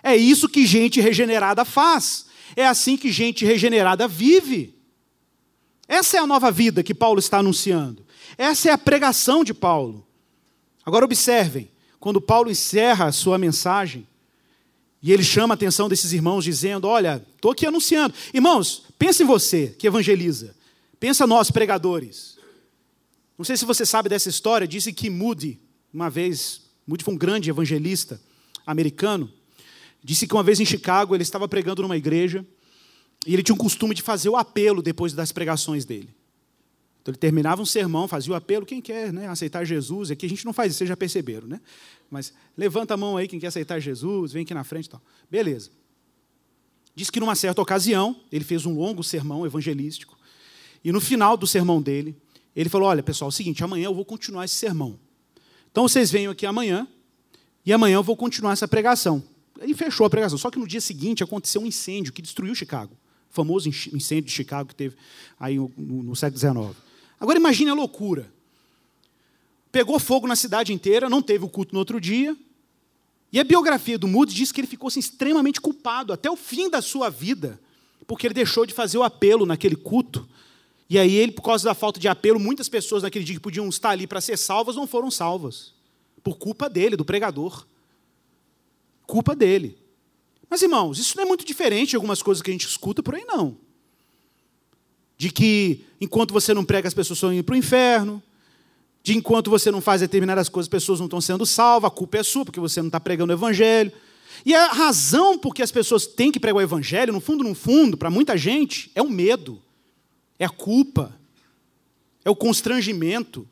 É 0.04 0.16
isso 0.16 0.48
que 0.48 0.68
gente 0.68 1.02
regenerada 1.02 1.66
faz. 1.66 2.28
É 2.56 2.68
assim 2.68 2.96
que 2.96 3.12
gente 3.12 3.44
regenerada 3.44 4.08
vive. 4.08 4.76
Essa 5.88 6.18
é 6.18 6.20
a 6.20 6.28
nova 6.28 6.52
vida 6.52 6.84
que 6.84 6.94
Paulo 6.94 7.18
está 7.18 7.40
anunciando. 7.40 8.06
Essa 8.38 8.70
é 8.70 8.72
a 8.72 8.78
pregação 8.78 9.44
de 9.44 9.52
Paulo. 9.52 10.06
Agora 10.86 11.04
observem, 11.04 11.68
quando 12.00 12.22
Paulo 12.22 12.52
encerra 12.52 13.06
a 13.06 13.12
sua 13.12 13.40
mensagem, 13.40 14.08
e 15.02 15.12
ele 15.12 15.24
chama 15.24 15.56
a 15.56 15.56
atenção 15.56 15.90
desses 15.90 16.14
irmãos 16.14 16.44
dizendo: 16.44 16.88
Olha, 16.88 17.26
estou 17.36 17.50
aqui 17.50 17.66
anunciando. 17.66 18.14
Irmãos, 18.32 18.84
pense 19.00 19.24
em 19.24 19.26
você 19.26 19.76
que 19.76 19.88
evangeliza. 19.88 20.56
Pensa 21.00 21.26
nós, 21.26 21.50
pregadores. 21.50 22.37
Não 23.38 23.46
sei 23.46 23.56
se 23.56 23.66
você 23.66 23.86
sabe 23.86 24.10
dessa 24.10 24.30
história, 24.30 24.68
disse 24.68 24.92
que 24.92 25.10
Moody, 25.10 25.60
uma 25.94 26.10
vez, 26.10 26.62
Moody 26.88 27.04
foi 27.04 27.14
um 27.14 27.18
grande 27.18 27.50
evangelista 27.50 28.20
americano, 28.66 29.32
disse 30.04 30.26
que 30.26 30.34
uma 30.34 30.44
vez 30.44 30.60
em 30.60 30.66
Chicago 30.66 31.16
ele 31.16 31.24
estava 31.24 31.48
pregando 31.48 31.82
numa 31.84 31.96
igreja 31.96 32.46
e 33.26 33.34
ele 33.34 33.44
tinha 33.44 33.54
um 33.54 33.58
costume 33.58 33.94
de 33.94 34.02
fazer 34.02 34.30
o 34.30 34.36
apelo 34.36 34.82
depois 34.82 35.14
das 35.14 35.32
pregações 35.32 35.86
dele. 35.86 36.16
Então 37.02 37.14
ele 37.14 37.20
terminava 37.20 37.62
um 37.62 37.66
sermão, 37.66 38.08
fazia 38.08 38.34
o 38.34 38.36
apelo, 38.36 38.66
quem 38.66 38.82
quer 38.82 39.14
né, 39.14 39.28
aceitar 39.28 39.64
Jesus, 39.64 40.12
aqui 40.12 40.26
a 40.26 40.30
gente 40.30 40.46
não 40.46 40.52
faz 40.52 40.72
isso, 40.72 40.80
vocês 40.80 40.90
já 40.90 40.98
perceberam, 40.98 41.48
né? 41.48 41.62
Mas 42.10 42.34
levanta 42.58 42.96
a 42.96 42.98
mão 42.98 43.16
aí 43.16 43.28
quem 43.28 43.40
quer 43.40 43.48
aceitar 43.48 43.80
Jesus, 43.80 44.34
vem 44.34 44.44
aqui 44.44 44.54
na 44.54 44.64
frente 44.64 44.88
e 44.88 44.90
tal. 44.90 45.02
Beleza. 45.30 45.70
Diz 46.96 47.10
que 47.10 47.20
numa 47.20 47.36
certa 47.36 47.62
ocasião, 47.62 48.20
ele 48.32 48.44
fez 48.44 48.66
um 48.66 48.76
longo 48.76 49.04
sermão 49.04 49.46
evangelístico, 49.46 50.18
e 50.84 50.92
no 50.92 51.00
final 51.00 51.38
do 51.38 51.48
sermão 51.48 51.82
dele, 51.82 52.16
ele 52.62 52.70
falou: 52.70 52.88
Olha, 52.88 53.04
pessoal, 53.04 53.28
é 53.28 53.30
o 53.30 53.32
seguinte, 53.32 53.64
amanhã 53.64 53.86
eu 53.86 53.94
vou 53.94 54.04
continuar 54.04 54.46
esse 54.46 54.56
sermão. 54.56 55.00
Então 55.72 55.88
vocês 55.88 56.10
venham 56.10 56.32
aqui 56.32 56.44
amanhã, 56.44 56.88
e 57.64 57.72
amanhã 57.72 57.96
eu 57.96 58.04
vou 58.04 58.18
continuar 58.18 58.54
essa 58.54 58.68
pregação. 58.68 59.24
E 59.62 59.76
fechou 59.76 60.06
a 60.08 60.10
pregação. 60.10 60.38
Só 60.38 60.50
que 60.50 60.58
no 60.58 60.68
dia 60.68 60.82
seguinte 60.82 61.24
aconteceu 61.24 61.62
um 61.62 61.68
incêndio 61.68 62.12
que 62.12 62.22
destruiu 62.22 62.56
Chicago. 62.56 62.94
O 63.30 63.34
famoso 63.34 63.70
incêndio 63.70 64.26
de 64.26 64.32
Chicago 64.32 64.70
que 64.70 64.76
teve 64.76 64.96
aí 65.40 65.58
no, 65.58 65.70
no 65.78 66.16
século 66.16 66.40
XIX. 66.40 66.76
Agora 67.20 67.38
imagine 67.38 67.70
a 67.70 67.74
loucura. 67.76 68.32
Pegou 69.72 70.00
fogo 70.00 70.26
na 70.26 70.36
cidade 70.36 70.74
inteira, 70.74 71.10
não 71.10 71.22
teve 71.22 71.46
o 71.46 71.50
culto 71.50 71.74
no 71.74 71.80
outro 71.80 72.02
dia. 72.02 72.36
E 73.32 73.40
a 73.40 73.44
biografia 73.44 74.00
do 74.00 74.08
Moody 74.08 74.34
diz 74.34 74.52
que 74.52 74.62
ele 74.62 74.68
ficou 74.68 74.88
assim, 74.88 75.00
extremamente 75.00 75.62
culpado 75.62 76.14
até 76.14 76.32
o 76.32 76.36
fim 76.36 76.70
da 76.70 76.82
sua 76.82 77.10
vida, 77.10 77.60
porque 78.08 78.26
ele 78.26 78.34
deixou 78.34 78.66
de 78.66 78.74
fazer 78.74 78.98
o 78.98 79.04
apelo 79.04 79.46
naquele 79.46 79.76
culto 79.76 80.28
e 80.90 80.98
aí 80.98 81.16
ele, 81.16 81.34
por 81.34 81.42
causa 81.42 81.66
da 81.66 81.74
falta 81.74 82.00
de 82.00 82.08
apelo, 82.08 82.40
muitas 82.40 82.70
pessoas 82.70 83.04
naquele 83.04 83.26
dia 83.26 83.36
que 83.36 83.42
podiam 83.42 83.68
estar 83.68 83.90
ali 83.90 84.08
para 84.08 84.22
ser 84.22 84.38
salvas 84.38 84.76
não 84.76 84.88
foram 84.88 85.12
salvas. 85.12 85.74
Por 86.24 86.38
culpa 86.38 86.70
dele, 86.70 86.96
do 86.96 87.04
pregador. 87.04 87.66
Culpa 89.06 89.36
dele. 89.36 89.78
Mas, 90.50 90.62
irmãos, 90.62 90.98
isso 90.98 91.18
não 91.18 91.24
é 91.24 91.28
muito 91.28 91.46
diferente 91.46 91.90
de 91.90 91.96
algumas 91.98 92.22
coisas 92.22 92.42
que 92.42 92.50
a 92.50 92.54
gente 92.54 92.68
escuta 92.68 93.04
por 93.04 93.16
aí, 93.16 93.26
não. 93.26 93.58
De 95.18 95.30
que 95.30 95.86
enquanto 96.00 96.34
você 96.34 96.54
não 96.54 96.64
prega, 96.64 96.88
as 96.88 96.94
pessoas 96.94 97.18
estão 97.18 97.34
indo 97.34 97.44
para 97.44 97.54
o 97.54 97.58
inferno. 97.58 98.24
De 99.04 99.16
enquanto 99.16 99.50
você 99.50 99.70
não 99.70 99.82
faz 99.82 100.00
determinadas 100.00 100.48
coisas, 100.48 100.68
as 100.68 100.72
pessoas 100.72 101.00
não 101.00 101.08
estão 101.08 101.20
sendo 101.20 101.46
salvas, 101.46 101.90
a 101.90 101.94
culpa 101.94 102.18
é 102.18 102.24
sua, 102.24 102.46
porque 102.46 102.60
você 102.60 102.82
não 102.82 102.88
está 102.88 103.00
pregando 103.00 103.34
o 103.34 103.36
evangelho. 103.36 103.92
E 104.46 104.56
a 104.56 104.68
razão 104.68 105.38
por 105.38 105.54
que 105.54 105.62
as 105.62 105.72
pessoas 105.72 106.06
têm 106.06 106.32
que 106.32 106.40
pregar 106.40 106.58
o 106.58 106.62
evangelho, 106.62 107.12
no 107.12 107.20
fundo, 107.20 107.44
no 107.44 107.56
fundo, 107.56 107.98
para 107.98 108.10
muita 108.10 108.38
gente, 108.38 108.90
é 108.96 109.02
o 109.02 109.10
medo 109.10 109.62
é 110.40 110.46
a 110.46 110.50
culpa, 110.50 111.18
é 112.24 112.30
o 112.30 112.36
constrangimento. 112.36 113.48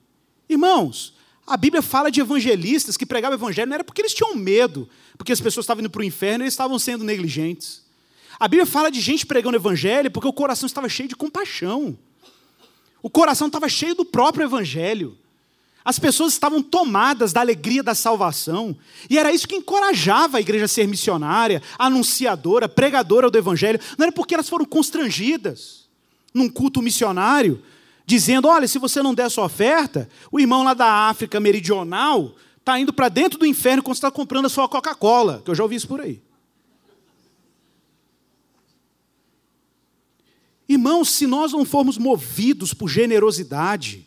Irmãos, 0.50 1.16
a 1.48 1.58
Bíblia 1.58 1.82
fala 1.82 2.12
de 2.12 2.20
evangelistas 2.20 2.98
que 2.98 3.06
pregavam 3.06 3.38
o 3.38 3.40
evangelho 3.40 3.68
não 3.68 3.76
era 3.76 3.84
porque 3.84 4.02
eles 4.02 4.14
tinham 4.14 4.36
medo, 4.36 4.90
porque 5.18 5.32
as 5.32 5.42
pessoas 5.42 5.64
estavam 5.64 5.82
indo 5.82 5.90
para 5.90 6.02
o 6.02 6.06
inferno 6.06 6.44
e 6.44 6.46
eles 6.46 6.54
estavam 6.54 6.78
sendo 6.80 7.04
negligentes. 7.04 7.84
A 8.40 8.48
Bíblia 8.48 8.66
fala 8.66 8.92
de 8.92 9.00
gente 9.00 9.26
pregando 9.26 9.58
o 9.58 9.62
evangelho 9.62 10.12
porque 10.12 10.28
o 10.28 10.34
coração 10.34 10.68
estava 10.68 10.90
cheio 10.90 11.08
de 11.08 11.16
compaixão. 11.16 11.98
O 13.02 13.10
coração 13.10 13.48
estava 13.48 13.70
cheio 13.70 13.96
do 13.96 14.04
próprio 14.04 14.46
evangelho. 14.46 15.18
As 15.86 16.00
pessoas 16.00 16.34
estavam 16.34 16.64
tomadas 16.64 17.32
da 17.32 17.42
alegria 17.42 17.84
da 17.84 17.94
salvação. 17.94 18.76
E 19.08 19.20
era 19.20 19.32
isso 19.32 19.48
que 19.48 19.56
encorajava 19.56 20.40
a 20.40 20.42
igreja 20.42 20.66
a 20.66 20.68
ser 20.68 20.88
missionária, 20.88 21.62
anunciadora, 21.78 22.68
pregadora 22.68 23.30
do 23.30 23.38
evangelho. 23.38 23.80
Não 23.98 24.06
era 24.06 24.12
porque 24.12 24.34
elas 24.34 24.50
foram 24.50 24.66
constrangidas 24.66 25.85
num 26.36 26.50
culto 26.50 26.82
missionário, 26.82 27.64
dizendo: 28.06 28.50
olha, 28.50 28.68
se 28.68 28.78
você 28.78 29.02
não 29.02 29.16
der 29.16 29.32
sua 29.32 29.46
oferta, 29.46 30.10
o 30.30 30.40
irmão 30.40 30.64
lá 30.64 30.74
da 30.74 31.08
África 31.08 31.40
meridional 31.40 32.36
está 32.60 32.78
indo 32.78 32.92
para 32.92 33.08
dentro 33.08 33.40
do 33.40 33.46
inferno 33.46 33.82
quando 33.82 33.96
você 33.96 34.00
está 34.00 34.12
comprando 34.12 34.48
a 34.48 34.50
sua 34.50 34.68
Coca-Cola, 34.68 35.42
que 35.44 35.50
eu 35.50 35.56
já 35.56 35.64
ouvi 35.64 35.76
isso 35.76 35.88
por 35.88 36.02
aí. 36.02 36.22
Irmãos, 40.68 41.10
se 41.10 41.26
nós 41.26 41.54
não 41.54 41.64
formos 41.64 41.98
movidos 41.98 42.74
por 42.74 42.90
generosidade, 42.90 44.06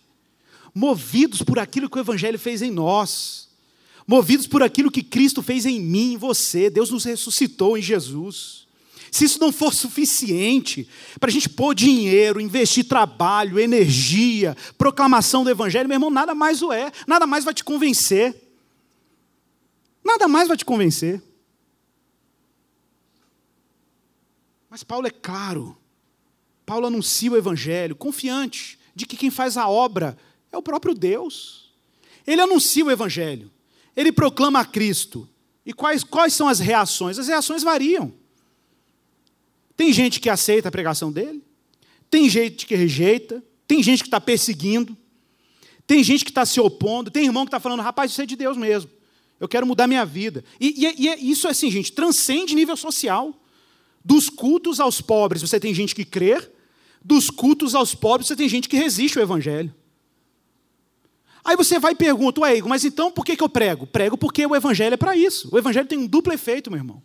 movidos 0.75 1.41
por 1.41 1.59
aquilo 1.59 1.89
que 1.89 1.97
o 1.97 2.01
Evangelho 2.01 2.39
fez 2.39 2.61
em 2.63 2.71
nós, 2.71 3.49
movidos 4.07 4.47
por 4.47 4.63
aquilo 4.63 4.91
que 4.91 5.03
Cristo 5.03 5.41
fez 5.41 5.65
em 5.65 5.81
mim, 5.81 6.15
em 6.15 6.17
você, 6.17 6.69
Deus 6.69 6.91
nos 6.91 7.05
ressuscitou 7.05 7.79
em 7.79 7.83
Jesus. 7.83 8.68
Se 9.11 9.25
isso 9.25 9.41
não 9.41 9.53
for 9.53 9.73
suficiente 9.73 10.89
para 11.19 11.31
a 11.31 11.33
gente 11.33 11.49
pôr 11.49 11.75
dinheiro, 11.75 12.41
investir 12.41 12.85
trabalho, 12.85 13.59
energia, 13.59 14.57
proclamação 14.77 15.45
do 15.45 15.51
Evangelho, 15.51 15.89
meu 15.89 15.97
irmão, 15.97 16.11
nada 16.11 16.35
mais 16.35 16.63
o 16.63 16.73
é, 16.73 16.93
nada 17.07 17.27
mais 17.27 17.45
vai 17.45 17.55
te 17.55 17.65
convencer. 17.65 18.35
Nada 20.05 20.29
mais 20.29 20.49
vai 20.49 20.57
te 20.57 20.65
convencer. 20.65 21.23
Mas 24.71 24.85
Paulo 24.85 25.07
é 25.07 25.11
claro. 25.11 25.77
Paulo 26.65 26.87
anuncia 26.87 27.31
o 27.31 27.37
Evangelho, 27.37 27.97
confiante 27.97 28.79
de 28.95 29.07
que 29.07 29.17
quem 29.17 29.31
faz 29.31 29.57
a 29.57 29.69
obra 29.69 30.19
é 30.53 30.57
o 30.57 30.63
próprio 30.63 30.95
Deus. 30.95 31.73
Ele 32.27 32.43
anuncia 32.43 32.85
o 32.85 32.91
Evangelho, 32.91 33.51
ele 33.97 34.13
proclama 34.13 34.61
a 34.61 34.65
Cristo. 34.65 35.29
E 35.65 35.73
quais, 35.73 36.03
quais 36.03 36.33
são 36.33 36.49
as 36.49 36.59
reações? 36.59 37.19
As 37.19 37.29
reações 37.29 37.63
variam. 37.63 38.13
Tem 39.79 39.93
gente 39.93 40.19
que 40.19 40.29
aceita 40.29 40.69
a 40.69 40.73
pregação 40.73 41.13
dele, 41.13 41.41
tem 42.11 42.29
gente 42.29 42.67
que 42.67 42.75
rejeita, 42.75 43.41
tem 43.65 43.81
gente 43.81 44.03
que 44.03 44.09
está 44.09 44.21
perseguindo, 44.21 44.97
tem 45.87 46.03
gente 46.03 46.25
que 46.25 46.33
está 46.33 46.45
se 46.45 46.59
opondo, 46.61 47.13
tem 47.13 47.25
irmão 47.25 47.45
que 47.45 47.51
está 47.51 47.61
falando, 47.61 47.81
rapaz, 47.81 48.11
isso 48.11 48.21
é 48.21 48.27
de 48.27 48.35
Deus 48.35 48.57
mesmo. 48.57 48.91
Eu 49.39 49.47
quero 49.47 49.65
mudar 49.65 49.87
minha 49.87 50.05
vida. 50.05 50.45
E, 50.61 50.85
e, 50.85 51.05
e 51.05 51.09
é, 51.09 51.17
isso, 51.21 51.47
assim, 51.47 51.71
gente, 51.71 51.93
transcende 51.93 52.57
nível 52.57 52.77
social. 52.77 53.41
Dos 54.05 54.29
cultos 54.29 54.81
aos 54.81 55.01
pobres, 55.01 55.43
você 55.43 55.61
tem 55.61 55.73
gente 55.73 55.95
que 55.95 56.05
crê, 56.05 56.51
dos 57.01 57.31
cultos 57.31 57.73
aos 57.73 57.95
pobres, 57.95 58.27
você 58.27 58.35
tem 58.35 58.49
gente 58.49 58.69
que 58.69 58.77
resiste 58.77 59.17
ao 59.17 59.23
Evangelho. 59.23 59.73
Aí 61.45 61.55
você 61.55 61.79
vai 61.79 61.93
e 61.93 61.95
pergunta, 61.95 62.41
ué, 62.41 62.61
mas 62.63 62.85
então 62.85 63.13
por 63.13 63.25
que, 63.25 63.37
que 63.37 63.45
eu 63.45 63.49
prego? 63.49 63.87
Prego 63.87 64.19
porque 64.19 64.45
o 64.45 64.57
Evangelho 64.57 64.95
é 64.95 64.97
para 64.97 65.17
isso. 65.17 65.49
O 65.53 65.57
Evangelho 65.57 65.87
tem 65.87 65.99
um 65.99 66.07
duplo 66.07 66.33
efeito, 66.33 66.69
meu 66.69 66.81
irmão. 66.81 67.01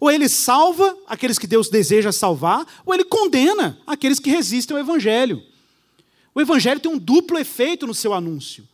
Ou 0.00 0.10
ele 0.10 0.28
salva 0.28 0.96
aqueles 1.06 1.38
que 1.38 1.46
Deus 1.46 1.68
deseja 1.68 2.12
salvar, 2.12 2.66
ou 2.84 2.92
ele 2.94 3.04
condena 3.04 3.78
aqueles 3.86 4.18
que 4.18 4.30
resistem 4.30 4.76
ao 4.76 4.82
Evangelho. 4.82 5.42
O 6.34 6.40
Evangelho 6.40 6.80
tem 6.80 6.90
um 6.90 6.98
duplo 6.98 7.38
efeito 7.38 7.86
no 7.86 7.94
seu 7.94 8.12
anúncio. 8.12 8.66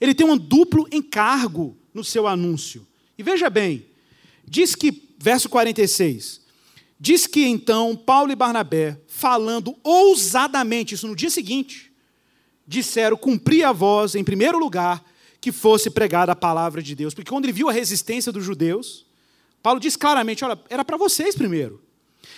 Ele 0.00 0.14
tem 0.14 0.28
um 0.28 0.36
duplo 0.36 0.86
encargo 0.92 1.76
no 1.94 2.04
seu 2.04 2.26
anúncio. 2.26 2.86
E 3.16 3.22
veja 3.22 3.48
bem, 3.48 3.86
diz 4.46 4.74
que, 4.74 5.02
verso 5.18 5.48
46, 5.48 6.42
diz 7.00 7.26
que 7.26 7.46
então 7.46 7.96
Paulo 7.96 8.30
e 8.30 8.36
Barnabé, 8.36 9.00
falando 9.08 9.74
ousadamente, 9.82 10.94
isso 10.94 11.08
no 11.08 11.16
dia 11.16 11.30
seguinte, 11.30 11.90
disseram 12.66 13.16
cumprir 13.16 13.64
a 13.64 13.72
voz, 13.72 14.14
em 14.14 14.24
primeiro 14.24 14.58
lugar, 14.58 15.02
que 15.40 15.50
fosse 15.50 15.88
pregada 15.88 16.32
a 16.32 16.36
palavra 16.36 16.82
de 16.82 16.94
Deus. 16.94 17.14
Porque 17.14 17.30
quando 17.30 17.44
ele 17.44 17.52
viu 17.52 17.70
a 17.70 17.72
resistência 17.72 18.30
dos 18.30 18.44
judeus, 18.44 19.05
Paulo 19.66 19.80
diz 19.80 19.96
claramente: 19.96 20.44
olha, 20.44 20.56
era 20.70 20.84
para 20.84 20.96
vocês 20.96 21.34
primeiro. 21.34 21.82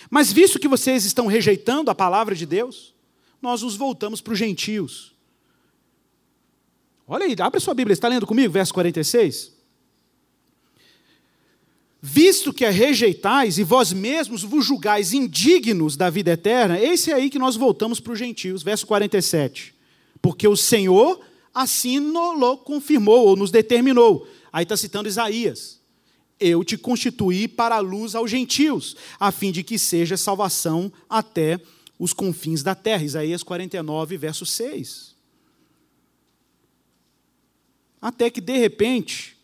Mas 0.09 0.33
visto 0.33 0.57
que 0.57 0.67
vocês 0.67 1.05
estão 1.05 1.27
rejeitando 1.27 1.91
a 1.91 1.93
palavra 1.93 2.33
de 2.33 2.43
Deus, 2.43 2.95
nós 3.39 3.61
nos 3.61 3.75
voltamos 3.75 4.19
para 4.19 4.33
os 4.33 4.39
gentios. 4.39 5.13
Olha 7.07 7.27
aí, 7.27 7.35
abre 7.39 7.59
sua 7.59 7.75
Bíblia, 7.75 7.93
está 7.93 8.07
lendo 8.07 8.25
comigo, 8.25 8.51
verso 8.51 8.73
46? 8.73 9.53
Visto 12.01 12.51
que 12.51 12.65
a 12.65 12.71
rejeitais 12.71 13.59
e 13.59 13.63
vós 13.63 13.93
mesmos 13.93 14.41
vos 14.41 14.65
julgais 14.65 15.13
indignos 15.13 15.95
da 15.95 16.09
vida 16.09 16.31
eterna, 16.31 16.79
esse 16.79 17.11
é 17.11 17.13
aí 17.13 17.29
que 17.29 17.37
nós 17.37 17.55
voltamos 17.55 17.99
para 17.99 18.13
os 18.13 18.17
gentios, 18.17 18.63
verso 18.63 18.87
47 18.87 19.75
porque 20.19 20.47
o 20.47 20.55
Senhor 20.55 21.21
assim 21.53 21.99
nos 21.99 22.59
confirmou 22.63 23.27
ou 23.27 23.35
nos 23.35 23.51
determinou. 23.51 24.27
Aí 24.51 24.63
está 24.63 24.75
citando 24.75 25.07
Isaías. 25.07 25.78
Eu 26.39 26.63
te 26.63 26.77
constituí 26.77 27.47
para 27.47 27.75
a 27.75 27.79
luz 27.79 28.15
aos 28.15 28.31
gentios, 28.31 28.95
a 29.19 29.31
fim 29.31 29.51
de 29.51 29.63
que 29.63 29.77
seja 29.77 30.15
salvação 30.15 30.91
até 31.09 31.59
os 31.97 32.13
confins 32.13 32.63
da 32.63 32.73
terra. 32.73 33.03
Isaías 33.03 33.43
49, 33.43 34.17
verso 34.17 34.45
6. 34.45 35.15
Até 38.01 38.29
que, 38.29 38.39
de 38.39 38.57
repente, 38.57 39.37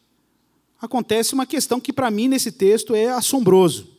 acontece 0.80 1.34
uma 1.34 1.46
questão 1.46 1.80
que, 1.80 1.92
para 1.92 2.10
mim, 2.10 2.30
nesse 2.30 2.52
texto 2.52 2.96
é 2.96 3.10
assombroso. 3.10 3.90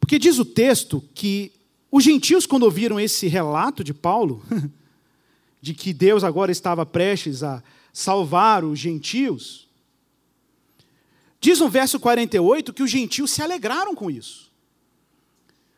Porque 0.00 0.18
diz 0.18 0.38
o 0.38 0.44
texto 0.44 1.02
que 1.14 1.52
os 1.90 2.02
gentios, 2.02 2.46
quando 2.46 2.64
ouviram 2.64 2.98
esse 2.98 3.26
relato 3.26 3.84
de 3.84 3.92
Paulo, 3.92 4.42
de 5.60 5.74
que 5.74 5.92
Deus 5.92 6.24
agora 6.24 6.50
estava 6.50 6.86
prestes 6.86 7.42
a 7.42 7.62
salvar 7.92 8.64
os 8.64 8.78
gentios, 8.78 9.65
diz 11.40 11.60
no 11.60 11.68
verso 11.68 12.00
48 12.00 12.72
que 12.72 12.82
os 12.82 12.90
gentios 12.90 13.32
se 13.32 13.42
alegraram 13.42 13.94
com 13.94 14.10
isso. 14.10 14.46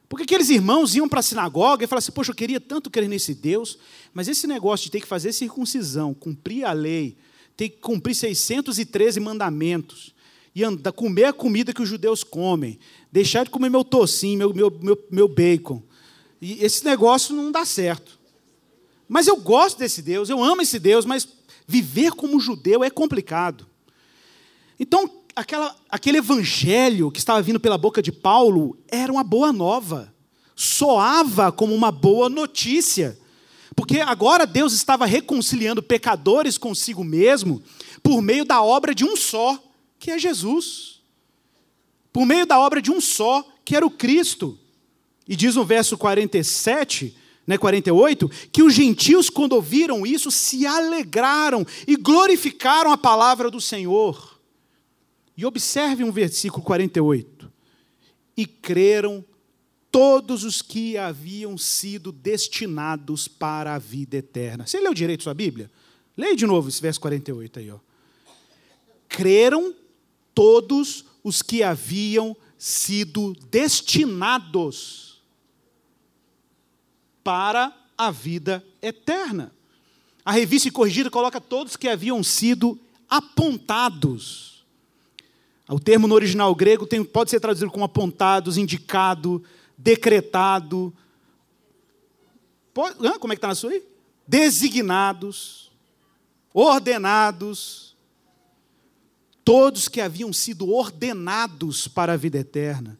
Porque 0.08 0.22
aqueles 0.22 0.48
irmãos 0.48 0.94
iam 0.94 1.08
para 1.08 1.20
a 1.20 1.22
sinagoga 1.22 1.84
e 1.84 1.86
falavam 1.86 1.98
assim: 1.98 2.12
Poxa, 2.12 2.30
eu 2.30 2.34
queria 2.34 2.58
tanto 2.58 2.90
crer 2.90 3.08
nesse 3.08 3.34
Deus, 3.34 3.78
mas 4.14 4.26
esse 4.26 4.46
negócio 4.46 4.84
de 4.84 4.90
ter 4.92 5.00
que 5.00 5.06
fazer 5.06 5.32
circuncisão, 5.32 6.14
cumprir 6.14 6.64
a 6.64 6.72
lei, 6.72 7.16
ter 7.56 7.68
que 7.68 7.78
cumprir 7.78 8.14
613 8.14 9.20
mandamentos, 9.20 10.14
e 10.54 10.64
andar, 10.64 10.92
comer 10.92 11.24
a 11.24 11.32
comida 11.32 11.74
que 11.74 11.82
os 11.82 11.88
judeus 11.88 12.24
comem, 12.24 12.78
deixar 13.12 13.44
de 13.44 13.50
comer 13.50 13.68
meu 13.68 13.84
tocinho, 13.84 14.38
meu, 14.38 14.54
meu, 14.54 14.70
meu, 14.80 15.06
meu 15.10 15.28
bacon, 15.28 15.82
e 16.40 16.64
esse 16.64 16.84
negócio 16.84 17.34
não 17.34 17.52
dá 17.52 17.64
certo. 17.64 18.18
Mas 19.08 19.26
eu 19.26 19.36
gosto 19.36 19.78
desse 19.78 20.00
Deus, 20.00 20.28
eu 20.28 20.42
amo 20.42 20.62
esse 20.62 20.78
Deus, 20.78 21.04
mas 21.04 21.28
viver 21.66 22.12
como 22.12 22.40
judeu 22.40 22.82
é 22.82 22.90
complicado. 22.90 23.66
Então, 24.78 25.10
aquela, 25.38 25.76
aquele 25.88 26.18
evangelho 26.18 27.12
que 27.12 27.20
estava 27.20 27.40
vindo 27.40 27.60
pela 27.60 27.78
boca 27.78 28.02
de 28.02 28.10
Paulo 28.10 28.76
era 28.88 29.12
uma 29.12 29.22
boa 29.22 29.52
nova, 29.52 30.12
soava 30.56 31.52
como 31.52 31.72
uma 31.72 31.92
boa 31.92 32.28
notícia, 32.28 33.16
porque 33.76 34.00
agora 34.00 34.44
Deus 34.44 34.72
estava 34.72 35.06
reconciliando 35.06 35.80
pecadores 35.80 36.58
consigo 36.58 37.04
mesmo 37.04 37.62
por 38.02 38.20
meio 38.20 38.44
da 38.44 38.60
obra 38.60 38.92
de 38.92 39.04
um 39.04 39.16
só, 39.16 39.62
que 39.96 40.10
é 40.10 40.18
Jesus. 40.18 41.00
Por 42.12 42.26
meio 42.26 42.44
da 42.44 42.58
obra 42.58 42.82
de 42.82 42.90
um 42.90 43.00
só, 43.00 43.46
que 43.64 43.76
era 43.76 43.86
o 43.86 43.90
Cristo. 43.90 44.58
E 45.28 45.36
diz 45.36 45.54
no 45.54 45.64
verso 45.64 45.96
47 45.96 47.16
né, 47.46 47.56
48, 47.56 48.28
que 48.50 48.62
os 48.62 48.74
gentios, 48.74 49.30
quando 49.30 49.52
ouviram 49.52 50.04
isso, 50.04 50.30
se 50.30 50.66
alegraram 50.66 51.64
e 51.86 51.94
glorificaram 51.94 52.90
a 52.90 52.98
palavra 52.98 53.50
do 53.50 53.60
Senhor. 53.60 54.37
E 55.38 55.46
observe 55.46 56.02
um 56.02 56.10
versículo 56.10 56.64
48. 56.64 57.48
E 58.36 58.44
creram 58.44 59.24
todos 59.88 60.42
os 60.42 60.60
que 60.60 60.98
haviam 60.98 61.56
sido 61.56 62.10
destinados 62.10 63.28
para 63.28 63.76
a 63.76 63.78
vida 63.78 64.16
eterna. 64.16 64.66
Você 64.66 64.80
leu 64.80 64.92
direito 64.92 65.22
sua 65.22 65.34
Bíblia? 65.34 65.70
Leia 66.16 66.34
de 66.34 66.44
novo 66.44 66.68
esse 66.68 66.82
verso 66.82 67.00
48 67.00 67.60
aí. 67.60 67.70
Ó. 67.70 67.78
Creram 69.08 69.72
todos 70.34 71.04
os 71.22 71.40
que 71.40 71.62
haviam 71.62 72.36
sido 72.58 73.32
destinados 73.48 75.22
para 77.22 77.72
a 77.96 78.10
vida 78.10 78.66
eterna. 78.82 79.52
A 80.24 80.32
revista 80.32 80.68
corrigida 80.72 81.08
coloca 81.08 81.40
todos 81.40 81.76
que 81.76 81.86
haviam 81.86 82.24
sido 82.24 82.76
apontados. 83.08 84.57
O 85.68 85.78
termo 85.78 86.06
no 86.06 86.14
original 86.14 86.54
grego 86.54 86.86
tem, 86.86 87.04
pode 87.04 87.30
ser 87.30 87.40
traduzido 87.40 87.70
como 87.70 87.84
apontados, 87.84 88.56
indicado, 88.56 89.42
decretado. 89.76 90.92
Pode, 92.72 92.96
como 93.18 93.32
é 93.32 93.36
que 93.36 93.38
está 93.38 93.48
na 93.48 93.54
sua 93.54 93.72
aí? 93.72 93.82
Designados, 94.26 95.70
ordenados. 96.54 97.96
Todos 99.44 99.88
que 99.88 100.00
haviam 100.00 100.32
sido 100.32 100.70
ordenados 100.70 101.88
para 101.88 102.12
a 102.12 102.16
vida 102.16 102.38
eterna, 102.38 102.98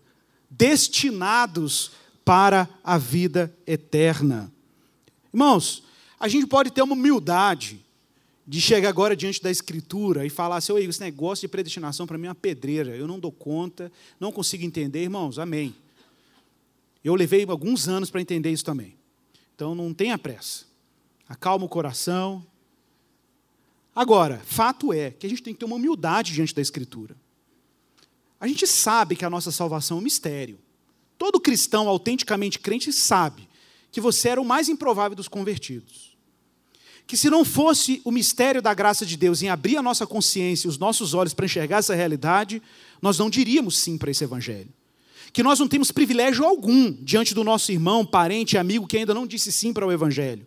destinados 0.49 1.91
para 2.25 2.69
a 2.83 2.97
vida 2.97 3.55
eterna. 3.67 4.53
Irmãos, 5.33 5.83
A 6.21 6.27
gente 6.27 6.47
pode 6.47 6.71
ter 6.71 6.83
uma 6.83 6.95
humildade 6.95 7.85
de 8.49 8.63
chegar 8.63 8.89
agora 8.89 9.15
diante 9.15 9.43
da 9.43 9.51
Escritura 9.51 10.25
e 10.25 10.31
falar 10.31 10.57
assim: 10.57 10.75
esse 10.79 11.01
negócio 11.03 11.43
de 11.43 11.49
predestinação 11.49 12.07
para 12.07 12.17
mim 12.17 12.29
é 12.29 12.31
uma 12.31 12.35
pedreira, 12.35 12.97
eu 12.97 13.07
não 13.07 13.21
dou 13.21 13.31
conta, 13.31 13.93
não 14.19 14.33
consigo 14.33 14.65
entender. 14.65 15.03
Irmãos, 15.03 15.39
amém. 15.39 15.75
Eu 17.05 17.15
levei 17.15 17.45
alguns 17.47 17.89
anos 17.89 18.09
para 18.09 18.23
entender 18.23 18.51
isso 18.51 18.65
também. 18.65 18.97
Então 19.55 19.75
não 19.75 19.93
tenha 19.93 20.17
pressa. 20.17 20.65
Acalma 21.29 21.67
o 21.67 21.69
coração. 21.69 22.45
Agora, 23.95 24.41
fato 24.47 24.95
é 24.95 25.11
que 25.11 25.27
a 25.27 25.29
gente 25.29 25.43
tem 25.43 25.53
que 25.53 25.61
ter 25.61 25.67
uma 25.67 25.77
humildade 25.77 26.33
diante 26.33 26.55
da 26.55 26.63
Escritura. 26.63 27.15
A 28.41 28.49
gente 28.49 28.67
sabe 28.67 29.15
que 29.15 29.27
a 29.27 29.31
nossa 29.31 29.53
salvação 29.53 29.99
é 29.99 30.01
um 30.01 30.05
mistério. 30.05 30.59
Todo 31.19 31.39
cristão 31.39 31.87
autenticamente 31.87 32.59
crente 32.59 32.95
sabe 32.95 33.47
que 33.93 34.01
você 34.01 34.31
era 34.31 34.41
o 34.41 34.45
mais 34.45 34.71
improvável 34.71 35.15
dos 35.15 35.29
convertidos. 35.29 36.17
Que 37.09 37.17
se 37.17 37.31
não 37.31 37.43
fosse 37.45 38.03
o 38.05 38.11
mistério 38.13 38.61
da 38.61 38.75
graça 38.75 39.05
de 39.05 39.17
Deus 39.17 39.43
em 39.43 39.49
abrir 39.49 39.79
a 39.79 39.83
nossa 39.83 40.07
consciência 40.07 40.69
e 40.69 40.71
os 40.71 40.77
nossos 40.77 41.15
olhos 41.15 41.33
para 41.33 41.47
enxergar 41.47 41.79
essa 41.79 41.95
realidade, 41.95 42.63
nós 43.01 43.19
não 43.19 43.31
diríamos 43.31 43.79
sim 43.79 43.97
para 43.97 44.11
esse 44.11 44.23
evangelho. 44.23 44.69
Que 45.33 45.43
nós 45.43 45.59
não 45.59 45.67
temos 45.67 45.91
privilégio 45.91 46.45
algum 46.45 46.93
diante 46.93 47.35
do 47.35 47.43
nosso 47.43 47.73
irmão, 47.73 48.05
parente, 48.05 48.59
amigo 48.59 48.87
que 48.87 48.99
ainda 48.99 49.15
não 49.15 49.27
disse 49.27 49.51
sim 49.51 49.73
para 49.73 49.87
o 49.87 49.91
evangelho. 49.91 50.47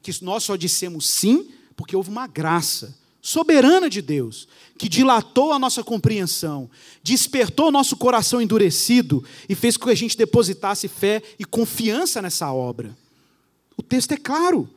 Que 0.00 0.12
nós 0.24 0.44
só 0.44 0.54
dissemos 0.54 1.08
sim 1.08 1.50
porque 1.74 1.96
houve 1.96 2.08
uma 2.08 2.28
graça 2.28 2.96
soberana 3.20 3.90
de 3.90 4.00
Deus, 4.00 4.46
que 4.78 4.88
dilatou 4.88 5.52
a 5.52 5.58
nossa 5.58 5.82
compreensão, 5.82 6.70
despertou 7.02 7.66
o 7.66 7.72
nosso 7.72 7.96
coração 7.96 8.40
endurecido 8.40 9.24
e 9.48 9.54
fez 9.56 9.76
com 9.76 9.86
que 9.86 9.90
a 9.90 9.96
gente 9.96 10.16
depositasse 10.16 10.86
fé 10.86 11.20
e 11.36 11.44
confiança 11.44 12.22
nessa 12.22 12.52
obra. 12.52 12.96
O 13.76 13.82
texto 13.82 14.12
é 14.12 14.16
claro. 14.16 14.70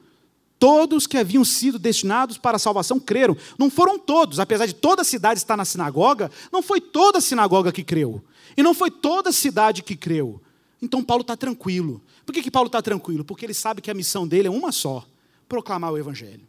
Todos 0.60 1.08
que 1.08 1.18
haviam 1.18 1.46
sido 1.46 1.80
destinados 1.80 2.38
para 2.38 2.58
a 2.58 2.60
salvação 2.60 3.00
creram. 3.00 3.36
Não 3.58 3.70
foram 3.70 3.98
todos, 3.98 4.42
apesar 4.42 4.66
de 4.66 4.76
toda 4.76 5.02
a 5.02 5.06
cidade 5.06 5.40
estar 5.40 5.56
na 5.56 5.64
sinagoga, 5.64 6.30
não 6.52 6.62
foi 6.62 6.82
toda 6.82 7.20
a 7.20 7.22
sinagoga 7.22 7.72
que 7.72 7.82
creu. 7.82 8.22
E 8.58 8.62
não 8.62 8.74
foi 8.74 8.92
toda 8.92 9.30
a 9.30 9.34
cidade 9.34 9.82
que 9.82 9.96
creu. 9.96 10.42
Então 10.82 11.02
Paulo 11.02 11.22
está 11.22 11.38
tranquilo. 11.38 12.02
Por 12.26 12.34
que, 12.34 12.44
que 12.44 12.52
Paulo 12.52 12.68
está 12.68 12.82
tranquilo? 12.82 13.24
Porque 13.24 13.46
ele 13.46 13.54
sabe 13.54 13.82
que 13.82 13.90
a 13.90 13.94
missão 13.94 14.28
dele 14.28 14.50
é 14.50 14.52
uma 14.52 14.74
só: 14.74 15.08
proclamar 15.48 15.94
o 15.94 15.98
Evangelho. 15.98 16.46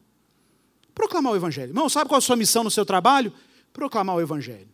Proclamar 0.93 1.33
o 1.33 1.37
Evangelho. 1.37 1.71
Irmão, 1.71 1.89
sabe 1.89 2.09
qual 2.09 2.17
é 2.17 2.19
a 2.19 2.21
sua 2.21 2.37
missão 2.37 2.65
no 2.65 2.71
seu 2.71 2.85
trabalho? 2.85 3.33
Proclamar 3.73 4.17
o 4.17 4.21
Evangelho. 4.21 4.69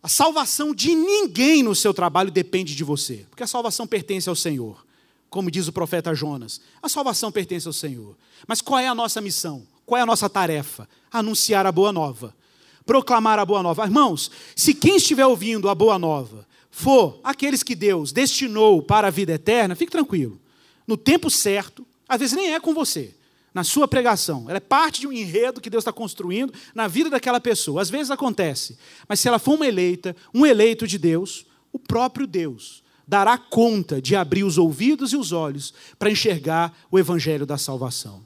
A 0.00 0.08
salvação 0.08 0.74
de 0.74 0.94
ninguém 0.94 1.62
no 1.62 1.74
seu 1.74 1.92
trabalho 1.92 2.30
depende 2.30 2.74
de 2.74 2.84
você, 2.84 3.26
porque 3.28 3.42
a 3.42 3.46
salvação 3.46 3.86
pertence 3.86 4.28
ao 4.28 4.36
Senhor. 4.36 4.84
Como 5.32 5.50
diz 5.50 5.66
o 5.66 5.72
profeta 5.72 6.14
Jonas, 6.14 6.60
a 6.82 6.90
salvação 6.90 7.32
pertence 7.32 7.66
ao 7.66 7.72
Senhor. 7.72 8.14
Mas 8.46 8.60
qual 8.60 8.78
é 8.78 8.86
a 8.86 8.94
nossa 8.94 9.18
missão? 9.18 9.66
Qual 9.86 9.98
é 9.98 10.02
a 10.02 10.06
nossa 10.06 10.28
tarefa? 10.28 10.86
Anunciar 11.10 11.64
a 11.64 11.72
boa 11.72 11.90
nova. 11.90 12.36
Proclamar 12.84 13.38
a 13.38 13.46
boa 13.46 13.62
nova. 13.62 13.82
Irmãos, 13.82 14.30
se 14.54 14.74
quem 14.74 14.96
estiver 14.96 15.24
ouvindo 15.24 15.70
a 15.70 15.74
boa 15.74 15.98
nova 15.98 16.46
for 16.70 17.18
aqueles 17.24 17.62
que 17.62 17.74
Deus 17.74 18.12
destinou 18.12 18.82
para 18.82 19.08
a 19.08 19.10
vida 19.10 19.32
eterna, 19.32 19.74
fique 19.74 19.90
tranquilo. 19.90 20.38
No 20.86 20.98
tempo 20.98 21.30
certo, 21.30 21.86
às 22.06 22.20
vezes 22.20 22.36
nem 22.36 22.52
é 22.52 22.60
com 22.60 22.74
você, 22.74 23.14
na 23.54 23.64
sua 23.64 23.88
pregação. 23.88 24.44
Ela 24.50 24.58
é 24.58 24.60
parte 24.60 25.00
de 25.00 25.06
um 25.06 25.12
enredo 25.12 25.62
que 25.62 25.70
Deus 25.70 25.80
está 25.80 25.94
construindo 25.94 26.52
na 26.74 26.86
vida 26.86 27.08
daquela 27.08 27.40
pessoa. 27.40 27.80
Às 27.80 27.88
vezes 27.88 28.10
acontece. 28.10 28.76
Mas 29.08 29.18
se 29.18 29.28
ela 29.28 29.38
for 29.38 29.54
uma 29.54 29.66
eleita, 29.66 30.14
um 30.34 30.44
eleito 30.44 30.86
de 30.86 30.98
Deus, 30.98 31.46
o 31.72 31.78
próprio 31.78 32.26
Deus 32.26 32.81
dará 33.06 33.36
conta 33.36 34.00
de 34.00 34.14
abrir 34.16 34.44
os 34.44 34.58
ouvidos 34.58 35.12
e 35.12 35.16
os 35.16 35.32
olhos 35.32 35.72
para 35.98 36.10
enxergar 36.10 36.72
o 36.90 36.98
evangelho 36.98 37.46
da 37.46 37.58
salvação. 37.58 38.24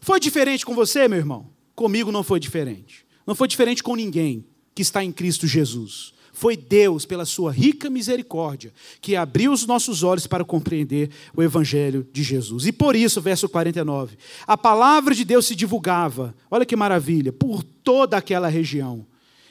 Foi 0.00 0.20
diferente 0.20 0.64
com 0.64 0.74
você, 0.74 1.08
meu 1.08 1.18
irmão? 1.18 1.48
Comigo 1.74 2.12
não 2.12 2.22
foi 2.22 2.40
diferente. 2.40 3.04
Não 3.26 3.34
foi 3.34 3.48
diferente 3.48 3.82
com 3.82 3.96
ninguém 3.96 4.44
que 4.74 4.82
está 4.82 5.02
em 5.02 5.10
Cristo 5.10 5.46
Jesus. 5.46 6.14
Foi 6.36 6.54
Deus, 6.54 7.06
pela 7.06 7.24
sua 7.24 7.50
rica 7.50 7.88
misericórdia, 7.88 8.70
que 9.00 9.16
abriu 9.16 9.52
os 9.52 9.66
nossos 9.66 10.02
olhos 10.02 10.26
para 10.26 10.44
compreender 10.44 11.08
o 11.34 11.42
Evangelho 11.42 12.06
de 12.12 12.22
Jesus. 12.22 12.66
E 12.66 12.72
por 12.72 12.94
isso, 12.94 13.22
verso 13.22 13.48
49, 13.48 14.18
a 14.46 14.54
palavra 14.54 15.14
de 15.14 15.24
Deus 15.24 15.46
se 15.46 15.56
divulgava, 15.56 16.34
olha 16.50 16.66
que 16.66 16.76
maravilha, 16.76 17.32
por 17.32 17.62
toda 17.62 18.18
aquela 18.18 18.48
região. 18.48 19.06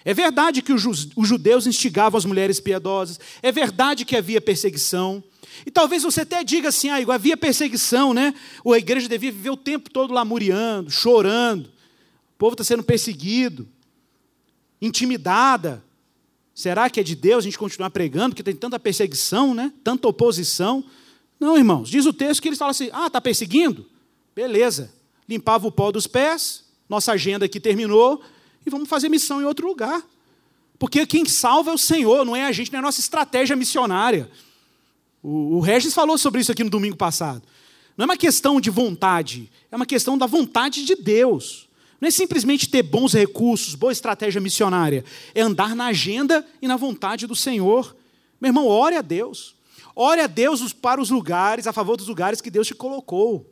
É 0.06 0.14
verdade 0.14 0.62
que 0.62 0.72
os 0.72 1.28
judeus 1.28 1.66
instigavam 1.66 2.16
as 2.16 2.26
mulheres 2.26 2.60
piedosas, 2.60 3.20
é 3.42 3.52
verdade 3.52 4.06
que 4.06 4.16
havia 4.16 4.40
perseguição. 4.40 5.24
E 5.66 5.72
talvez 5.72 6.04
você 6.04 6.22
até 6.22 6.44
diga 6.44 6.70
assim, 6.70 6.90
ah, 6.90 6.98
havia 7.12 7.36
perseguição, 7.36 8.14
né? 8.14 8.36
A 8.72 8.78
igreja 8.78 9.10
devia 9.10 9.32
viver 9.32 9.50
o 9.50 9.58
tempo 9.58 9.90
todo 9.90 10.14
lamuriando, 10.14 10.92
chorando. 10.92 11.66
O 11.66 12.38
povo 12.38 12.54
está 12.54 12.64
sendo 12.64 12.84
perseguido, 12.84 13.68
intimidada. 14.80 15.84
Será 16.54 16.88
que 16.88 17.00
é 17.00 17.04
de 17.04 17.16
Deus 17.16 17.40
a 17.40 17.46
gente 17.46 17.58
continuar 17.58 17.90
pregando, 17.90 18.30
porque 18.30 18.44
tem 18.44 18.56
tanta 18.56 18.80
perseguição, 18.80 19.56
né? 19.56 19.74
tanta 19.84 20.08
oposição? 20.08 20.84
Não, 21.40 21.58
irmãos, 21.58 21.90
diz 21.90 22.06
o 22.06 22.14
texto 22.14 22.42
que 22.42 22.50
eles 22.50 22.60
falam 22.60 22.72
assim: 22.72 22.90
ah, 22.94 23.08
está 23.08 23.20
perseguindo? 23.20 23.88
Beleza. 24.36 24.94
Limpava 25.28 25.68
o 25.68 25.72
pó 25.72 25.92
dos 25.92 26.06
pés, 26.06 26.64
nossa 26.88 27.12
agenda 27.14 27.46
aqui 27.46 27.60
terminou, 27.60 28.22
e 28.66 28.70
vamos 28.70 28.90
fazer 28.90 29.10
missão 29.10 29.42
em 29.42 29.46
outro 29.46 29.68
lugar. 29.68 30.04
Porque 30.78 31.06
quem 31.06 31.26
salva 31.26 31.72
é 31.72 31.74
o 31.74 31.78
Senhor, 31.78 32.26
não 32.26 32.36
é 32.36 32.46
a 32.46 32.52
gente, 32.52 32.72
não 32.72 32.78
é 32.78 32.80
a 32.80 32.84
nossa 32.84 33.00
estratégia 33.00 33.56
missionária. 33.56 34.30
O, 35.24 35.58
o 35.58 35.60
Regis 35.60 35.94
falou 35.94 36.18
sobre 36.18 36.42
isso 36.42 36.52
aqui 36.52 36.64
no 36.64 36.70
domingo 36.70 36.98
passado. 36.98 37.42
Não 37.98 38.04
é 38.04 38.06
uma 38.06 38.18
questão 38.18 38.60
de 38.60 38.70
vontade, 38.70 39.50
é 39.72 39.76
uma 39.76 39.86
questão 39.86 40.18
da 40.18 40.26
vontade 40.26 40.84
de 40.84 40.96
Deus. 40.96 41.70
Não 42.00 42.08
é 42.08 42.12
simplesmente 42.12 42.70
ter 42.70 42.84
bons 42.84 43.14
recursos, 43.14 43.74
boa 43.74 43.92
estratégia 43.92 44.42
missionária. 44.42 45.04
É 45.34 45.42
andar 45.42 45.76
na 45.76 45.86
agenda 45.88 46.46
e 46.62 46.68
na 46.68 46.76
vontade 46.76 47.26
do 47.26 47.36
Senhor. 47.36 47.96
Meu 48.40 48.50
irmão, 48.50 48.68
ore 48.68 48.96
a 48.96 49.02
Deus. 49.02 49.56
Ore 49.96 50.20
a 50.20 50.28
Deus 50.28 50.74
para 50.74 51.02
os 51.02 51.10
lugares, 51.10 51.68
a 51.68 51.74
favor 51.74 51.96
dos 51.96 52.08
lugares 52.08 52.42
que 52.42 52.52
Deus 52.52 52.68
te 52.68 52.76
colocou. 52.76 53.50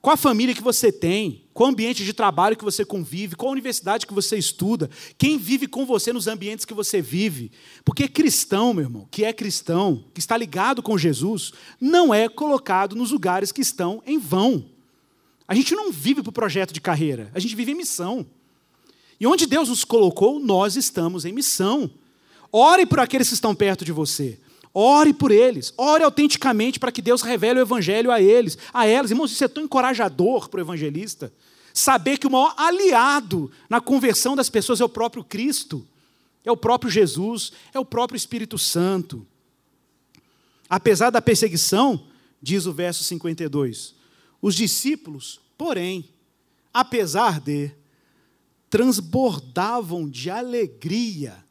Qual 0.00 0.14
a 0.14 0.16
família 0.16 0.54
que 0.54 0.62
você 0.62 0.92
tem? 0.92 1.43
Qual 1.54 1.70
ambiente 1.70 2.04
de 2.04 2.12
trabalho 2.12 2.56
que 2.56 2.64
você 2.64 2.84
convive? 2.84 3.36
Qual 3.36 3.52
universidade 3.52 4.08
que 4.08 4.12
você 4.12 4.36
estuda? 4.36 4.90
Quem 5.16 5.38
vive 5.38 5.68
com 5.68 5.86
você 5.86 6.12
nos 6.12 6.26
ambientes 6.26 6.64
que 6.64 6.74
você 6.74 7.00
vive? 7.00 7.52
Porque 7.84 8.08
cristão, 8.08 8.74
meu 8.74 8.84
irmão, 8.84 9.08
que 9.08 9.24
é 9.24 9.32
cristão, 9.32 10.04
que 10.12 10.18
está 10.18 10.36
ligado 10.36 10.82
com 10.82 10.98
Jesus, 10.98 11.52
não 11.80 12.12
é 12.12 12.28
colocado 12.28 12.96
nos 12.96 13.12
lugares 13.12 13.52
que 13.52 13.60
estão 13.60 14.02
em 14.04 14.18
vão. 14.18 14.66
A 15.46 15.54
gente 15.54 15.76
não 15.76 15.92
vive 15.92 16.22
para 16.22 16.30
o 16.30 16.32
projeto 16.32 16.74
de 16.74 16.80
carreira, 16.80 17.30
a 17.32 17.38
gente 17.38 17.54
vive 17.54 17.70
em 17.70 17.76
missão. 17.76 18.26
E 19.20 19.26
onde 19.26 19.46
Deus 19.46 19.68
nos 19.68 19.84
colocou, 19.84 20.40
nós 20.40 20.74
estamos 20.74 21.24
em 21.24 21.32
missão. 21.32 21.88
Ore 22.50 22.84
por 22.84 22.98
aqueles 22.98 23.28
que 23.28 23.34
estão 23.34 23.54
perto 23.54 23.84
de 23.84 23.92
você. 23.92 24.40
Ore 24.74 25.14
por 25.14 25.30
eles. 25.30 25.72
Ore 25.78 26.02
autenticamente 26.02 26.80
para 26.80 26.90
que 26.90 27.00
Deus 27.00 27.22
revele 27.22 27.60
o 27.60 27.62
evangelho 27.62 28.10
a 28.10 28.20
eles, 28.20 28.58
a 28.72 28.86
elas. 28.86 29.12
Irmãos, 29.12 29.30
isso 29.30 29.44
é 29.44 29.48
tão 29.48 29.62
encorajador 29.62 30.48
para 30.48 30.58
o 30.58 30.60
evangelista. 30.60 31.32
Saber 31.72 32.18
que 32.18 32.26
o 32.26 32.30
maior 32.30 32.52
aliado 32.56 33.50
na 33.70 33.80
conversão 33.80 34.34
das 34.34 34.50
pessoas 34.50 34.80
é 34.80 34.84
o 34.84 34.88
próprio 34.88 35.22
Cristo, 35.22 35.86
é 36.44 36.50
o 36.50 36.56
próprio 36.56 36.90
Jesus, 36.90 37.52
é 37.72 37.78
o 37.78 37.84
próprio 37.84 38.16
Espírito 38.16 38.58
Santo. 38.58 39.24
Apesar 40.68 41.10
da 41.10 41.22
perseguição, 41.22 42.08
diz 42.42 42.66
o 42.66 42.72
verso 42.72 43.04
52, 43.04 43.94
os 44.42 44.54
discípulos, 44.56 45.40
porém, 45.56 46.08
apesar 46.72 47.40
de, 47.40 47.70
transbordavam 48.68 50.08
de 50.08 50.30
alegria 50.30 51.44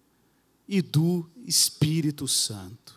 e 0.68 0.82
do 0.82 1.30
Espírito 1.46 2.28
Santo. 2.28 2.93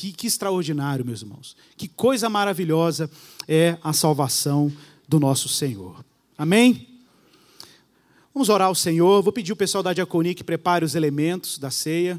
Que, 0.00 0.12
que, 0.12 0.26
extraordinário, 0.26 1.04
meus 1.04 1.20
irmãos. 1.20 1.54
Que 1.76 1.86
coisa 1.86 2.30
maravilhosa 2.30 3.10
é 3.46 3.76
a 3.84 3.92
salvação 3.92 4.72
do 5.06 5.20
nosso 5.20 5.46
Senhor. 5.46 6.02
Amém? 6.38 6.88
Vamos 8.32 8.48
orar 8.48 8.68
ao 8.68 8.74
Senhor. 8.74 9.22
Vou 9.22 9.30
pedir 9.30 9.52
o 9.52 9.56
pessoal 9.56 9.82
da 9.82 9.92
diaconia 9.92 10.34
que 10.34 10.42
prepare 10.42 10.86
os 10.86 10.94
elementos 10.94 11.58
da 11.58 11.70
ceia. 11.70 12.18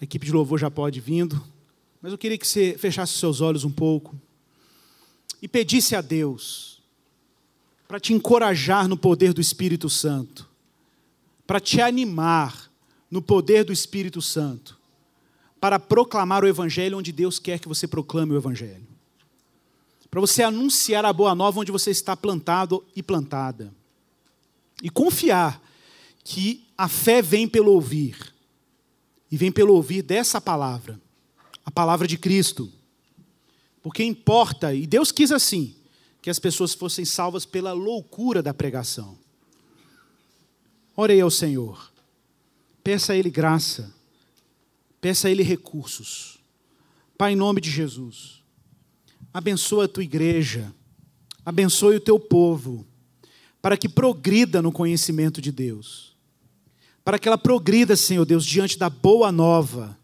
A 0.00 0.04
equipe 0.04 0.24
de 0.24 0.30
louvor 0.30 0.60
já 0.60 0.70
pode 0.70 1.00
vindo. 1.00 1.44
Mas 2.00 2.12
eu 2.12 2.18
queria 2.18 2.38
que 2.38 2.46
você 2.46 2.78
fechasse 2.78 3.14
seus 3.14 3.40
olhos 3.40 3.64
um 3.64 3.72
pouco 3.72 4.14
e 5.42 5.48
pedisse 5.48 5.96
a 5.96 6.00
Deus 6.00 6.80
para 7.88 7.98
te 7.98 8.12
encorajar 8.12 8.86
no 8.86 8.96
poder 8.96 9.32
do 9.32 9.40
Espírito 9.40 9.90
Santo, 9.90 10.53
para 11.46 11.60
te 11.60 11.80
animar 11.80 12.70
no 13.10 13.20
poder 13.22 13.64
do 13.64 13.72
Espírito 13.72 14.20
Santo, 14.20 14.78
para 15.60 15.78
proclamar 15.78 16.44
o 16.44 16.48
Evangelho 16.48 16.98
onde 16.98 17.12
Deus 17.12 17.38
quer 17.38 17.58
que 17.58 17.68
você 17.68 17.86
proclame 17.86 18.32
o 18.32 18.36
Evangelho, 18.36 18.86
para 20.10 20.20
você 20.20 20.42
anunciar 20.42 21.04
a 21.04 21.12
boa 21.12 21.34
nova 21.34 21.60
onde 21.60 21.72
você 21.72 21.90
está 21.90 22.16
plantado 22.16 22.84
e 22.94 23.02
plantada, 23.02 23.74
e 24.82 24.90
confiar 24.90 25.62
que 26.22 26.66
a 26.76 26.88
fé 26.88 27.20
vem 27.20 27.46
pelo 27.46 27.72
ouvir 27.72 28.34
e 29.30 29.36
vem 29.36 29.50
pelo 29.50 29.74
ouvir 29.74 30.02
dessa 30.02 30.40
palavra. 30.40 31.00
a 31.66 31.70
palavra 31.70 32.06
de 32.06 32.18
Cristo. 32.18 32.70
Porque 33.82 34.04
importa, 34.04 34.74
e 34.74 34.86
Deus 34.86 35.10
quis 35.10 35.32
assim, 35.32 35.74
que 36.20 36.30
as 36.30 36.38
pessoas 36.38 36.74
fossem 36.74 37.04
salvas 37.04 37.44
pela 37.44 37.72
loucura 37.72 38.42
da 38.42 38.54
pregação. 38.54 39.18
Orei 40.96 41.20
ao 41.20 41.30
Senhor. 41.30 41.92
Peça 42.82 43.12
a 43.12 43.16
Ele 43.16 43.30
graça. 43.30 43.92
Peça 45.00 45.26
a 45.26 45.30
Ele 45.30 45.42
recursos. 45.42 46.38
Pai, 47.18 47.32
em 47.32 47.36
nome 47.36 47.60
de 47.60 47.70
Jesus, 47.70 48.42
abençoa 49.32 49.86
a 49.86 49.88
tua 49.88 50.04
igreja. 50.04 50.72
Abençoe 51.44 51.96
o 51.96 52.00
teu 52.00 52.18
povo. 52.18 52.86
Para 53.60 53.76
que 53.76 53.88
progrida 53.88 54.62
no 54.62 54.70
conhecimento 54.70 55.40
de 55.40 55.50
Deus. 55.50 56.14
Para 57.04 57.18
que 57.18 57.28
ela 57.28 57.38
progrida, 57.38 57.96
Senhor 57.96 58.24
Deus, 58.24 58.46
diante 58.46 58.78
da 58.78 58.88
boa 58.88 59.32
nova. 59.32 59.98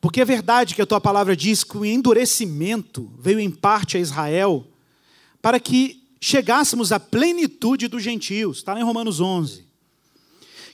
Porque 0.00 0.20
é 0.20 0.24
verdade 0.24 0.74
que 0.74 0.82
a 0.82 0.86
tua 0.86 1.00
palavra 1.00 1.36
diz 1.36 1.64
que 1.64 1.76
o 1.76 1.84
endurecimento 1.84 3.12
veio 3.18 3.40
em 3.40 3.50
parte 3.50 3.96
a 3.96 4.00
Israel 4.00 4.66
para 5.42 5.58
que 5.58 6.08
chegássemos 6.20 6.92
à 6.92 7.00
plenitude 7.00 7.88
dos 7.88 8.02
gentios. 8.02 8.58
Está 8.58 8.74
lá 8.74 8.80
em 8.80 8.84
Romanos 8.84 9.20
11 9.20 9.69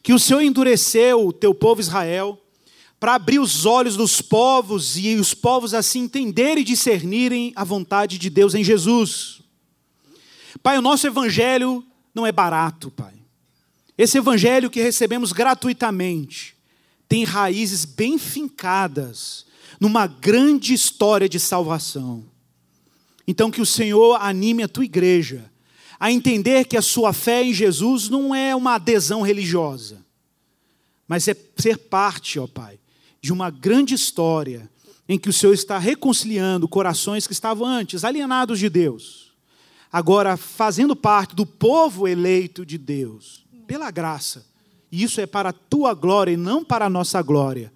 que 0.06 0.14
o 0.14 0.20
Senhor 0.20 0.40
endureceu 0.40 1.26
o 1.26 1.32
teu 1.32 1.52
povo 1.52 1.80
Israel 1.80 2.40
para 3.00 3.16
abrir 3.16 3.40
os 3.40 3.66
olhos 3.66 3.96
dos 3.96 4.22
povos 4.22 4.96
e 4.96 5.16
os 5.16 5.34
povos 5.34 5.74
assim 5.74 6.02
entenderem 6.02 6.62
e 6.62 6.64
discernirem 6.64 7.52
a 7.56 7.64
vontade 7.64 8.16
de 8.16 8.30
Deus 8.30 8.54
em 8.54 8.62
Jesus. 8.62 9.42
Pai, 10.62 10.78
o 10.78 10.80
nosso 10.80 11.08
evangelho 11.08 11.84
não 12.14 12.24
é 12.24 12.30
barato, 12.30 12.88
Pai. 12.88 13.14
Esse 13.98 14.18
evangelho 14.18 14.70
que 14.70 14.80
recebemos 14.80 15.32
gratuitamente 15.32 16.54
tem 17.08 17.24
raízes 17.24 17.84
bem 17.84 18.16
fincadas 18.16 19.44
numa 19.80 20.06
grande 20.06 20.72
história 20.72 21.28
de 21.28 21.40
salvação. 21.40 22.24
Então, 23.26 23.50
que 23.50 23.60
o 23.60 23.66
Senhor 23.66 24.22
anime 24.22 24.62
a 24.62 24.68
tua 24.68 24.84
igreja 24.84 25.50
a 25.98 26.10
entender 26.10 26.66
que 26.66 26.76
a 26.76 26.82
sua 26.82 27.12
fé 27.12 27.42
em 27.42 27.52
Jesus 27.52 28.08
não 28.08 28.34
é 28.34 28.54
uma 28.54 28.74
adesão 28.74 29.22
religiosa, 29.22 30.04
mas 31.08 31.26
é 31.28 31.36
ser 31.56 31.78
parte, 31.78 32.38
ó 32.38 32.46
Pai, 32.46 32.78
de 33.20 33.32
uma 33.32 33.50
grande 33.50 33.94
história 33.94 34.68
em 35.08 35.18
que 35.18 35.28
o 35.28 35.32
Senhor 35.32 35.52
está 35.52 35.78
reconciliando 35.78 36.68
corações 36.68 37.26
que 37.26 37.32
estavam 37.32 37.66
antes 37.66 38.04
alienados 38.04 38.58
de 38.58 38.68
Deus, 38.68 39.32
agora 39.90 40.36
fazendo 40.36 40.96
parte 40.96 41.34
do 41.34 41.46
povo 41.46 42.08
eleito 42.08 42.66
de 42.66 42.76
Deus, 42.76 43.44
pela 43.66 43.90
graça. 43.90 44.46
E 44.90 45.02
isso 45.02 45.20
é 45.20 45.26
para 45.26 45.50
a 45.50 45.52
tua 45.52 45.94
glória 45.94 46.32
e 46.32 46.36
não 46.36 46.64
para 46.64 46.86
a 46.86 46.90
nossa 46.90 47.20
glória. 47.22 47.72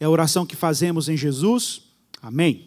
É 0.00 0.04
a 0.04 0.10
oração 0.10 0.46
que 0.46 0.56
fazemos 0.56 1.08
em 1.08 1.16
Jesus. 1.16 1.82
Amém. 2.20 2.66